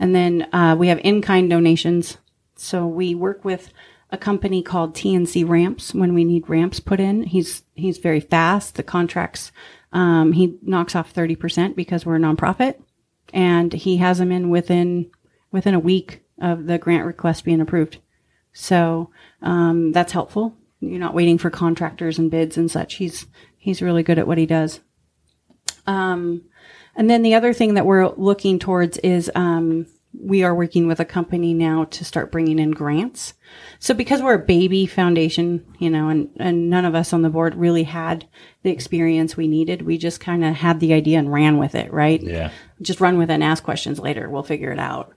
And 0.00 0.12
then 0.12 0.48
uh, 0.52 0.74
we 0.76 0.88
have 0.88 0.98
in-kind 1.04 1.48
donations. 1.48 2.18
So 2.56 2.84
we 2.84 3.14
work 3.14 3.44
with 3.44 3.72
a 4.10 4.18
company 4.18 4.60
called 4.60 4.96
tnc 4.96 5.48
ramps. 5.48 5.94
When 5.94 6.14
we 6.14 6.24
need 6.24 6.48
ramps 6.48 6.80
put 6.80 6.98
in 6.98 7.22
he's 7.22 7.62
he's 7.74 7.98
very 7.98 8.20
fast. 8.20 8.74
The 8.74 8.82
contracts 8.82 9.52
um, 9.92 10.32
he 10.32 10.58
knocks 10.62 10.96
off 10.96 11.14
30% 11.14 11.76
because 11.76 12.04
we're 12.04 12.16
a 12.16 12.18
nonprofit 12.18 12.80
and 13.34 13.74
he 13.74 13.98
has 13.98 14.16
them 14.16 14.32
in 14.32 14.48
within 14.48 15.10
within 15.52 15.74
a 15.74 15.78
week 15.80 16.24
of 16.40 16.64
the 16.64 16.78
grant 16.78 17.04
request 17.04 17.44
being 17.44 17.60
approved 17.60 17.98
so 18.54 19.10
um, 19.42 19.92
that's 19.92 20.12
helpful. 20.12 20.56
You're 20.80 21.00
not 21.00 21.12
waiting 21.12 21.36
for 21.36 21.50
contractors 21.50 22.18
and 22.18 22.30
bids 22.30 22.56
and 22.56 22.70
such. 22.70 22.94
He's 22.94 23.26
he's 23.58 23.82
really 23.82 24.02
good 24.02 24.18
at 24.18 24.26
what 24.26 24.38
he 24.38 24.46
does. 24.46 24.80
Um, 25.86 26.42
and 26.96 27.10
then 27.10 27.22
the 27.22 27.34
other 27.34 27.52
thing 27.52 27.74
that 27.74 27.84
we're 27.84 28.08
looking 28.10 28.58
towards 28.58 28.96
is 28.98 29.30
um, 29.34 29.86
we 30.20 30.42
are 30.42 30.54
working 30.54 30.86
with 30.86 31.00
a 31.00 31.04
company 31.04 31.54
now 31.54 31.84
to 31.84 32.04
start 32.04 32.32
bringing 32.32 32.58
in 32.58 32.70
grants. 32.70 33.34
So 33.78 33.94
because 33.94 34.22
we're 34.22 34.34
a 34.34 34.46
baby 34.46 34.86
foundation, 34.86 35.64
you 35.78 35.90
know, 35.90 36.08
and, 36.08 36.30
and 36.38 36.70
none 36.70 36.84
of 36.84 36.94
us 36.94 37.12
on 37.12 37.22
the 37.22 37.30
board 37.30 37.54
really 37.54 37.84
had 37.84 38.26
the 38.62 38.70
experience 38.70 39.36
we 39.36 39.48
needed, 39.48 39.82
we 39.82 39.98
just 39.98 40.20
kind 40.20 40.44
of 40.44 40.54
had 40.54 40.80
the 40.80 40.92
idea 40.92 41.18
and 41.18 41.32
ran 41.32 41.58
with 41.58 41.74
it, 41.74 41.92
right? 41.92 42.22
Yeah. 42.22 42.50
just 42.80 43.00
run 43.00 43.18
with 43.18 43.30
it 43.30 43.34
and 43.34 43.44
ask 43.44 43.62
questions 43.64 43.98
later. 43.98 44.28
We'll 44.28 44.42
figure 44.42 44.72
it 44.72 44.78
out. 44.78 45.14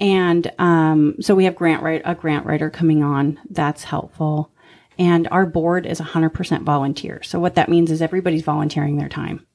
And 0.00 0.50
um, 0.58 1.16
so 1.20 1.34
we 1.34 1.44
have 1.44 1.56
grant 1.56 1.82
write, 1.82 2.02
a 2.04 2.14
grant 2.14 2.46
writer 2.46 2.70
coming 2.70 3.02
on. 3.02 3.38
That's 3.50 3.84
helpful. 3.84 4.52
And 4.98 5.28
our 5.30 5.46
board 5.46 5.86
is 5.86 6.00
100% 6.00 6.62
volunteer. 6.62 7.22
So 7.22 7.38
what 7.38 7.54
that 7.54 7.68
means 7.68 7.90
is 7.90 8.02
everybody's 8.02 8.42
volunteering 8.42 8.96
their 8.96 9.08
time. 9.08 9.46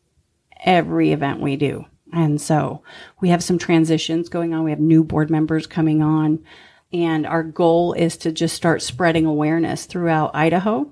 Every 0.65 1.11
event 1.11 1.41
we 1.41 1.57
do. 1.57 1.85
And 2.13 2.39
so 2.39 2.83
we 3.21 3.29
have 3.29 3.43
some 3.43 3.57
transitions 3.57 4.29
going 4.29 4.53
on. 4.53 4.63
We 4.63 4.71
have 4.71 4.79
new 4.79 5.03
board 5.03 5.29
members 5.29 5.67
coming 5.67 6.01
on. 6.01 6.43
And 6.93 7.25
our 7.25 7.43
goal 7.43 7.93
is 7.93 8.17
to 8.17 8.31
just 8.31 8.55
start 8.55 8.83
spreading 8.83 9.25
awareness 9.25 9.85
throughout 9.85 10.35
Idaho. 10.35 10.91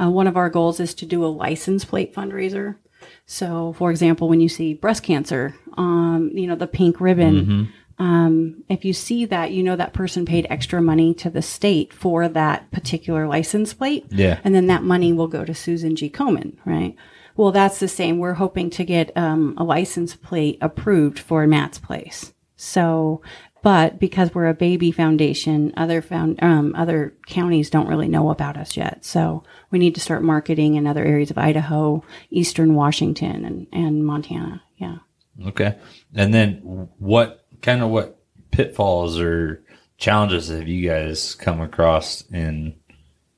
Uh, 0.00 0.10
one 0.10 0.26
of 0.26 0.36
our 0.36 0.48
goals 0.48 0.80
is 0.80 0.94
to 0.94 1.06
do 1.06 1.24
a 1.24 1.26
license 1.26 1.84
plate 1.84 2.14
fundraiser. 2.14 2.76
So, 3.26 3.74
for 3.74 3.90
example, 3.90 4.28
when 4.28 4.40
you 4.40 4.48
see 4.48 4.72
breast 4.74 5.02
cancer, 5.02 5.54
um, 5.76 6.30
you 6.32 6.46
know, 6.46 6.56
the 6.56 6.66
pink 6.66 7.00
ribbon, 7.00 7.68
um, 7.98 8.64
if 8.68 8.84
you 8.84 8.92
see 8.92 9.26
that, 9.26 9.52
you 9.52 9.62
know 9.62 9.76
that 9.76 9.92
person 9.92 10.26
paid 10.26 10.46
extra 10.50 10.82
money 10.82 11.14
to 11.14 11.30
the 11.30 11.42
state 11.42 11.92
for 11.92 12.28
that 12.28 12.70
particular 12.70 13.28
license 13.28 13.72
plate. 13.74 14.06
Yeah. 14.10 14.40
And 14.42 14.54
then 14.54 14.66
that 14.66 14.82
money 14.82 15.12
will 15.12 15.28
go 15.28 15.44
to 15.44 15.54
Susan 15.54 15.94
G. 15.94 16.10
Komen, 16.10 16.56
right? 16.64 16.96
Well, 17.36 17.52
that's 17.52 17.80
the 17.80 17.88
same. 17.88 18.18
We're 18.18 18.34
hoping 18.34 18.70
to 18.70 18.84
get 18.84 19.16
um, 19.16 19.54
a 19.56 19.64
license 19.64 20.14
plate 20.14 20.58
approved 20.60 21.18
for 21.18 21.46
Matt's 21.46 21.78
place. 21.78 22.32
So, 22.56 23.22
but 23.62 23.98
because 23.98 24.34
we're 24.34 24.48
a 24.48 24.54
baby 24.54 24.92
foundation, 24.92 25.72
other 25.76 26.00
found 26.00 26.40
um, 26.42 26.74
other 26.76 27.14
counties 27.26 27.70
don't 27.70 27.88
really 27.88 28.08
know 28.08 28.30
about 28.30 28.56
us 28.56 28.76
yet. 28.76 29.04
So 29.04 29.42
we 29.70 29.78
need 29.78 29.94
to 29.96 30.00
start 30.00 30.22
marketing 30.22 30.76
in 30.76 30.86
other 30.86 31.04
areas 31.04 31.30
of 31.30 31.38
Idaho, 31.38 32.04
Eastern 32.30 32.74
Washington, 32.74 33.44
and 33.44 33.66
and 33.72 34.06
Montana. 34.06 34.62
Yeah. 34.76 34.98
Okay. 35.46 35.76
And 36.14 36.32
then 36.32 36.88
what 36.98 37.44
kind 37.62 37.82
of 37.82 37.90
what 37.90 38.20
pitfalls 38.50 39.18
or 39.18 39.64
challenges 39.96 40.48
have 40.48 40.68
you 40.68 40.88
guys 40.88 41.34
come 41.34 41.60
across 41.60 42.22
in 42.30 42.76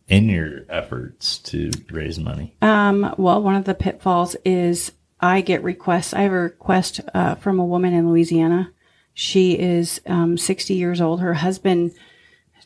in 0.08 0.28
your 0.28 0.62
efforts 0.68 1.38
to 1.38 1.70
raise 1.90 2.18
money? 2.18 2.54
Um, 2.62 3.14
well, 3.18 3.42
one 3.42 3.56
of 3.56 3.64
the 3.64 3.74
pitfalls 3.74 4.36
is 4.44 4.92
I 5.20 5.40
get 5.40 5.62
requests. 5.62 6.14
I 6.14 6.22
have 6.22 6.32
a 6.32 6.36
request 6.36 7.00
uh, 7.14 7.34
from 7.36 7.58
a 7.58 7.64
woman 7.64 7.92
in 7.92 8.08
Louisiana. 8.08 8.72
She 9.14 9.58
is 9.58 10.00
um, 10.06 10.36
60 10.36 10.74
years 10.74 11.00
old. 11.00 11.20
Her 11.20 11.34
husband, 11.34 11.92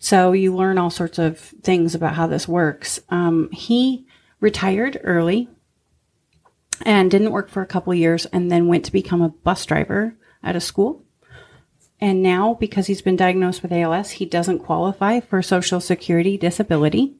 so 0.00 0.33
you 0.33 0.55
learn 0.55 0.79
all 0.79 0.90
sorts 0.90 1.18
of 1.18 1.38
things 1.38 1.94
about 1.94 2.14
how 2.14 2.26
this 2.26 2.48
works. 2.48 3.00
Um, 3.09 3.50
he 3.53 4.07
retired 4.40 4.98
early 5.05 5.48
and 6.85 7.11
didn't 7.11 7.31
work 7.31 7.48
for 7.48 7.62
a 7.62 7.66
couple 7.66 7.94
years 7.94 8.26
and 8.26 8.50
then 8.50 8.66
went 8.66 8.85
to 8.87 8.92
become 8.92 9.22
a 9.22 9.29
bus 9.29 9.64
driver 9.64 10.14
at 10.42 10.57
a 10.57 10.61
school. 10.61 11.05
And 12.03 12.22
now, 12.22 12.55
because 12.55 12.87
he's 12.87 13.03
been 13.03 13.16
diagnosed 13.16 13.62
with 13.62 13.72
ALS, 13.72 14.12
he 14.12 14.24
doesn't 14.24 14.61
qualify 14.61 15.20
for 15.20 15.42
Social 15.42 15.81
Security 15.81 16.38
disability 16.38 17.19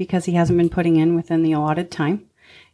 because 0.00 0.24
he 0.24 0.32
hasn't 0.32 0.56
been 0.56 0.70
putting 0.70 0.96
in 0.96 1.14
within 1.14 1.42
the 1.42 1.52
allotted 1.52 1.90
time. 1.90 2.24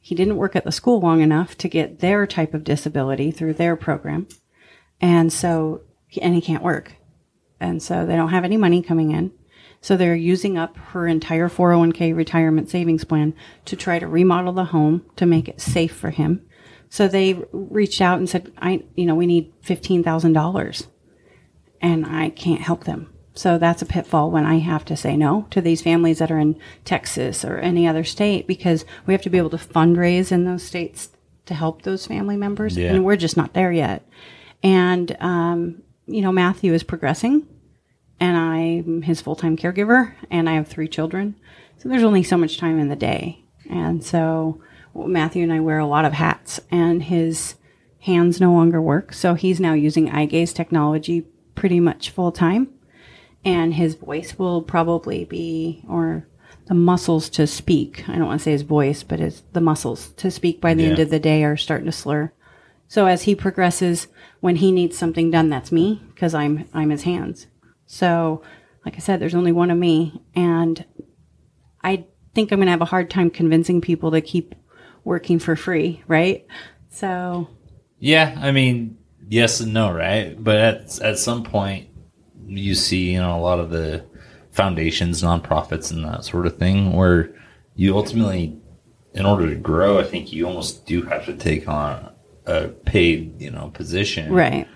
He 0.01 0.15
didn't 0.15 0.37
work 0.37 0.55
at 0.55 0.62
the 0.62 0.71
school 0.71 1.01
long 1.01 1.21
enough 1.21 1.59
to 1.59 1.69
get 1.69 1.99
their 1.99 2.25
type 2.25 2.55
of 2.55 2.62
disability 2.62 3.33
through 3.33 3.55
their 3.55 3.75
program. 3.75 4.29
And 5.01 5.33
so, 5.33 5.81
and 6.23 6.37
he 6.37 6.41
can't 6.41 6.62
work. 6.62 6.93
And 7.59 7.83
so 7.83 8.07
they 8.07 8.15
don't 8.15 8.29
have 8.29 8.45
any 8.45 8.57
money 8.57 8.81
coming 8.81 9.11
in. 9.11 9.33
So 9.81 9.97
they're 9.97 10.15
using 10.15 10.57
up 10.57 10.77
her 10.77 11.09
entire 11.09 11.49
401k 11.49 12.15
retirement 12.15 12.71
savings 12.71 13.03
plan 13.03 13.35
to 13.65 13.75
try 13.75 13.99
to 13.99 14.07
remodel 14.07 14.53
the 14.53 14.67
home 14.67 15.05
to 15.17 15.27
make 15.27 15.49
it 15.49 15.61
safe 15.61 15.97
for 15.97 16.11
him. 16.11 16.47
So 16.91 17.09
they 17.09 17.43
reached 17.51 18.01
out 18.01 18.19
and 18.19 18.29
said, 18.29 18.53
I, 18.59 18.85
you 18.95 19.05
know, 19.05 19.17
we 19.17 19.27
need 19.27 19.53
$15,000 19.62 20.87
and 21.81 22.07
I 22.07 22.31
can't 22.31 22.62
help 22.62 22.85
them. 22.85 23.12
So 23.37 23.59
that's 23.59 23.83
a 23.83 23.87
pitfall 23.87 24.31
when 24.31 24.46
I 24.46 24.59
have 24.59 24.85
to 24.87 24.96
say 24.96 25.16
no 25.16 25.46
to 25.51 25.61
these 25.61 25.83
families 25.83 26.18
that 26.18 26.31
are 26.31 26.38
in 26.38 26.59
Texas 26.85 27.44
or 27.44 27.59
any 27.59 27.87
other 27.87 28.03
state 28.03 28.46
because 28.46 28.85
we 29.07 29.12
have 29.12 29.22
to 29.22 29.31
be 29.31 29.38
able 29.38 29.51
to 29.51 29.59
fundraise 29.59 30.33
in 30.33 30.44
those 30.44 30.62
states 30.62 31.11
to 31.44 31.55
help 31.55 31.83
those 31.83 32.07
family 32.07 32.37
members. 32.37 32.77
Yeah. 32.77 32.92
And 32.92 33.05
we're 33.05 33.16
just 33.16 33.37
not 33.37 33.53
there 33.53 33.70
yet. 33.70 34.09
And, 34.62 35.16
um, 35.20 35.83
you 36.07 36.22
know, 36.22 36.33
Matthew 36.33 36.72
is 36.72 36.83
progressing 36.83 37.46
and 38.18 38.37
I'm 38.38 39.03
his 39.03 39.20
full 39.20 39.37
time 39.37 39.57
caregiver 39.57 40.14
and 40.31 40.49
I 40.49 40.55
have 40.55 40.66
three 40.66 40.88
children. 40.88 41.37
So 41.77 41.90
there's 41.90 42.03
only 42.03 42.22
so 42.22 42.38
much 42.38 42.57
time 42.57 42.79
in 42.79 42.88
the 42.88 42.96
day. 42.96 43.44
And 43.68 44.03
so 44.03 44.62
Matthew 44.95 45.43
and 45.43 45.53
I 45.53 45.61
wear 45.61 45.78
a 45.78 45.87
lot 45.87 46.07
of 46.07 46.14
hats 46.14 46.59
and 46.70 47.03
his 47.03 47.57
hands 48.01 48.41
no 48.41 48.53
longer 48.53 48.80
work. 48.80 49.12
So 49.12 49.34
he's 49.34 49.61
now 49.61 49.74
using 49.74 50.11
eye 50.11 50.26
gaze 50.26 50.55
technology 50.55 51.26
pretty 51.55 51.80
much 51.80 52.11
full 52.11 52.32
time. 52.32 52.68
And 53.47 53.74
his 53.74 53.94
voice 53.94 54.38
will 54.38 54.61
probably 54.62 55.24
be, 55.24 55.84
or 55.88 56.26
the 56.66 56.74
muscles 56.74 57.28
to 57.30 57.47
speak. 57.47 58.09
I 58.09 58.16
don't 58.16 58.26
want 58.26 58.40
to 58.40 58.44
say 58.44 58.53
his 58.53 58.62
voice, 58.62 59.03
but 59.03 59.20
his, 59.20 59.42
the 59.53 59.61
muscles 59.61 60.11
to 60.14 60.30
speak 60.30 60.61
by 60.61 60.74
the 60.74 60.84
end 60.84 60.99
of 60.99 61.11
the 61.11 61.20
day 61.20 61.44
are 61.44 61.57
starting 61.57 61.86
to 61.86 61.92
slur. 61.92 62.32
So 62.88 63.07
as 63.07 63.22
he 63.22 63.34
progresses, 63.34 64.09
when 64.40 64.57
he 64.57 64.72
needs 64.72 64.97
something 64.97 65.30
done, 65.30 65.49
that's 65.49 65.72
me 65.72 66.03
because 66.14 66.34
I'm 66.34 66.68
I'm 66.72 66.90
his 66.90 67.03
hands. 67.03 67.47
So, 67.86 68.42
like 68.84 68.97
I 68.97 68.99
said, 68.99 69.20
there's 69.20 69.34
only 69.34 69.53
one 69.53 69.70
of 69.70 69.78
me, 69.78 70.22
and 70.34 70.84
I 71.82 72.07
think 72.34 72.53
I'm 72.53 72.59
going 72.59 72.66
to 72.66 72.72
have 72.72 72.80
a 72.80 72.86
hard 72.86 73.11
time 73.11 73.30
convincing 73.30 73.80
people 73.80 74.11
to 74.11 74.20
keep 74.20 74.55
working 75.05 75.38
for 75.38 75.57
free, 75.57 76.03
right? 76.07 76.47
So 76.90 77.49
Yeah, 77.99 78.36
I 78.40 78.53
mean, 78.53 78.99
yes 79.28 79.61
and 79.61 79.72
no, 79.72 79.92
right? 79.92 80.36
But 80.42 80.57
at 80.57 81.01
at 81.01 81.18
some 81.18 81.42
point, 81.42 81.88
you 82.47 82.74
see, 82.74 83.12
you 83.12 83.20
know, 83.20 83.38
a 83.38 83.40
lot 83.40 83.59
of 83.59 83.70
the 83.70 84.05
foundations, 84.51 85.22
nonprofits, 85.22 85.92
and 85.92 86.05
that 86.05 86.24
sort 86.24 86.47
of 86.47 86.57
thing, 86.57 86.92
where 86.92 87.34
you 87.74 87.97
ultimately, 87.97 88.59
in 89.12 89.26
order 89.26 89.49
to 89.49 89.57
grow, 89.57 89.99
I 89.99 90.05
think 90.05 90.32
you 90.32 90.47
almost 90.47 90.86
do 90.86 91.03
have 91.03 91.26
to 91.26 91.34
take 91.34 91.68
on 91.68 92.12
a 92.47 92.68
paid, 92.68 93.40
you 93.40 93.51
know, 93.51 93.70
position, 93.74 94.32
right. 94.32 94.66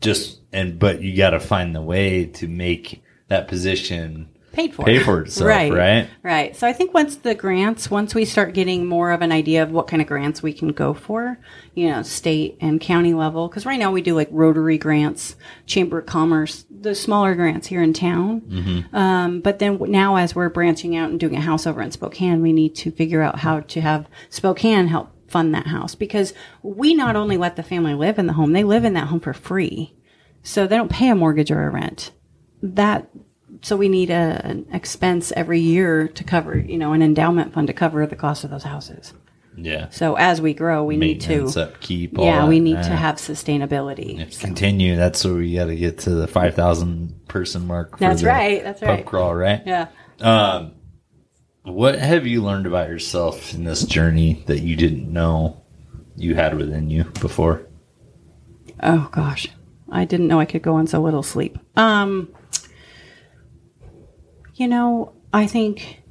Just 0.00 0.40
and 0.52 0.78
but 0.78 1.02
you 1.02 1.16
got 1.16 1.30
to 1.30 1.40
find 1.40 1.74
the 1.74 1.82
way 1.82 2.24
to 2.24 2.48
make 2.48 3.02
that 3.28 3.48
position 3.48 4.28
paid 4.52 4.74
for. 4.74 4.84
pay 4.84 4.98
for 4.98 5.22
itself, 5.22 5.48
right. 5.48 5.72
right? 5.72 6.10
Right. 6.22 6.56
So 6.56 6.66
I 6.66 6.72
think 6.72 6.92
once 6.92 7.16
the 7.16 7.34
grants, 7.34 7.90
once 7.90 8.14
we 8.14 8.24
start 8.24 8.54
getting 8.54 8.86
more 8.86 9.12
of 9.12 9.22
an 9.22 9.32
idea 9.32 9.62
of 9.62 9.70
what 9.70 9.86
kind 9.86 10.02
of 10.02 10.08
grants 10.08 10.42
we 10.42 10.52
can 10.52 10.68
go 10.68 10.94
for, 10.94 11.38
you 11.74 11.88
know, 11.88 12.02
state 12.02 12.56
and 12.60 12.80
county 12.80 13.14
level, 13.14 13.48
because 13.48 13.66
right 13.66 13.78
now 13.78 13.92
we 13.92 14.02
do 14.02 14.14
like 14.14 14.28
Rotary 14.30 14.78
grants, 14.78 15.36
Chamber 15.66 16.00
of 16.00 16.06
Commerce, 16.06 16.64
the 16.70 16.94
smaller 16.94 17.34
grants 17.34 17.68
here 17.68 17.82
in 17.82 17.92
town. 17.92 18.42
Um, 18.92 19.40
but 19.40 19.58
then 19.58 19.78
now 19.88 20.16
as 20.16 20.34
we're 20.34 20.48
branching 20.48 20.96
out 20.96 21.10
and 21.10 21.20
doing 21.20 21.36
a 21.36 21.40
house 21.40 21.66
over 21.66 21.80
in 21.82 21.90
Spokane, 21.90 22.42
we 22.42 22.52
need 22.52 22.74
to 22.76 22.90
figure 22.90 23.22
out 23.22 23.40
how 23.40 23.60
to 23.60 23.80
have 23.80 24.08
Spokane 24.28 24.88
help 24.88 25.10
fund 25.28 25.54
that 25.54 25.68
house 25.68 25.94
because 25.94 26.34
we 26.62 26.92
not 26.92 27.14
only 27.16 27.36
let 27.36 27.56
the 27.56 27.62
family 27.62 27.94
live 27.94 28.18
in 28.18 28.26
the 28.26 28.32
home, 28.32 28.52
they 28.52 28.64
live 28.64 28.84
in 28.84 28.94
that 28.94 29.06
home 29.08 29.20
for 29.20 29.32
free. 29.32 29.94
So 30.42 30.66
they 30.66 30.76
don't 30.76 30.90
pay 30.90 31.08
a 31.08 31.14
mortgage 31.14 31.50
or 31.50 31.66
a 31.66 31.70
rent. 31.70 32.12
That 32.62 33.08
so 33.62 33.76
we 33.76 33.88
need 33.88 34.10
a, 34.10 34.40
an 34.44 34.66
expense 34.72 35.32
every 35.32 35.60
year 35.60 36.08
to 36.08 36.24
cover, 36.24 36.58
you 36.58 36.78
know, 36.78 36.92
an 36.92 37.02
endowment 37.02 37.52
fund 37.52 37.66
to 37.66 37.72
cover 37.72 38.06
the 38.06 38.16
cost 38.16 38.44
of 38.44 38.50
those 38.50 38.64
houses. 38.64 39.12
Yeah, 39.56 39.88
So 39.90 40.14
as 40.14 40.40
we 40.40 40.54
grow, 40.54 40.84
we 40.84 40.96
need 40.96 41.20
to, 41.22 41.44
upkeep, 41.60 42.18
all 42.18 42.24
yeah, 42.24 42.46
we 42.46 42.60
need 42.60 42.76
to 42.76 42.96
have 42.96 43.16
sustainability. 43.16 44.18
You 44.18 44.38
continue, 44.38 44.96
that's 44.96 45.24
where 45.24 45.34
we 45.34 45.54
got 45.54 45.66
to 45.66 45.76
get 45.76 45.98
to 46.00 46.10
the 46.10 46.26
five 46.28 46.54
thousand 46.54 47.26
person 47.26 47.66
mark. 47.66 47.98
That's 47.98 48.22
right, 48.22 48.62
that's 48.62 48.80
right. 48.80 49.04
crawl, 49.04 49.34
right? 49.34 49.60
Yeah. 49.66 49.88
Um, 50.20 50.72
what 51.62 51.98
have 51.98 52.26
you 52.26 52.42
learned 52.42 52.66
about 52.66 52.88
yourself 52.88 53.52
in 53.52 53.64
this 53.64 53.84
journey 53.84 54.44
that 54.46 54.60
you 54.60 54.76
didn't 54.76 55.12
know 55.12 55.62
you 56.16 56.34
had 56.36 56.56
within 56.56 56.88
you 56.88 57.04
before? 57.20 57.66
Oh 58.82 59.08
gosh, 59.12 59.48
I 59.90 60.04
didn't 60.04 60.28
know 60.28 60.40
I 60.40 60.46
could 60.46 60.62
go 60.62 60.76
on 60.76 60.86
so 60.86 61.02
little 61.02 61.24
sleep. 61.24 61.58
Um, 61.76 62.32
you 64.60 64.68
know, 64.68 65.14
I 65.32 65.46
think 65.46 66.02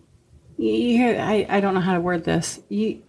you 0.58 0.98
hear. 0.98 1.22
I, 1.22 1.46
I 1.48 1.60
don't 1.60 1.76
know 1.76 1.82
how 1.82 1.94
to 1.94 2.02
word 2.02 2.26
this. 2.26 2.60
You 2.68 3.04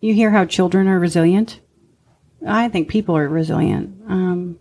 you 0.00 0.14
hear 0.14 0.30
how 0.30 0.46
children 0.46 0.88
are 0.88 0.98
resilient. 0.98 1.60
I 2.48 2.70
think 2.70 2.88
people 2.88 3.14
are 3.18 3.28
resilient. 3.28 4.00
Um, 4.08 4.58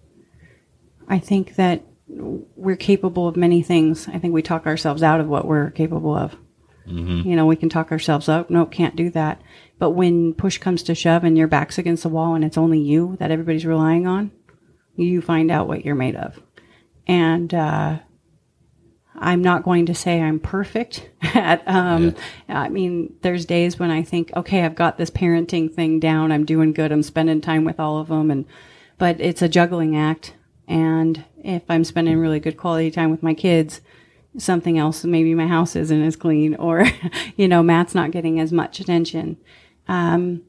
I 1.07 1.17
think 1.19 1.55
that 1.55 1.85
we're 2.07 2.75
capable 2.75 3.25
of 3.29 3.37
many 3.37 3.63
things. 3.63 4.09
I 4.09 4.19
think 4.19 4.33
we 4.33 4.41
talk 4.41 4.65
ourselves 4.65 5.01
out 5.01 5.21
of 5.21 5.29
what 5.29 5.47
we're 5.47 5.71
capable 5.71 6.13
of. 6.13 6.35
You 7.25 7.35
know, 7.37 7.45
we 7.45 7.55
can 7.55 7.69
talk 7.69 7.89
ourselves 7.89 8.27
up. 8.27 8.49
Nope, 8.49 8.69
can't 8.69 8.97
do 8.97 9.09
that. 9.11 9.41
But 9.79 9.91
when 9.91 10.33
push 10.33 10.57
comes 10.57 10.83
to 10.83 10.93
shove 10.93 11.23
and 11.23 11.37
your 11.37 11.47
back's 11.47 11.77
against 11.77 12.03
the 12.03 12.09
wall 12.09 12.35
and 12.35 12.43
it's 12.43 12.57
only 12.57 12.79
you 12.79 13.15
that 13.19 13.31
everybody's 13.31 13.65
relying 13.65 14.07
on, 14.07 14.31
you 14.97 15.21
find 15.21 15.49
out 15.49 15.69
what 15.69 15.85
you're 15.85 15.95
made 15.95 16.17
of. 16.17 16.41
And 17.07 17.53
uh, 17.53 17.99
I'm 19.15 19.41
not 19.41 19.63
going 19.63 19.85
to 19.87 19.95
say 19.95 20.21
I'm 20.21 20.39
perfect 20.39 21.09
at. 21.21 21.67
Um, 21.67 22.15
I 22.47 22.69
mean, 22.69 23.15
there's 23.21 23.45
days 23.45 23.77
when 23.77 23.91
I 23.91 24.03
think, 24.03 24.31
okay, 24.35 24.63
I've 24.63 24.75
got 24.75 24.97
this 24.97 25.09
parenting 25.09 25.73
thing 25.73 25.99
down. 25.99 26.31
I'm 26.31 26.45
doing 26.45 26.73
good. 26.73 26.91
I'm 26.91 27.03
spending 27.03 27.41
time 27.41 27.63
with 27.65 27.79
all 27.79 27.99
of 27.99 28.07
them, 28.07 28.31
and 28.31 28.45
but 28.97 29.19
it's 29.19 29.41
a 29.41 29.49
juggling 29.49 29.95
act. 29.95 30.35
And 30.67 31.25
if 31.43 31.63
I'm 31.69 31.83
spending 31.83 32.17
really 32.17 32.39
good 32.39 32.57
quality 32.57 32.91
time 32.91 33.11
with 33.11 33.23
my 33.23 33.33
kids, 33.33 33.81
something 34.37 34.77
else, 34.77 35.03
maybe 35.03 35.35
my 35.35 35.47
house 35.47 35.75
isn't 35.75 36.03
as 36.03 36.15
clean, 36.15 36.55
or 36.55 36.85
you 37.35 37.47
know, 37.47 37.61
Matt's 37.61 37.95
not 37.95 38.11
getting 38.11 38.39
as 38.39 38.51
much 38.51 38.79
attention. 38.79 39.37
Um, 39.87 40.43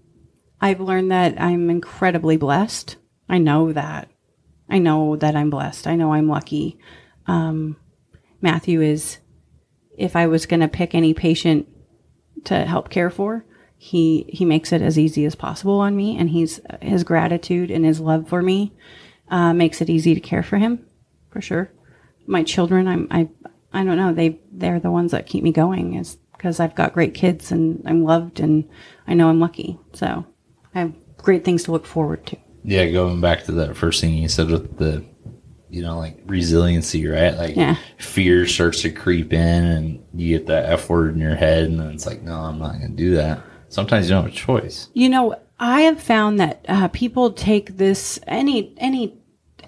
I've 0.61 0.81
learned 0.81 1.11
that 1.11 1.41
I'm 1.41 1.69
incredibly 1.69 2.37
blessed. 2.37 2.97
I 3.29 3.39
know 3.39 3.73
that. 3.73 4.09
I 4.69 4.79
know 4.79 5.17
that 5.17 5.35
I'm 5.35 5.51
blessed. 5.51 5.89
I 5.89 5.97
know 5.97 6.13
I'm 6.13 6.29
lucky. 6.29 6.79
Um, 7.27 7.77
Matthew 8.43 8.83
is, 8.83 9.19
if 9.97 10.17
I 10.17 10.27
was 10.27 10.47
going 10.47 10.61
to 10.61 10.69
pick 10.69 10.95
any 10.95 11.15
patient 11.15 11.69
to 12.45 12.67
help 12.67 12.91
care 12.91 13.11
for, 13.11 13.47
he 13.77 14.27
he 14.29 14.45
makes 14.45 14.73
it 14.73 14.83
as 14.83 14.99
easy 14.99 15.25
as 15.25 15.35
possible 15.35 15.81
on 15.81 15.97
me, 15.97 16.17
and 16.17 16.31
he's 16.31 16.61
his 16.81 17.03
gratitude 17.03 17.71
and 17.71 17.85
his 17.85 17.99
love 18.01 18.29
for 18.29 18.43
me 18.43 18.73
uh, 19.29 19.53
makes 19.53 19.81
it 19.81 19.91
easy 19.91 20.15
to 20.15 20.21
care 20.21 20.43
for 20.43 20.59
him, 20.59 20.87
for 21.31 21.41
sure. 21.41 21.73
My 22.27 22.43
children, 22.43 22.87
I'm 22.87 23.09
I 23.11 23.29
I 23.73 23.83
don't 23.83 23.97
know 23.97 24.13
they 24.13 24.39
they're 24.53 24.79
the 24.79 24.91
ones 24.91 25.11
that 25.11 25.27
keep 25.27 25.43
me 25.43 25.51
going, 25.51 25.95
is 25.95 26.17
because 26.33 26.61
I've 26.61 26.75
got 26.75 26.93
great 26.93 27.15
kids 27.15 27.51
and 27.51 27.83
I'm 27.85 28.05
loved 28.05 28.41
and 28.41 28.69
I 29.07 29.15
know 29.15 29.29
I'm 29.29 29.41
lucky, 29.41 29.79
so 29.95 30.27
I 30.75 30.81
have 30.81 30.93
great 31.17 31.45
things 31.45 31.65
to 31.65 31.73
look 31.73 31.87
forward 31.87 32.27
to. 32.27 32.37
Yeah, 32.65 32.89
going 32.91 33.21
back 33.21 33.45
to 33.45 33.53
that 33.53 33.77
first 33.77 34.01
thing 34.01 34.15
you 34.15 34.29
said 34.29 34.49
with 34.49 34.79
the, 34.79 35.05
you 35.73 35.81
know, 35.81 35.99
like 35.99 36.19
resiliency, 36.27 37.07
right? 37.07 37.35
Like 37.35 37.57
Yeah. 37.57 37.77
fear 37.97 38.47
starts 38.47 38.83
to 38.83 38.91
creep 38.91 39.33
in, 39.33 39.65
and 39.65 40.05
you 40.15 40.37
get 40.39 40.47
that 40.49 40.67
F 40.67 40.91
word 40.91 41.15
in 41.15 41.21
your 41.21 41.35
head, 41.35 41.65
and 41.65 41.81
then 41.81 41.89
it's 41.89 42.07
like, 42.07 42.23
no, 42.23 42.35
I'm 42.35 42.59
not 42.59 42.79
going 42.79 42.91
to 42.91 42.97
do 42.97 43.15
that. 43.15 43.41
Sometimes 43.71 44.07
you 44.07 44.15
don't 44.15 44.25
have 44.25 44.33
a 44.33 44.37
choice. 44.37 44.89
You 44.93 45.09
know, 45.09 45.35
I 45.59 45.81
have 45.83 46.01
found 46.01 46.39
that 46.39 46.67
uh, 46.69 46.89
people 46.89 47.33
take 47.33 47.79
this 47.79 48.21
any 48.27 48.75
any 48.77 49.17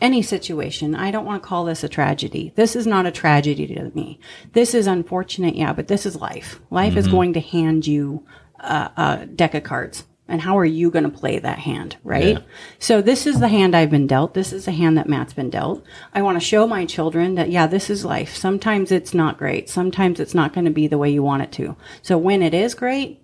any 0.02 0.20
situation. 0.20 0.94
I 0.94 1.10
don't 1.10 1.24
want 1.24 1.42
to 1.42 1.48
call 1.48 1.64
this 1.64 1.82
a 1.82 1.88
tragedy. 1.88 2.52
This 2.54 2.76
is 2.76 2.86
not 2.86 3.06
a 3.06 3.10
tragedy 3.10 3.66
to 3.68 3.90
me. 3.94 4.20
This 4.52 4.74
is 4.74 4.86
unfortunate, 4.86 5.54
yeah, 5.56 5.72
but 5.72 5.88
this 5.88 6.04
is 6.04 6.16
life. 6.16 6.60
Life 6.70 6.96
is 6.98 7.08
going 7.08 7.32
to 7.32 7.40
hand 7.40 7.86
you 7.86 8.26
a, 8.58 8.90
a 8.96 9.26
deck 9.26 9.54
of 9.54 9.62
cards. 9.62 10.04
And 10.26 10.40
how 10.40 10.56
are 10.56 10.64
you 10.64 10.90
going 10.90 11.04
to 11.04 11.10
play 11.10 11.38
that 11.38 11.58
hand, 11.58 11.96
right? 12.02 12.38
Yeah. 12.38 12.42
So 12.78 13.02
this 13.02 13.26
is 13.26 13.40
the 13.40 13.48
hand 13.48 13.76
I've 13.76 13.90
been 13.90 14.06
dealt. 14.06 14.32
This 14.32 14.54
is 14.54 14.64
the 14.64 14.72
hand 14.72 14.96
that 14.96 15.08
Matt's 15.08 15.34
been 15.34 15.50
dealt. 15.50 15.84
I 16.14 16.22
want 16.22 16.40
to 16.40 16.44
show 16.44 16.66
my 16.66 16.86
children 16.86 17.34
that, 17.34 17.50
yeah, 17.50 17.66
this 17.66 17.90
is 17.90 18.06
life. 18.06 18.34
Sometimes 18.34 18.90
it's 18.90 19.12
not 19.12 19.36
great. 19.36 19.68
Sometimes 19.68 20.20
it's 20.20 20.34
not 20.34 20.54
going 20.54 20.64
to 20.64 20.70
be 20.70 20.86
the 20.86 20.96
way 20.96 21.10
you 21.10 21.22
want 21.22 21.42
it 21.42 21.52
to. 21.52 21.76
So 22.00 22.16
when 22.16 22.40
it 22.40 22.54
is 22.54 22.74
great, 22.74 23.20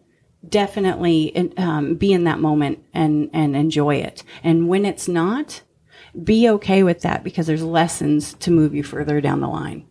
definitely 0.47 1.53
um, 1.57 1.95
be 1.95 2.13
in 2.13 2.25
that 2.25 2.41
moment 2.41 2.83
and 2.95 3.31
and 3.33 3.55
enjoy 3.55 3.97
it. 3.97 4.23
And 4.43 4.69
when 4.69 4.85
it's 4.85 5.09
not, 5.09 5.63
be 6.23 6.49
okay 6.49 6.83
with 6.83 7.03
that 7.03 7.25
because 7.25 7.47
there's 7.47 7.63
lessons 7.63 8.35
to 8.35 8.51
move 8.51 8.75
you 8.75 8.83
further 8.83 9.21
down 9.21 9.41
the 9.41 9.49
line. 9.49 9.87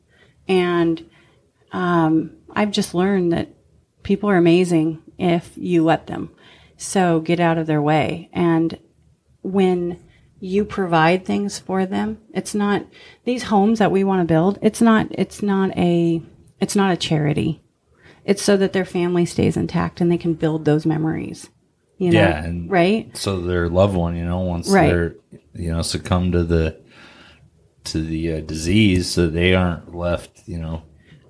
And 0.48 1.08
um, 1.72 2.38
I've 2.52 2.72
just 2.72 2.94
learned 2.94 3.32
that 3.34 3.50
people 4.04 4.30
are 4.30 4.38
amazing 4.38 5.04
if 5.18 5.52
you 5.56 5.84
let 5.84 6.08
them. 6.08 6.32
So 6.82 7.20
get 7.20 7.42
out 7.42 7.58
of 7.58 7.68
their 7.68 7.82
way. 7.82 8.30
And 8.32 8.80
when 9.42 10.02
you 10.40 10.64
provide 10.64 11.26
things 11.26 11.60
for 11.60 11.86
them, 11.86 12.20
it's 12.34 12.56
not 12.56 12.86
these 13.26 13.44
homes 13.44 13.80
that 13.80 13.92
we 13.92 14.06
want 14.06 14.22
to 14.22 14.34
build. 14.34 14.58
It's 14.62 14.82
not. 14.82 15.08
It's 15.12 15.44
not 15.44 15.78
a. 15.78 16.22
It's 16.62 16.78
not 16.78 16.94
a 16.94 16.98
charity. 16.98 17.62
It's 18.24 18.42
so 18.42 18.56
that 18.58 18.72
their 18.72 18.86
family 18.86 19.26
stays 19.26 19.58
intact 19.58 20.00
and 20.00 20.10
they 20.10 20.18
can 20.18 20.36
build 20.36 20.64
those 20.64 20.86
memories. 20.86 21.50
You 21.98 22.12
know, 22.12 22.20
Yeah, 22.22 22.44
and- 22.46 22.72
right? 22.72 23.16
So 23.18 23.42
their 23.42 23.68
loved 23.68 23.96
one, 23.96 24.16
you 24.16 24.24
know, 24.24 24.40
once 24.40 24.70
Right. 24.70 24.88
they're, 24.88 25.16
you 25.54 25.72
know, 25.74 25.82
succumb 25.82 26.32
to 26.32 26.44
the 26.46 26.78
to 27.86 28.02
the 28.02 28.34
uh, 28.34 28.40
disease, 28.42 29.10
so 29.10 29.28
they 29.28 29.54
aren't 29.54 29.94
left, 29.94 30.44
you 30.46 30.60
know, 30.60 30.84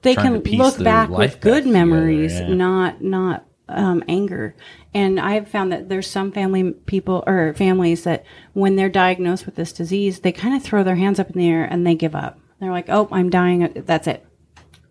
they 0.03 0.13
can 0.13 0.41
look 0.43 0.77
back 0.83 1.09
with 1.09 1.39
good 1.41 1.65
memories, 1.65 2.33
together, 2.33 2.49
yeah. 2.49 2.55
not 2.55 3.01
not 3.01 3.45
um, 3.69 4.03
anger. 4.07 4.55
And 4.93 5.19
I've 5.19 5.47
found 5.47 5.71
that 5.71 5.89
there's 5.89 6.09
some 6.09 6.31
family 6.31 6.71
people 6.71 7.23
or 7.27 7.53
families 7.53 8.03
that 8.05 8.25
when 8.53 8.75
they're 8.75 8.89
diagnosed 8.89 9.45
with 9.45 9.55
this 9.55 9.71
disease, 9.71 10.19
they 10.19 10.31
kind 10.31 10.55
of 10.55 10.63
throw 10.63 10.83
their 10.83 10.95
hands 10.95 11.19
up 11.19 11.29
in 11.29 11.37
the 11.37 11.49
air 11.49 11.63
and 11.63 11.85
they 11.85 11.95
give 11.95 12.15
up. 12.15 12.39
They're 12.59 12.71
like, 12.71 12.89
"Oh, 12.89 13.07
I'm 13.11 13.29
dying. 13.29 13.71
That's 13.85 14.07
it," 14.07 14.25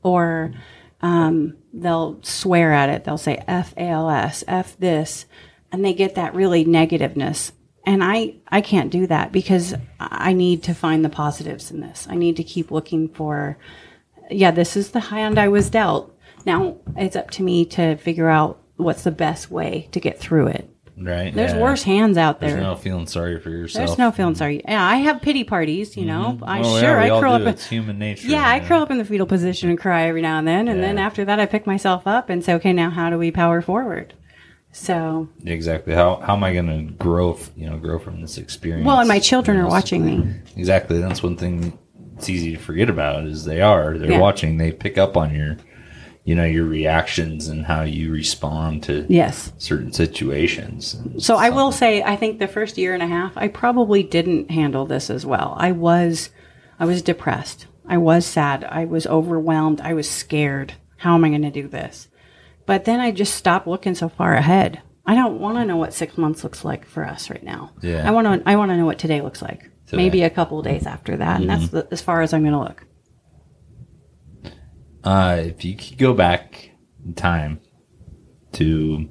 or 0.03 0.53
um, 1.01 1.57
they'll 1.73 2.19
swear 2.23 2.73
at 2.73 2.89
it. 2.89 3.05
They'll 3.05 3.19
say 3.19 3.43
"f 3.47 3.75
als," 3.77 4.45
"f 4.47 4.79
this," 4.79 5.27
and 5.73 5.85
they 5.85 5.93
get 5.93 6.15
that 6.15 6.35
really 6.35 6.65
negativeness. 6.65 7.53
And 7.85 8.05
I, 8.05 8.35
I 8.49 8.61
can't 8.61 8.91
do 8.91 9.07
that 9.07 9.33
because 9.33 9.75
I 9.99 10.33
need 10.33 10.63
to 10.65 10.75
find 10.75 11.05
the 11.05 11.09
positives 11.09 11.71
in 11.71 11.81
this. 11.81 12.07
I 12.09 12.17
need 12.17 12.37
to 12.37 12.45
keep 12.45 12.71
looking 12.71 13.09
for 13.09 13.57
yeah, 14.31 14.51
this 14.51 14.77
is 14.77 14.91
the 14.91 15.01
high 15.01 15.21
hand 15.21 15.39
I 15.39 15.49
was 15.49 15.71
dealt. 15.71 16.15
Now 16.45 16.77
it's 16.97 17.17
up 17.17 17.31
to 17.33 17.43
me 17.43 17.65
to 17.67 17.97
figure 17.97 18.29
out 18.29 18.61
what's 18.79 19.03
the 19.05 19.11
best 19.11 19.51
way 19.51 19.89
to 19.93 20.01
get 20.01 20.19
through 20.19 20.47
it. 20.49 20.71
right? 21.01 21.33
There's 21.33 21.53
Yeah. 21.53 21.61
worse 21.63 21.85
hands 21.85 22.17
out 22.19 22.41
There's 22.41 22.55
there. 22.55 22.61
no 22.63 22.75
feeling 22.75 23.07
sorry 23.07 23.39
for 23.39 23.51
yourself. 23.51 23.87
There's 23.87 23.99
no 23.99 24.11
feeling 24.11 24.35
sorry. 24.35 24.63
Yeah, 24.67 24.85
I 24.85 24.97
have 24.97 25.23
pity 25.23 25.45
parties, 25.45 25.97
you 25.97 26.05
know. 26.05 26.33
Mm-hmm. 26.41 26.45
I 26.45 26.59
Oh, 26.61 26.75
yeah, 26.75 26.81
sure 26.81 26.99
we 26.99 27.05
I 27.11 27.21
curl 27.21 27.33
up. 27.35 27.43
In, 27.43 27.47
It's 27.49 27.67
human 27.69 28.01
nature. 28.01 28.27
yeah, 28.27 28.43
I 28.49 28.59
curl 28.59 28.83
up 28.83 28.91
in 28.91 28.99
the 28.99 29.05
fetal 29.05 29.27
position 29.27 29.71
and 29.71 29.79
cry 29.79 30.09
every 30.09 30.23
now 30.23 30.39
and 30.39 30.49
then, 30.49 30.67
and 30.67 30.83
then 30.83 30.99
after 30.99 31.25
that, 31.27 31.39
I 31.39 31.47
pick 31.47 31.69
myself 31.69 32.09
up 32.09 32.31
and 32.31 32.43
say, 32.45 32.55
okay, 32.55 32.73
now 32.73 32.91
how 32.91 33.11
do 33.11 33.19
we 33.19 33.31
power 33.31 33.63
forward? 33.63 34.15
So, 34.73 35.29
Exactly. 35.45 35.95
How 35.95 36.17
how 36.17 36.35
am 36.35 36.45
I 36.45 36.53
going 36.53 36.67
to 36.89 36.93
grow? 36.95 37.39
You 37.57 37.71
know, 37.71 37.77
grow 37.79 37.99
from 37.99 38.21
this 38.21 38.37
experience. 38.39 38.87
well, 38.87 38.99
and 38.99 39.09
my 39.09 39.19
children 39.19 39.57
are 39.59 39.69
watching 39.69 40.05
me. 40.05 40.35
Exactly. 40.57 41.01
That's 41.01 41.23
one 41.23 41.37
thing 41.37 41.79
it's 42.17 42.29
easy 42.29 42.53
to 42.57 42.59
forget 42.59 42.91
about 42.91 43.25
is 43.25 43.45
they 43.45 43.61
are. 43.61 43.97
They're 43.97 44.11
Yeah. 44.13 44.19
watching. 44.21 44.59
They 44.59 44.73
pick 44.73 44.99
up 44.99 45.17
on 45.17 45.35
your, 45.35 45.57
you 46.29 46.35
know, 46.35 46.45
your 46.45 46.67
reactions 46.67 47.49
and 47.49 47.65
how 47.65 47.81
you 47.81 48.13
respond 48.13 48.83
to 48.83 49.07
Yes. 49.09 49.51
certain 49.57 49.95
situations. 49.95 51.01
So 51.17 51.37
I 51.37 51.49
will 51.49 51.73
say, 51.73 52.03
I 52.03 52.17
think 52.17 52.39
the 52.39 52.47
first 52.47 52.77
year 52.77 52.93
and 52.93 53.03
a 53.03 53.07
half, 53.07 53.33
I 53.35 53.49
probably 53.49 54.03
didn't 54.03 54.51
handle 54.51 54.85
this 54.85 55.09
as 55.09 55.25
well. 55.25 55.55
I 55.57 55.73
was, 55.73 56.29
I 56.79 56.85
was 56.85 57.01
depressed. 57.01 57.67
I 57.89 57.97
was 57.97 58.27
sad. 58.27 58.63
I 58.65 58.85
was 58.85 59.07
overwhelmed. 59.07 59.81
I 59.81 59.95
was 59.95 60.07
scared. 60.11 60.75
How 60.99 61.15
am 61.15 61.25
I 61.25 61.31
going 61.31 61.41
to 61.41 61.51
do 61.51 61.67
this? 61.67 62.09
But 62.67 62.85
then 62.85 63.01
I 63.01 63.11
just 63.11 63.35
stopped 63.35 63.67
looking 63.67 63.95
so 63.95 64.11
far 64.11 64.35
ahead. 64.35 64.83
I 65.07 65.15
don't 65.15 65.41
want 65.41 65.57
to 65.57 65.65
know 65.65 65.79
what 65.79 65.95
six 65.95 66.19
months 66.19 66.45
looks 66.45 66.63
like 66.63 66.85
for 66.85 67.07
us 67.07 67.31
right 67.31 67.43
now. 67.43 67.71
Yeah. 67.81 68.07
I 68.07 68.11
want 68.11 68.27
to. 68.27 68.47
I 68.47 68.57
want 68.57 68.71
to 68.71 68.77
know 68.77 68.85
what 68.85 68.99
today 68.99 69.23
looks 69.23 69.41
like. 69.41 69.61
Today. 69.61 69.71
Mm-hmm. 69.87 69.97
Maybe 69.97 70.23
a 70.25 70.29
couple 70.29 70.59
of 70.59 70.67
days 70.67 70.87
after 70.87 71.17
that, 71.17 71.41
and 71.41 71.49
that's 71.49 71.69
the, 71.69 71.89
as 71.91 72.03
far 72.03 72.21
as 72.21 72.35
I'm 72.35 72.43
going 72.43 72.53
to 72.53 72.59
look. 72.59 72.85
Uh, 75.09 75.37
if 75.41 75.65
you 75.65 75.75
could 75.75 75.97
go 75.97 76.13
back 76.13 76.73
in 77.03 77.15
time 77.15 77.59
to 78.53 79.09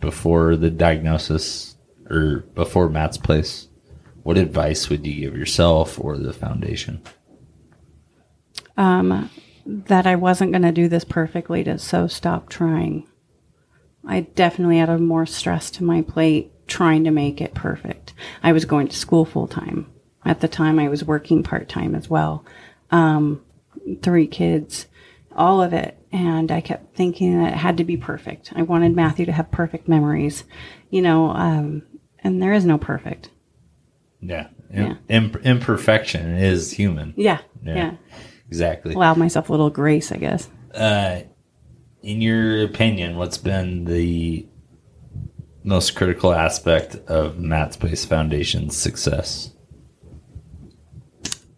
before 0.00 0.56
the 0.56 0.70
diagnosis 0.70 1.76
or 2.08 2.46
before 2.54 2.88
Matt's 2.88 3.18
place, 3.18 3.68
what 4.22 4.38
advice 4.38 4.88
would 4.88 5.06
you 5.06 5.20
give 5.20 5.36
yourself 5.36 6.00
or 6.00 6.16
the 6.16 6.32
foundation? 6.32 7.02
um, 8.76 9.30
that 9.66 10.06
I 10.06 10.16
wasn't 10.16 10.52
going 10.52 10.62
to 10.62 10.72
do 10.72 10.88
this 10.88 11.04
perfectly 11.04 11.64
to 11.64 11.78
so 11.78 12.06
stop 12.06 12.48
trying. 12.48 13.06
I 14.06 14.22
definitely 14.22 14.78
added 14.78 15.00
more 15.00 15.26
stress 15.26 15.70
to 15.72 15.84
my 15.84 16.00
plate 16.00 16.50
trying 16.66 17.04
to 17.04 17.10
make 17.10 17.42
it 17.42 17.54
perfect. 17.54 18.14
I 18.42 18.52
was 18.52 18.64
going 18.64 18.88
to 18.88 18.96
school 18.96 19.26
full 19.26 19.48
time. 19.48 19.86
At 20.24 20.40
the 20.40 20.48
time, 20.48 20.78
I 20.78 20.88
was 20.88 21.04
working 21.04 21.42
part 21.42 21.68
time 21.68 21.94
as 21.94 22.08
well. 22.08 22.44
Um, 22.90 23.42
three 24.02 24.26
kids, 24.26 24.86
all 25.36 25.62
of 25.62 25.72
it. 25.72 25.98
And 26.12 26.50
I 26.50 26.60
kept 26.60 26.96
thinking 26.96 27.42
that 27.42 27.52
it 27.52 27.56
had 27.56 27.76
to 27.78 27.84
be 27.84 27.96
perfect. 27.96 28.52
I 28.54 28.62
wanted 28.62 28.94
Matthew 28.94 29.26
to 29.26 29.32
have 29.32 29.50
perfect 29.50 29.88
memories, 29.88 30.44
you 30.90 31.02
know, 31.02 31.30
um, 31.30 31.82
and 32.20 32.42
there 32.42 32.52
is 32.52 32.64
no 32.64 32.78
perfect. 32.78 33.30
Yeah. 34.20 34.48
Yeah. 34.72 34.94
Im- 35.08 35.40
imperfection 35.44 36.34
is 36.36 36.70
human. 36.72 37.14
Yeah. 37.16 37.40
Yeah. 37.62 37.74
Yeah. 37.74 37.94
Exactly. 38.48 38.94
Allow 38.94 39.14
myself 39.14 39.48
a 39.48 39.52
little 39.52 39.70
grace, 39.70 40.12
I 40.12 40.16
guess. 40.16 40.48
Uh, 40.74 41.20
in 42.02 42.20
your 42.20 42.62
opinion, 42.64 43.16
what's 43.16 43.38
been 43.38 43.84
the 43.84 44.46
most 45.62 45.94
critical 45.94 46.32
aspect 46.32 46.96
of 47.08 47.38
Matt's 47.38 47.76
Place 47.76 48.04
Foundation's 48.04 48.76
success? 48.76 49.50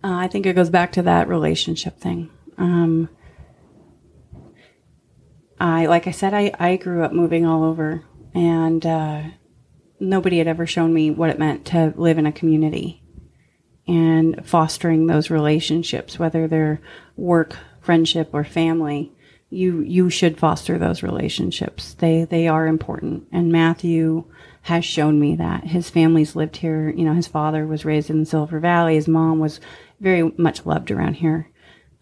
Uh, 0.05 0.15
I 0.15 0.29
think 0.29 0.47
it 0.47 0.55
goes 0.55 0.71
back 0.71 0.93
to 0.93 1.03
that 1.03 1.29
relationship 1.29 1.99
thing. 1.99 2.31
Um, 2.59 3.09
I, 5.59 5.87
like 5.87 6.07
I 6.07 6.11
said, 6.11 6.35
I, 6.35 6.53
I 6.59 6.77
grew 6.77 7.03
up 7.03 7.13
moving 7.13 7.47
all 7.47 7.65
over, 7.65 8.05
and 8.35 8.85
uh, 8.85 9.23
nobody 9.99 10.39
had 10.39 10.49
ever 10.49 10.67
shown 10.67 10.93
me 10.93 11.11
what 11.11 11.31
it 11.31 11.39
meant 11.39 11.65
to 11.67 11.95
live 11.97 12.19
in 12.19 12.27
a 12.27 12.33
community 12.33 13.03
and 13.87 14.45
fostering 14.45 15.07
those 15.07 15.31
relationships, 15.31 16.19
whether 16.19 16.47
they're 16.47 16.81
work, 17.17 17.57
friendship, 17.81 18.31
or 18.33 18.45
family. 18.45 19.13
You 19.49 19.81
you 19.81 20.11
should 20.11 20.39
foster 20.39 20.77
those 20.77 21.05
relationships. 21.05 21.95
They 21.95 22.25
they 22.25 22.49
are 22.49 22.67
important, 22.67 23.29
and 23.31 23.53
Matthew 23.53 24.25
has 24.63 24.85
shown 24.85 25.21
me 25.21 25.37
that 25.37 25.65
his 25.65 25.89
family's 25.89 26.35
lived 26.35 26.57
here. 26.57 26.91
You 26.91 27.05
know, 27.05 27.15
his 27.15 27.29
father 27.29 27.65
was 27.65 27.85
raised 27.85 28.11
in 28.11 28.25
Silver 28.25 28.59
Valley. 28.59 28.97
His 28.97 29.07
mom 29.07 29.39
was 29.39 29.61
very 30.01 30.33
much 30.37 30.67
loved 30.67 30.91
around 30.91 31.15
here. 31.15 31.49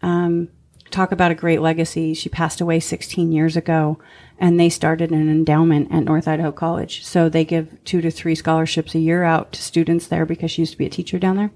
Um, 0.01 0.49
talk 0.91 1.11
about 1.11 1.31
a 1.31 1.35
great 1.35 1.61
legacy. 1.61 2.13
She 2.13 2.29
passed 2.29 2.61
away 2.61 2.79
16 2.79 3.31
years 3.31 3.57
ago, 3.57 3.99
and 4.37 4.59
they 4.59 4.69
started 4.69 5.11
an 5.11 5.29
endowment 5.29 5.91
at 5.91 6.03
North 6.03 6.27
Idaho 6.27 6.51
College. 6.51 7.03
So 7.03 7.29
they 7.29 7.45
give 7.45 7.83
two 7.83 8.01
to 8.01 8.11
three 8.11 8.35
scholarships 8.35 8.95
a 8.95 8.99
year 8.99 9.23
out 9.23 9.51
to 9.53 9.61
students 9.61 10.07
there 10.07 10.25
because 10.25 10.51
she 10.51 10.61
used 10.61 10.73
to 10.73 10.77
be 10.77 10.85
a 10.85 10.89
teacher 10.89 11.19
down 11.19 11.37
there. 11.37 11.51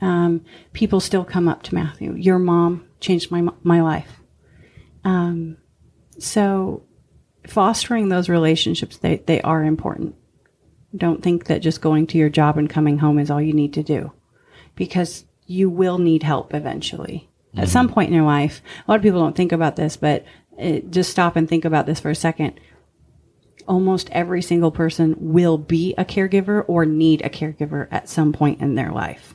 Um, 0.00 0.44
people 0.72 1.00
still 1.00 1.24
come 1.24 1.48
up 1.48 1.62
to 1.64 1.74
Matthew. 1.74 2.14
Your 2.14 2.38
mom 2.38 2.88
changed 3.00 3.30
my 3.30 3.46
my 3.62 3.80
life. 3.80 4.20
Um, 5.04 5.58
so 6.18 6.82
fostering 7.46 8.08
those 8.08 8.28
relationships 8.28 8.96
they 8.98 9.18
they 9.18 9.40
are 9.42 9.62
important. 9.62 10.16
Don't 10.94 11.22
think 11.22 11.46
that 11.46 11.62
just 11.62 11.80
going 11.80 12.06
to 12.08 12.18
your 12.18 12.28
job 12.28 12.58
and 12.58 12.68
coming 12.68 12.98
home 12.98 13.18
is 13.18 13.30
all 13.30 13.40
you 13.40 13.52
need 13.52 13.72
to 13.74 13.82
do, 13.82 14.12
because 14.74 15.24
you 15.46 15.70
will 15.70 15.98
need 15.98 16.24
help 16.24 16.52
eventually. 16.52 17.30
At 17.56 17.68
some 17.68 17.88
point 17.88 18.08
in 18.08 18.14
your 18.14 18.24
life, 18.24 18.62
a 18.86 18.90
lot 18.90 18.96
of 18.96 19.02
people 19.02 19.20
don't 19.20 19.36
think 19.36 19.52
about 19.52 19.76
this, 19.76 19.96
but 19.96 20.24
it, 20.58 20.90
just 20.90 21.10
stop 21.10 21.36
and 21.36 21.48
think 21.48 21.64
about 21.64 21.86
this 21.86 22.00
for 22.00 22.10
a 22.10 22.14
second. 22.14 22.58
Almost 23.68 24.08
every 24.10 24.42
single 24.42 24.70
person 24.70 25.14
will 25.18 25.58
be 25.58 25.94
a 25.96 26.04
caregiver 26.04 26.64
or 26.66 26.84
need 26.86 27.22
a 27.24 27.28
caregiver 27.30 27.88
at 27.90 28.08
some 28.08 28.32
point 28.32 28.60
in 28.60 28.74
their 28.74 28.90
life. 28.90 29.34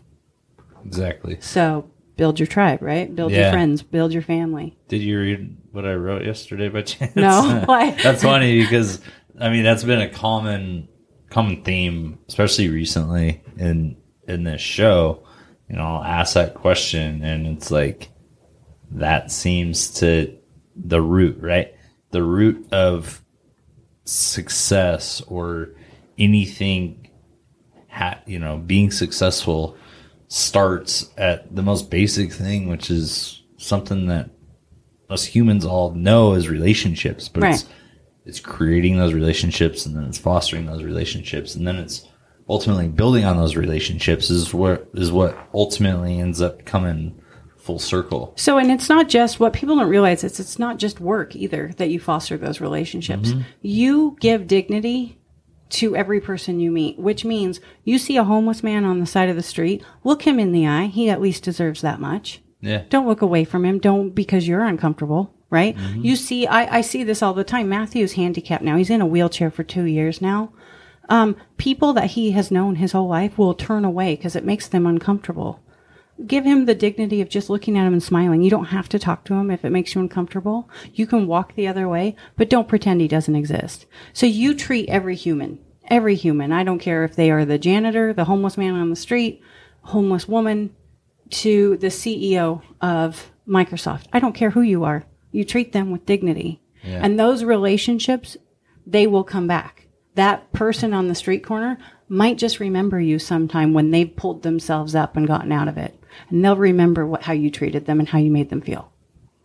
Exactly. 0.86 1.38
So 1.40 1.90
build 2.18 2.40
your 2.40 2.48
tribe, 2.48 2.82
right? 2.82 3.14
Build 3.16 3.32
Yeah. 3.32 3.44
your 3.44 3.52
friends, 3.52 3.84
build 3.84 4.12
your 4.12 4.22
family. 4.24 4.76
Did 4.88 5.02
you 5.02 5.20
read 5.20 5.56
what 5.72 5.86
I 5.86 5.94
wrote 5.94 6.26
yesterday 6.26 6.68
by 6.70 6.82
chance? 6.84 7.16
No, 7.16 7.62
why? 7.66 7.92
that's 8.04 8.24
funny 8.24 8.62
because 8.62 9.00
I 9.40 9.50
mean 9.50 9.64
that's 9.64 9.84
been 9.84 10.02
a 10.02 10.10
common 10.10 10.88
common 11.30 11.64
theme, 11.64 12.20
especially 12.28 12.70
recently 12.70 13.44
in 13.58 13.96
in 14.28 14.44
this 14.44 14.62
show. 14.62 15.24
You 15.70 15.76
know, 15.76 15.84
I'll 15.84 16.04
ask 16.04 16.34
that 16.36 16.56
question 16.56 17.24
and 17.24 17.46
it's 17.48 17.72
like 17.72 18.10
that 18.92 19.32
seems 19.32 19.92
to 19.96 20.38
the 20.76 21.02
root, 21.02 21.38
right? 21.42 21.74
The 22.12 22.24
root 22.24 22.72
of 22.72 23.22
success 24.06 25.22
or 25.28 25.70
anything 26.18 27.10
ha- 27.90 28.22
you 28.26 28.40
know, 28.40 28.58
being 28.58 28.92
successful 28.92 29.76
starts 30.30 31.10
at 31.18 31.54
the 31.56 31.64
most 31.64 31.90
basic 31.90 32.32
thing, 32.32 32.68
which 32.70 32.90
is 32.90 33.44
something 33.58 34.08
that 34.08 34.30
us 35.10 35.26
humans 35.26 35.66
all 35.66 35.92
know 35.92 36.34
is 36.34 36.50
relationships, 36.50 37.28
but 37.30 37.44
it's 37.44 37.66
it's 38.26 38.40
creating 38.42 38.98
those 38.98 39.14
relationships 39.14 39.86
and 39.86 39.96
then 39.96 40.04
it's 40.04 40.18
fostering 40.18 40.66
those 40.66 40.84
relationships 40.84 41.56
and 41.56 41.66
then 41.66 41.78
it's 41.78 42.06
ultimately 42.50 42.88
building 42.88 43.26
on 43.26 43.38
those 43.38 43.56
relationships 43.56 44.30
is 44.30 44.54
what 44.54 44.90
is 44.94 45.12
what 45.12 45.38
ultimately 45.54 46.20
ends 46.20 46.42
up 46.42 46.66
coming 46.66 47.20
full 47.58 47.80
circle. 47.80 48.34
So, 48.38 48.58
and 48.58 48.72
it's 48.72 48.88
not 48.88 49.10
just 49.10 49.40
what 49.40 49.52
people 49.52 49.76
don't 49.76 49.90
realize 49.90 50.24
It's 50.24 50.40
it's 50.40 50.58
not 50.58 50.78
just 50.78 51.02
work 51.02 51.36
either 51.36 51.74
that 51.78 51.90
you 51.90 52.00
foster 52.00 52.38
those 52.38 52.62
relationships. 52.62 53.30
Mm-hmm. 53.30 53.42
You 53.62 54.18
give 54.22 54.48
dignity 54.48 55.20
to 55.70 55.96
every 55.96 56.22
person 56.22 56.62
you 56.62 56.72
meet, 56.72 56.98
which 56.98 57.26
means 57.26 57.60
you 57.84 57.98
see 57.98 58.16
a 58.16 58.24
homeless 58.24 58.64
man 58.64 58.86
on 58.86 59.00
the 59.00 59.06
side 59.06 59.28
of 59.28 59.36
the 59.36 59.44
street, 59.44 59.84
look 60.06 60.22
him 60.22 60.40
in 60.40 60.54
the 60.54 60.66
eye. 60.66 60.86
He 60.86 61.10
at 61.10 61.20
least 61.20 61.44
deserves 61.44 61.82
that 61.82 62.00
much. 62.00 62.42
Yeah. 62.62 62.84
Don't 62.90 63.08
look 63.08 63.22
away 63.22 63.44
from 63.44 63.66
him. 63.66 63.80
Don't 63.80 64.12
because 64.12 64.48
you're 64.48 64.64
uncomfortable, 64.64 65.34
right? 65.50 65.76
Mm-hmm. 65.76 66.02
You 66.06 66.16
see, 66.16 66.48
I, 66.48 66.78
I 66.78 66.82
see 66.82 67.04
this 67.04 67.22
all 67.22 67.34
the 67.34 67.44
time. 67.44 67.68
Matthew's 67.68 68.14
handicapped 68.14 68.64
now. 68.64 68.78
He's 68.78 68.90
in 68.90 69.02
a 69.02 69.06
wheelchair 69.06 69.52
for 69.52 69.64
two 69.64 69.84
years 69.84 70.22
now. 70.22 70.54
Um, 71.10 71.36
people 71.58 71.94
that 71.94 72.12
he 72.12 72.32
has 72.32 72.52
known 72.52 72.76
his 72.76 72.92
whole 72.92 73.08
life 73.08 73.38
will 73.38 73.54
turn 73.54 73.86
away 73.86 74.16
because 74.16 74.36
it 74.36 74.46
makes 74.46 74.68
them 74.68 74.86
uncomfortable. 74.86 75.62
Give 76.26 76.44
him 76.44 76.66
the 76.66 76.76
dignity 76.76 77.22
of 77.22 77.30
just 77.30 77.50
looking 77.50 77.78
at 77.78 77.86
him 77.86 77.94
and 77.94 78.02
smiling. 78.02 78.42
You 78.42 78.50
don't 78.50 78.66
have 78.66 78.90
to 78.90 79.00
talk 79.00 79.24
to 79.26 79.36
him 79.36 79.52
if 79.52 79.64
it 79.64 79.70
makes 79.70 79.94
you 79.94 80.02
uncomfortable. 80.02 80.70
You 80.94 81.06
can 81.06 81.28
walk 81.28 81.54
the 81.54 81.68
other 81.68 81.88
way, 81.88 82.16
but 82.36 82.50
don't 82.50 82.68
pretend 82.68 83.02
he 83.02 83.08
doesn't 83.08 83.36
exist. 83.36 83.86
So 84.14 84.26
you 84.26 84.56
treat 84.56 84.90
every 84.90 85.16
human, 85.16 85.60
every 85.90 86.16
human. 86.16 86.52
I 86.52 86.64
don't 86.64 86.80
care 86.80 87.04
if 87.04 87.16
they 87.16 87.30
are 87.30 87.46
the 87.46 87.60
janitor, 87.60 88.14
the 88.14 88.26
homeless 88.26 88.58
man 88.58 88.74
on 88.74 88.90
the 88.90 88.96
street, 88.96 89.42
homeless 89.84 90.28
woman, 90.28 90.76
to 91.30 91.78
the 91.78 91.88
CEO 91.88 92.62
of 92.82 93.32
Microsoft. 93.48 94.06
I 94.12 94.20
don't 94.20 94.34
care 94.34 94.50
who 94.50 94.62
you 94.62 94.84
are. 94.84 95.06
You 95.32 95.46
treat 95.46 95.72
them 95.72 95.92
with 95.92 96.06
dignity. 96.06 96.62
Yeah. 96.84 97.00
And 97.04 97.20
those 97.20 97.44
relationships, 97.44 98.38
they 98.86 99.08
will 99.08 99.24
come 99.24 99.48
back. 99.48 99.87
That 100.18 100.52
person 100.52 100.94
on 100.94 101.08
the 101.08 101.16
street 101.16 101.44
corner 101.46 101.78
might 102.10 102.38
just 102.40 102.60
remember 102.60 103.00
you 103.00 103.20
sometime 103.20 103.74
when 103.74 103.92
they've 103.92 104.14
pulled 104.16 104.42
themselves 104.42 104.96
up 104.96 105.16
and 105.16 105.28
gotten 105.28 105.52
out 105.52 105.68
of 105.68 105.78
it. 105.78 105.94
And 106.30 106.44
they'll 106.44 106.58
remember 106.58 107.06
what, 107.06 107.22
how 107.22 107.34
you 107.34 107.52
treated 107.52 107.86
them 107.86 108.00
and 108.00 108.10
how 108.10 108.18
you 108.18 108.32
made 108.32 108.50
them 108.50 108.62
feel. 108.62 108.92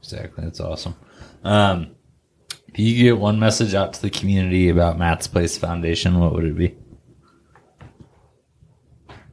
Exactly. 0.00 0.44
That's 0.44 0.60
awesome. 0.60 0.94
Um, 1.44 1.94
if 2.68 2.78
you 2.78 3.02
get 3.02 3.18
one 3.18 3.38
message 3.38 3.74
out 3.74 3.92
to 3.92 4.02
the 4.02 4.08
community 4.08 4.70
about 4.70 4.98
Matt's 4.98 5.26
Place 5.26 5.58
Foundation, 5.58 6.18
what 6.18 6.32
would 6.32 6.44
it 6.44 6.56
be? 6.56 6.74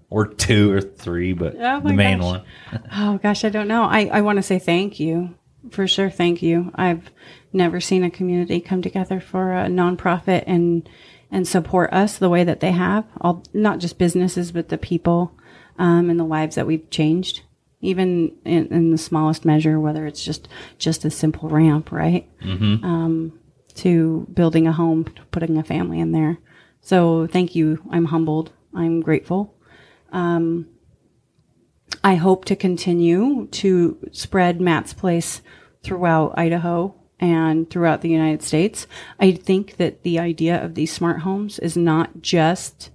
Or 0.09 0.25
two 0.27 0.71
or 0.73 0.81
three, 0.81 1.33
but 1.33 1.55
Oh 1.57 1.79
the 1.81 1.93
main 1.93 2.17
gosh. 2.19 2.25
one. 2.25 2.43
Oh 2.91 3.17
gosh, 3.19 3.45
I 3.45 3.49
don't 3.49 3.67
know. 3.67 3.83
I, 3.83 4.09
I 4.11 4.21
want 4.21 4.37
to 4.37 4.43
say 4.43 4.59
thank 4.59 4.99
you. 4.99 5.35
For 5.71 5.87
sure. 5.87 6.09
Thank 6.09 6.41
you. 6.41 6.71
I've 6.75 7.11
never 7.53 7.79
seen 7.79 8.03
a 8.03 8.09
community 8.09 8.59
come 8.59 8.81
together 8.81 9.19
for 9.19 9.53
a 9.53 9.67
nonprofit 9.67 10.43
and 10.47 10.89
and 11.31 11.47
support 11.47 11.93
us 11.93 12.17
the 12.17 12.29
way 12.29 12.43
that 12.43 12.59
they 12.59 12.71
have. 12.71 13.05
All 13.21 13.43
not 13.53 13.79
just 13.79 13.97
businesses, 13.97 14.51
but 14.51 14.69
the 14.69 14.77
people 14.77 15.33
um, 15.77 16.09
and 16.09 16.19
the 16.19 16.25
lives 16.25 16.55
that 16.55 16.67
we've 16.67 16.89
changed. 16.89 17.41
Even 17.81 18.33
in, 18.43 18.67
in 18.67 18.91
the 18.91 18.97
smallest 18.97 19.45
measure, 19.45 19.79
whether 19.79 20.05
it's 20.05 20.23
just 20.25 20.49
just 20.77 21.05
a 21.05 21.09
simple 21.09 21.47
ramp, 21.49 21.91
right, 21.91 22.29
um, 22.83 23.39
to 23.75 24.27
building 24.33 24.67
a 24.67 24.73
home, 24.73 25.05
putting 25.31 25.57
a 25.57 25.63
family 25.63 25.99
in 25.99 26.11
there. 26.11 26.37
So 26.81 27.27
thank 27.27 27.55
you. 27.55 27.81
I'm 27.89 28.05
humbled. 28.05 28.51
I'm 28.73 28.99
grateful. 29.01 29.55
I 32.03 32.15
hope 32.15 32.45
to 32.45 32.55
continue 32.55 33.47
to 33.47 33.97
spread 34.11 34.59
Matt's 34.61 34.93
Place 34.93 35.41
throughout 35.83 36.33
Idaho 36.37 36.95
and 37.19 37.69
throughout 37.69 38.01
the 38.01 38.09
United 38.09 38.41
States. 38.41 38.87
I 39.19 39.31
think 39.31 39.77
that 39.77 40.03
the 40.03 40.19
idea 40.19 40.63
of 40.63 40.75
these 40.75 40.91
smart 40.91 41.21
homes 41.21 41.59
is 41.59 41.75
not 41.75 42.21
just 42.21 42.91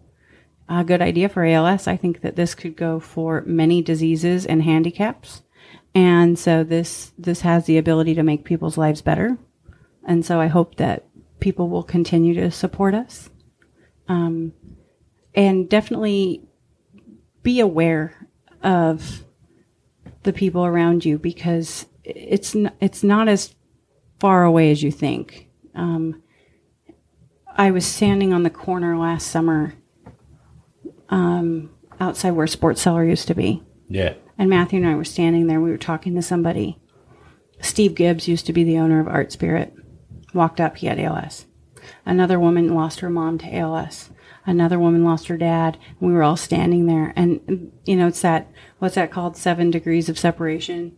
a 0.69 0.85
good 0.85 1.03
idea 1.03 1.29
for 1.29 1.45
ALS. 1.45 1.87
I 1.87 1.97
think 1.97 2.23
that 2.23 2.37
this 2.37 2.55
could 2.55 2.77
go 2.77 2.99
for 2.99 3.43
many 3.47 3.83
diseases 3.83 4.47
and 4.47 4.63
handicaps. 4.63 5.43
And 5.95 6.39
so 6.39 6.65
this 6.65 7.13
this 7.19 7.43
has 7.43 7.67
the 7.67 7.79
ability 7.79 8.15
to 8.15 8.23
make 8.23 8.45
people's 8.45 8.79
lives 8.79 9.03
better. 9.03 9.39
And 10.07 10.25
so 10.25 10.41
I 10.41 10.49
hope 10.49 10.77
that 10.77 11.07
people 11.41 11.69
will 11.69 11.83
continue 11.83 12.35
to 12.35 12.51
support 12.51 12.95
us. 12.95 13.31
Um, 14.09 14.53
and 15.35 15.69
definitely 15.69 16.43
be 17.43 17.61
aware 17.61 18.29
of 18.63 19.25
the 20.23 20.33
people 20.33 20.65
around 20.65 21.05
you 21.05 21.19
because 21.19 21.87
it's 22.03 22.57
it's 22.81 23.03
not 23.03 23.29
as 23.29 23.54
far 24.25 24.45
away 24.45 24.71
as 24.71 24.83
you 24.83 24.91
think. 24.91 25.49
Um, 25.75 26.23
I 27.59 27.71
was 27.71 27.85
standing 27.85 28.33
on 28.33 28.43
the 28.43 28.49
corner 28.49 28.97
last 28.97 29.27
summer, 29.27 29.75
um, 31.11 31.69
outside 32.01 32.31
where 32.31 32.47
Sports 32.47 32.81
Cellar 32.81 33.05
used 33.05 33.29
to 33.29 33.35
be, 33.35 33.63
Yeah. 33.91 34.15
and 34.39 34.49
Matthew 34.49 34.81
and 34.81 34.89
I 34.89 34.95
were 34.95 35.05
standing 35.05 35.47
there. 35.47 35.61
We 35.61 35.71
were 35.71 35.77
talking 35.77 36.15
to 36.15 36.23
somebody. 36.23 36.79
Steve 37.61 37.95
Gibbs 37.95 38.27
used 38.27 38.47
to 38.47 38.55
be 38.55 38.65
the 38.65 38.79
owner 38.79 38.99
of 38.99 39.09
Art 39.09 39.31
Spirit. 39.31 39.75
Walked 40.33 40.59
up, 40.59 40.79
he 40.79 40.87
had 40.87 40.99
ALS. 40.99 41.45
Another 42.07 42.41
woman 42.41 42.75
lost 42.75 43.01
her 43.01 43.11
mom 43.11 43.37
to 43.41 43.55
ALS. 43.55 44.09
Another 44.47 44.79
woman 44.79 45.05
lost 45.05 45.29
her 45.29 45.37
dad. 45.37 45.77
We 46.01 46.15
were 46.15 46.23
all 46.23 46.39
standing 46.39 46.87
there, 46.87 47.13
and 47.15 47.73
you 47.85 47.95
know, 47.95 48.07
it's 48.07 48.23
that 48.23 48.51
what's 48.79 48.95
that 48.95 49.11
called? 49.11 49.37
Seven 49.37 49.71
degrees 49.71 50.09
of 50.09 50.19
separation. 50.19 50.93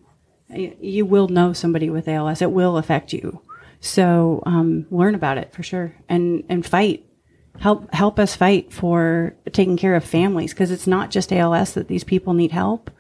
You 0.48 1.04
will 1.04 1.28
know 1.28 1.52
somebody 1.52 1.90
with 1.90 2.08
ALS. 2.08 2.40
It 2.40 2.52
will 2.52 2.76
affect 2.76 3.12
you. 3.12 3.42
So 3.80 4.42
um, 4.46 4.86
learn 4.90 5.14
about 5.14 5.38
it 5.38 5.52
for 5.52 5.62
sure, 5.62 5.94
and 6.08 6.44
and 6.48 6.64
fight. 6.64 7.04
Help 7.58 7.92
help 7.92 8.18
us 8.18 8.36
fight 8.36 8.72
for 8.72 9.34
taking 9.52 9.76
care 9.76 9.94
of 9.94 10.04
families 10.04 10.52
because 10.52 10.70
it's 10.70 10.86
not 10.86 11.10
just 11.10 11.32
ALS 11.32 11.74
that 11.74 11.88
these 11.88 12.04
people 12.04 12.34
need 12.34 12.52
help. 12.52 12.90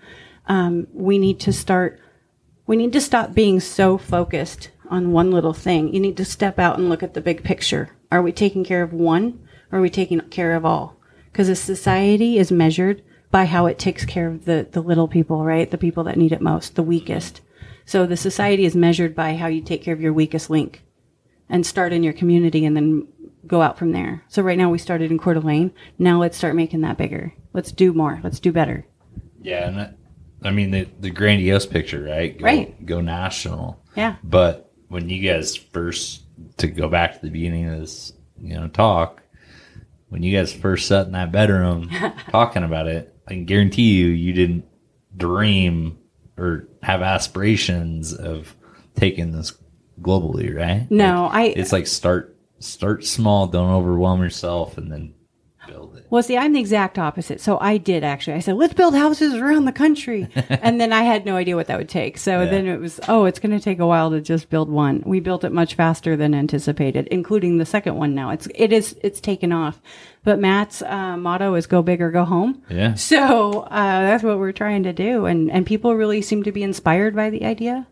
Um, 0.46 0.86
we 0.92 1.18
need 1.18 1.40
to 1.40 1.52
start 1.52 2.00
we 2.66 2.76
need 2.76 2.92
to 2.94 3.00
stop 3.00 3.34
being 3.34 3.60
so 3.60 3.96
focused 3.96 4.70
on 4.88 5.12
one 5.12 5.30
little 5.30 5.52
thing. 5.52 5.92
You 5.92 6.00
need 6.00 6.16
to 6.16 6.24
step 6.24 6.58
out 6.58 6.78
and 6.78 6.88
look 6.88 7.02
at 7.02 7.14
the 7.14 7.20
big 7.20 7.44
picture. 7.44 7.90
Are 8.10 8.22
we 8.22 8.32
taking 8.32 8.64
care 8.64 8.82
of 8.82 8.92
one 8.92 9.46
or 9.70 9.78
are 9.78 9.82
we 9.82 9.90
taking 9.90 10.20
care 10.20 10.54
of 10.54 10.64
all? 10.64 10.96
Because 11.30 11.48
a 11.48 11.56
society 11.56 12.38
is 12.38 12.50
measured 12.50 13.02
by 13.36 13.44
how 13.44 13.66
it 13.66 13.78
takes 13.78 14.06
care 14.06 14.28
of 14.28 14.46
the, 14.46 14.66
the 14.70 14.80
little 14.80 15.06
people, 15.06 15.44
right? 15.44 15.70
The 15.70 15.76
people 15.76 16.04
that 16.04 16.16
need 16.16 16.32
it 16.32 16.40
most, 16.40 16.74
the 16.74 16.82
weakest. 16.82 17.42
So 17.84 18.06
the 18.06 18.16
society 18.16 18.64
is 18.64 18.74
measured 18.74 19.14
by 19.14 19.36
how 19.36 19.46
you 19.46 19.60
take 19.60 19.82
care 19.82 19.92
of 19.92 20.00
your 20.00 20.14
weakest 20.14 20.48
link 20.48 20.82
and 21.46 21.66
start 21.66 21.92
in 21.92 22.02
your 22.02 22.14
community 22.14 22.64
and 22.64 22.74
then 22.74 23.06
go 23.46 23.60
out 23.60 23.78
from 23.78 23.92
there. 23.92 24.24
So 24.28 24.40
right 24.40 24.56
now 24.56 24.70
we 24.70 24.78
started 24.78 25.10
in 25.10 25.18
Coeur 25.18 25.34
d'Alene. 25.34 25.70
Now 25.98 26.18
let's 26.18 26.38
start 26.38 26.56
making 26.56 26.80
that 26.80 26.96
bigger. 26.96 27.34
Let's 27.52 27.72
do 27.72 27.92
more. 27.92 28.20
Let's 28.24 28.40
do 28.40 28.52
better. 28.52 28.86
Yeah, 29.42 29.68
and 29.68 29.76
that, 29.76 29.98
I 30.42 30.50
mean 30.50 30.70
the 30.70 30.88
the 30.98 31.10
grandiose 31.10 31.66
picture, 31.66 32.04
right? 32.04 32.38
Go, 32.38 32.42
Right. 32.42 32.86
Go 32.86 33.02
national. 33.02 33.78
Yeah. 33.96 34.16
But 34.24 34.72
when 34.88 35.10
you 35.10 35.20
guys 35.20 35.54
first 35.54 36.22
to 36.56 36.68
go 36.68 36.88
back 36.88 37.12
to 37.12 37.26
the 37.26 37.30
beginning 37.30 37.68
of 37.68 37.80
this, 37.80 38.14
you 38.40 38.54
know, 38.54 38.68
talk, 38.68 39.20
when 40.08 40.22
you 40.22 40.34
guys 40.34 40.54
first 40.54 40.88
sat 40.88 41.04
in 41.04 41.12
that 41.12 41.32
bedroom 41.32 41.90
talking 42.30 42.62
about 42.62 42.88
it, 42.88 43.12
I 43.26 43.32
can 43.32 43.44
guarantee 43.44 43.94
you 43.94 44.06
you 44.06 44.32
didn't 44.32 44.64
dream 45.16 45.98
or 46.38 46.68
have 46.82 47.02
aspirations 47.02 48.12
of 48.12 48.54
taking 48.94 49.32
this 49.32 49.52
globally, 50.00 50.54
right? 50.54 50.90
No, 50.90 51.24
Like, 51.24 51.32
I 51.34 51.44
it's 51.46 51.72
like 51.72 51.86
start 51.86 52.36
start 52.58 53.04
small, 53.04 53.46
don't 53.46 53.70
overwhelm 53.70 54.22
yourself 54.22 54.78
and 54.78 54.90
then. 54.90 55.14
Well, 56.10 56.22
see, 56.22 56.36
I'm 56.36 56.52
the 56.52 56.60
exact 56.60 56.98
opposite. 56.98 57.40
So 57.40 57.58
I 57.60 57.78
did 57.78 58.04
actually. 58.04 58.34
I 58.34 58.40
said, 58.40 58.56
let's 58.56 58.74
build 58.74 58.94
houses 58.94 59.34
around 59.34 59.64
the 59.64 59.72
country. 59.72 60.28
and 60.48 60.80
then 60.80 60.92
I 60.92 61.02
had 61.02 61.26
no 61.26 61.36
idea 61.36 61.56
what 61.56 61.66
that 61.66 61.78
would 61.78 61.88
take. 61.88 62.16
So 62.18 62.42
Yeah. 62.42 62.50
then 62.50 62.66
it 62.66 62.78
was, 62.80 63.00
oh, 63.08 63.24
it's 63.24 63.38
going 63.40 63.56
to 63.56 63.62
take 63.62 63.78
a 63.80 63.86
while 63.86 64.10
to 64.10 64.20
just 64.20 64.48
build 64.48 64.70
one. 64.70 65.02
We 65.04 65.20
built 65.20 65.42
it 65.44 65.52
much 65.52 65.74
faster 65.74 66.16
than 66.16 66.34
anticipated, 66.34 67.08
including 67.08 67.58
the 67.58 67.66
second 67.66 67.96
one 67.96 68.14
now. 68.14 68.30
It's, 68.30 68.46
it 68.54 68.72
is, 68.72 68.96
it's 69.02 69.20
taken 69.20 69.52
off. 69.52 69.80
But 70.22 70.38
Matt's 70.38 70.82
uh, 70.82 71.16
motto 71.16 71.54
is 71.54 71.66
go 71.66 71.82
big 71.82 72.00
or 72.00 72.10
go 72.10 72.24
home. 72.24 72.62
Yeah. 72.68 72.94
So 72.94 73.60
uh, 73.62 74.00
that's 74.02 74.22
what 74.24 74.38
we're 74.38 74.52
trying 74.52 74.84
to 74.84 74.92
do. 74.92 75.26
And, 75.26 75.50
and 75.50 75.66
people 75.66 75.94
really 75.94 76.22
seem 76.22 76.42
to 76.44 76.52
be 76.52 76.62
inspired 76.62 77.14
by 77.16 77.30
the 77.30 77.44
idea. 77.44 77.86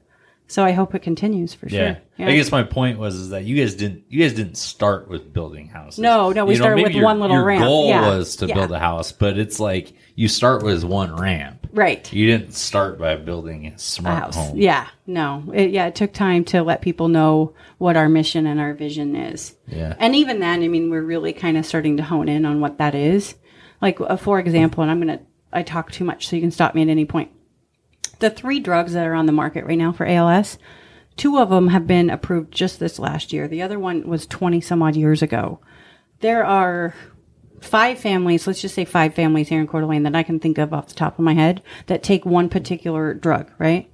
So 0.47 0.63
I 0.63 0.73
hope 0.73 0.95
it 0.95 1.01
continues 1.01 1.55
for 1.55 1.69
sure. 1.71 1.79
Yeah. 1.79 1.97
sure. 2.19 2.29
I 2.29 2.37
guess 2.37 2.53
my 2.53 2.63
point 2.63 2.99
was 2.99 3.15
is 3.15 3.31
that 3.31 3.45
you 3.45 3.57
guys 3.57 3.75
didn't 3.75 4.05
you 4.11 4.21
guys 4.21 4.35
didn't 4.35 4.57
start 4.59 5.09
with 5.09 5.33
building 5.33 5.69
houses. 5.69 5.99
No, 5.99 6.31
no, 6.33 6.45
we 6.45 6.53
You 6.53 6.59
know, 6.59 6.65
started 6.65 6.83
with 6.83 6.93
your- 6.93 7.05
one 7.05 7.19
little 7.19 7.37
your 7.37 7.45
ramp. 7.47 7.65
goal 7.65 7.89
Yeah. 7.89 8.07
was 8.17 8.37
to 8.37 8.47
Yeah. 8.47 8.55
build 8.55 8.71
a 8.73 8.79
house, 8.79 9.11
but 9.11 9.39
it's 9.39 9.59
like 9.59 9.95
you 10.17 10.29
start 10.29 10.63
with 10.63 10.85
one 10.85 11.17
ramp. 11.17 11.67
Right. 11.73 12.13
You 12.13 12.27
didn't 12.27 12.53
start 12.55 12.99
by 12.99 13.17
building 13.17 13.67
a 13.67 13.71
a 13.71 13.79
smart 13.79 14.23
house. 14.23 14.37
home. 14.37 14.57
Yeah, 14.57 14.87
no, 15.09 15.43
it, 15.53 15.71
yeah, 15.71 15.87
it 15.87 15.95
took 15.97 16.13
time 16.13 16.45
to 16.45 16.63
let 16.63 16.83
people 16.83 17.09
know 17.09 17.53
what 17.79 17.97
our 17.97 18.09
mission 18.09 18.47
and 18.47 18.61
our 18.61 18.75
vision 18.75 19.17
is. 19.17 19.55
Yeah. 19.67 19.95
and 19.99 20.15
even 20.15 20.39
then, 20.41 20.63
I 20.63 20.69
mean, 20.69 20.91
we're 20.91 21.03
really 21.03 21.33
kind 21.33 21.57
of 21.57 21.65
starting 21.67 21.97
to 21.97 22.05
hone 22.05 22.29
in 22.29 22.45
on 22.45 22.61
what 22.61 22.79
that 22.79 22.95
is. 22.95 23.35
Like, 23.83 23.99
uh, 24.01 24.17
for 24.17 24.39
example, 24.39 24.83
and 24.83 24.91
I'm 24.91 25.01
gonna, 25.01 25.21
I 25.53 25.63
talk 25.63 25.91
too 25.91 26.05
much, 26.05 26.29
so 26.29 26.37
you 26.37 26.43
can 26.43 26.51
stop 26.53 26.75
me 26.77 26.83
at 26.83 26.89
any 26.89 27.07
point. 27.07 27.31
The 28.19 28.31
three 28.31 28.61
drugs 28.61 28.93
that 28.93 29.07
are 29.07 29.15
on 29.15 29.27
the 29.27 29.33
market 29.33 29.65
right 29.65 29.79
now 29.79 29.93
for 29.93 30.07
ALS, 30.07 30.59
two 31.17 31.39
of 31.39 31.51
them 31.51 31.69
have 31.69 31.87
been 31.87 32.11
approved 32.11 32.53
just 32.53 32.81
this 32.81 32.99
last 32.99 33.33
year. 33.33 33.49
The 33.49 33.63
other 33.63 33.79
one 33.79 34.07
was 34.07 34.27
20 34.27 34.61
some 34.61 34.83
odd 34.83 34.97
years 34.97 35.23
ago. 35.23 35.61
There 36.21 36.45
are 36.45 36.95
five 37.61 37.99
families, 37.99 38.47
let's 38.47 38.61
just 38.61 38.75
say 38.75 38.85
five 38.85 39.15
families 39.15 39.49
here 39.49 39.61
in 39.61 39.67
Coeur 39.67 39.81
d'Alene 39.81 40.03
that 40.03 40.15
I 40.17 40.23
can 40.23 40.39
think 40.39 40.59
of 40.59 40.73
off 40.73 40.89
the 40.89 40.95
top 40.95 41.19
of 41.19 41.25
my 41.25 41.35
head 41.35 41.63
that 41.87 42.03
take 42.03 42.25
one 42.27 42.49
particular 42.49 43.15
drug, 43.15 43.51
right? 43.59 43.91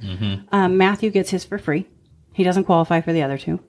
Um, 0.53 0.77
Matthew 0.77 1.11
gets 1.11 1.31
his 1.31 1.45
for 1.45 1.59
free. 1.59 1.87
He 2.33 2.43
doesn't 2.45 2.65
qualify 2.65 3.01
for 3.01 3.13
the 3.13 3.23
other 3.23 3.39
two. 3.39 3.61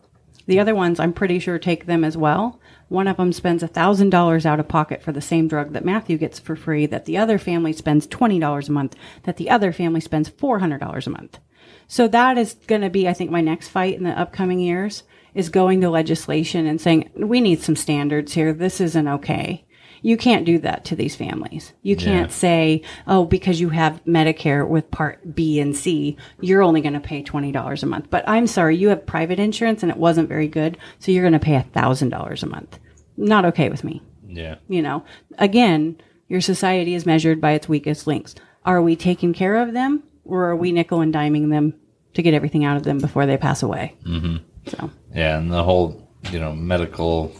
The 0.47 0.59
other 0.59 0.73
ones, 0.75 0.99
I'm 0.99 1.13
pretty 1.13 1.39
sure, 1.39 1.59
take 1.59 1.85
them 1.85 2.03
as 2.03 2.17
well. 2.17 2.59
One 2.91 3.07
of 3.07 3.15
them 3.15 3.31
spends 3.31 3.63
$1,000 3.63 4.45
out 4.45 4.59
of 4.59 4.67
pocket 4.67 5.01
for 5.01 5.13
the 5.13 5.21
same 5.21 5.47
drug 5.47 5.71
that 5.71 5.85
Matthew 5.85 6.17
gets 6.17 6.39
for 6.39 6.57
free, 6.57 6.85
that 6.87 7.05
the 7.05 7.17
other 7.17 7.37
family 7.37 7.71
spends 7.71 8.05
$20 8.05 8.67
a 8.67 8.71
month, 8.73 8.97
that 9.23 9.37
the 9.37 9.49
other 9.49 9.71
family 9.71 10.01
spends 10.01 10.29
$400 10.29 11.07
a 11.07 11.09
month. 11.09 11.39
So 11.87 12.09
that 12.09 12.37
is 12.37 12.55
going 12.67 12.81
to 12.81 12.89
be, 12.89 13.07
I 13.07 13.13
think, 13.13 13.31
my 13.31 13.39
next 13.39 13.69
fight 13.69 13.95
in 13.95 14.03
the 14.03 14.19
upcoming 14.19 14.59
years 14.59 15.03
is 15.33 15.47
going 15.47 15.79
to 15.79 15.89
legislation 15.89 16.65
and 16.65 16.81
saying, 16.81 17.09
we 17.15 17.39
need 17.39 17.61
some 17.61 17.77
standards 17.77 18.33
here. 18.33 18.51
This 18.51 18.81
isn't 18.81 19.07
okay. 19.07 19.63
You 20.01 20.17
can't 20.17 20.45
do 20.45 20.57
that 20.59 20.85
to 20.85 20.95
these 20.95 21.15
families. 21.15 21.73
You 21.83 21.95
can't 21.95 22.31
say, 22.31 22.81
oh, 23.07 23.25
because 23.25 23.61
you 23.61 23.69
have 23.69 24.03
Medicare 24.05 24.67
with 24.67 24.89
part 24.89 25.35
B 25.35 25.59
and 25.59 25.75
C, 25.75 26.17
you're 26.39 26.63
only 26.63 26.81
going 26.81 26.93
to 26.93 26.99
pay 26.99 27.23
$20 27.23 27.83
a 27.83 27.85
month. 27.85 28.09
But 28.09 28.27
I'm 28.27 28.47
sorry, 28.47 28.77
you 28.77 28.89
have 28.89 29.05
private 29.05 29.39
insurance 29.39 29.83
and 29.83 29.91
it 29.91 29.97
wasn't 29.97 30.27
very 30.27 30.47
good. 30.47 30.77
So 30.99 31.11
you're 31.11 31.23
going 31.23 31.33
to 31.33 31.39
pay 31.39 31.53
$1,000 31.53 32.43
a 32.43 32.45
month. 32.47 32.79
Not 33.15 33.45
okay 33.45 33.69
with 33.69 33.83
me. 33.83 34.01
Yeah. 34.27 34.55
You 34.67 34.81
know, 34.81 35.03
again, 35.37 36.01
your 36.27 36.41
society 36.41 36.95
is 36.95 37.05
measured 37.05 37.39
by 37.39 37.51
its 37.51 37.69
weakest 37.69 38.07
links. 38.07 38.33
Are 38.65 38.81
we 38.81 38.95
taking 38.95 39.33
care 39.33 39.57
of 39.57 39.73
them 39.73 40.03
or 40.25 40.45
are 40.45 40.55
we 40.55 40.71
nickel 40.71 41.01
and 41.01 41.13
diming 41.13 41.51
them 41.51 41.75
to 42.13 42.23
get 42.23 42.33
everything 42.33 42.65
out 42.65 42.77
of 42.77 42.83
them 42.83 42.97
before 42.97 43.25
they 43.25 43.37
pass 43.37 43.61
away? 43.61 43.95
Mm-hmm. 44.03 44.37
So, 44.67 44.89
Yeah, 45.13 45.37
and 45.37 45.51
the 45.51 45.63
whole, 45.63 46.09
you 46.31 46.39
know, 46.39 46.53
medical 46.53 47.35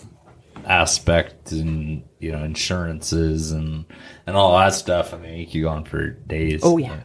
aspect 0.66 1.52
and, 1.54 2.04
you 2.22 2.32
know, 2.32 2.44
insurances 2.44 3.52
and 3.52 3.86
and 4.28 4.36
all 4.38 4.58
that 4.58 4.74
stuff. 4.74 5.14
I 5.14 5.18
mean, 5.18 5.40
you 5.40 5.48
could 5.48 5.62
go 5.64 5.70
on 5.70 5.86
for 5.86 6.10
days. 6.12 6.62
oh 6.64 6.78
yeah. 6.78 7.02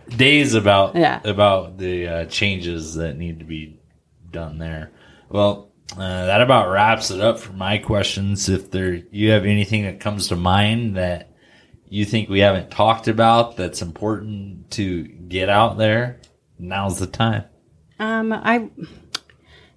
days 0.16 0.54
about 0.54 0.96
Yeah. 0.96 1.20
about 1.24 1.78
the 1.78 2.06
uh, 2.08 2.24
changes 2.26 2.94
that 2.96 3.16
need 3.16 3.38
to 3.38 3.44
be 3.44 3.80
done 4.30 4.58
there. 4.58 4.90
Well, 5.28 5.70
uh, 5.96 6.26
that 6.26 6.40
about 6.40 6.70
wraps 6.70 7.10
it 7.10 7.20
up 7.20 7.38
for 7.38 7.52
my 7.52 7.78
questions. 7.78 8.48
If 8.48 8.70
there 8.70 8.94
you 9.10 9.30
have 9.30 9.44
anything 9.44 9.84
that 9.84 10.00
comes 10.00 10.28
to 10.28 10.36
mind 10.36 10.96
that 10.96 11.32
you 11.88 12.04
think 12.04 12.28
we 12.28 12.40
haven't 12.40 12.70
talked 12.70 13.08
about 13.08 13.56
that's 13.56 13.82
important 13.82 14.70
to 14.72 15.02
get 15.04 15.48
out 15.48 15.78
there, 15.78 16.20
now's 16.58 16.98
the 17.00 17.06
time. 17.08 17.44
Um, 17.98 18.32
I 18.32 18.68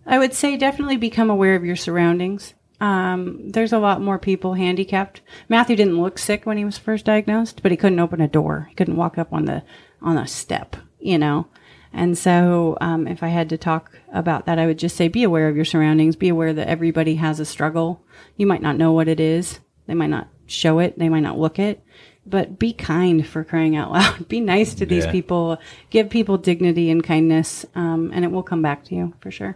I 0.06 0.20
would 0.20 0.34
say 0.34 0.58
definitely 0.58 0.98
become 0.98 1.30
aware 1.30 1.56
of 1.56 1.66
your 1.66 1.76
surroundings. 1.76 2.54
Um, 2.84 3.50
there's 3.50 3.72
a 3.72 3.80
lot 3.80 4.02
more 4.02 4.20
people 4.20 4.56
handicapped. 4.56 5.22
Matthew 5.48 5.78
didn't 5.78 6.02
look 6.02 6.20
sick 6.20 6.46
when 6.46 6.58
he 6.58 6.66
was 6.66 6.78
first 6.78 7.06
diagnosed, 7.06 7.62
but 7.64 7.72
he 7.72 7.78
couldn't 7.78 8.00
open 8.02 8.20
a 8.20 8.28
door. 8.28 8.66
He 8.70 8.76
couldn't 8.76 8.98
walk 8.98 9.18
up 9.18 9.32
on 9.32 9.46
the 9.46 9.64
on 10.02 10.18
a 10.18 10.28
step, 10.28 10.76
you 11.00 11.18
know. 11.18 11.48
And 11.94 12.18
so, 12.18 12.78
um, 12.82 13.08
if 13.08 13.24
I 13.24 13.30
had 13.30 13.48
to 13.50 13.58
talk 13.58 13.98
about 14.12 14.46
that, 14.48 14.60
I 14.60 14.66
would 14.66 14.80
just 14.80 14.98
say 14.98 15.08
be 15.08 15.24
aware 15.24 15.48
of 15.48 15.56
your 15.56 15.64
surroundings. 15.64 16.18
Be 16.18 16.28
aware 16.28 16.52
that 16.52 16.68
everybody 16.68 17.16
has 17.16 17.40
a 17.40 17.46
struggle. 17.46 18.04
You 18.36 18.48
might 18.48 18.62
not 18.62 18.76
know 18.78 18.92
what 18.92 19.08
it 19.08 19.22
is. 19.22 19.62
They 19.88 19.94
might 19.94 20.10
not 20.10 20.28
show 20.46 20.80
it. 20.80 21.00
They 21.00 21.08
might 21.08 21.22
not 21.22 21.40
look 21.40 21.60
it. 21.60 21.82
But 22.26 22.60
be 22.60 22.74
kind 22.74 23.26
for 23.26 23.46
crying 23.46 23.78
out 23.78 23.94
loud. 23.94 24.28
be 24.28 24.42
nice 24.42 24.74
to 24.76 24.86
these 24.86 25.06
Yeah. 25.06 25.12
people. 25.12 25.58
Give 25.90 26.10
people 26.10 26.38
dignity 26.38 26.90
and 26.90 27.02
kindness, 27.02 27.66
um, 27.76 28.12
and 28.14 28.26
it 28.26 28.32
will 28.32 28.44
come 28.44 28.62
back 28.62 28.84
to 28.86 28.96
you 28.96 29.14
for 29.22 29.32
sure. 29.32 29.56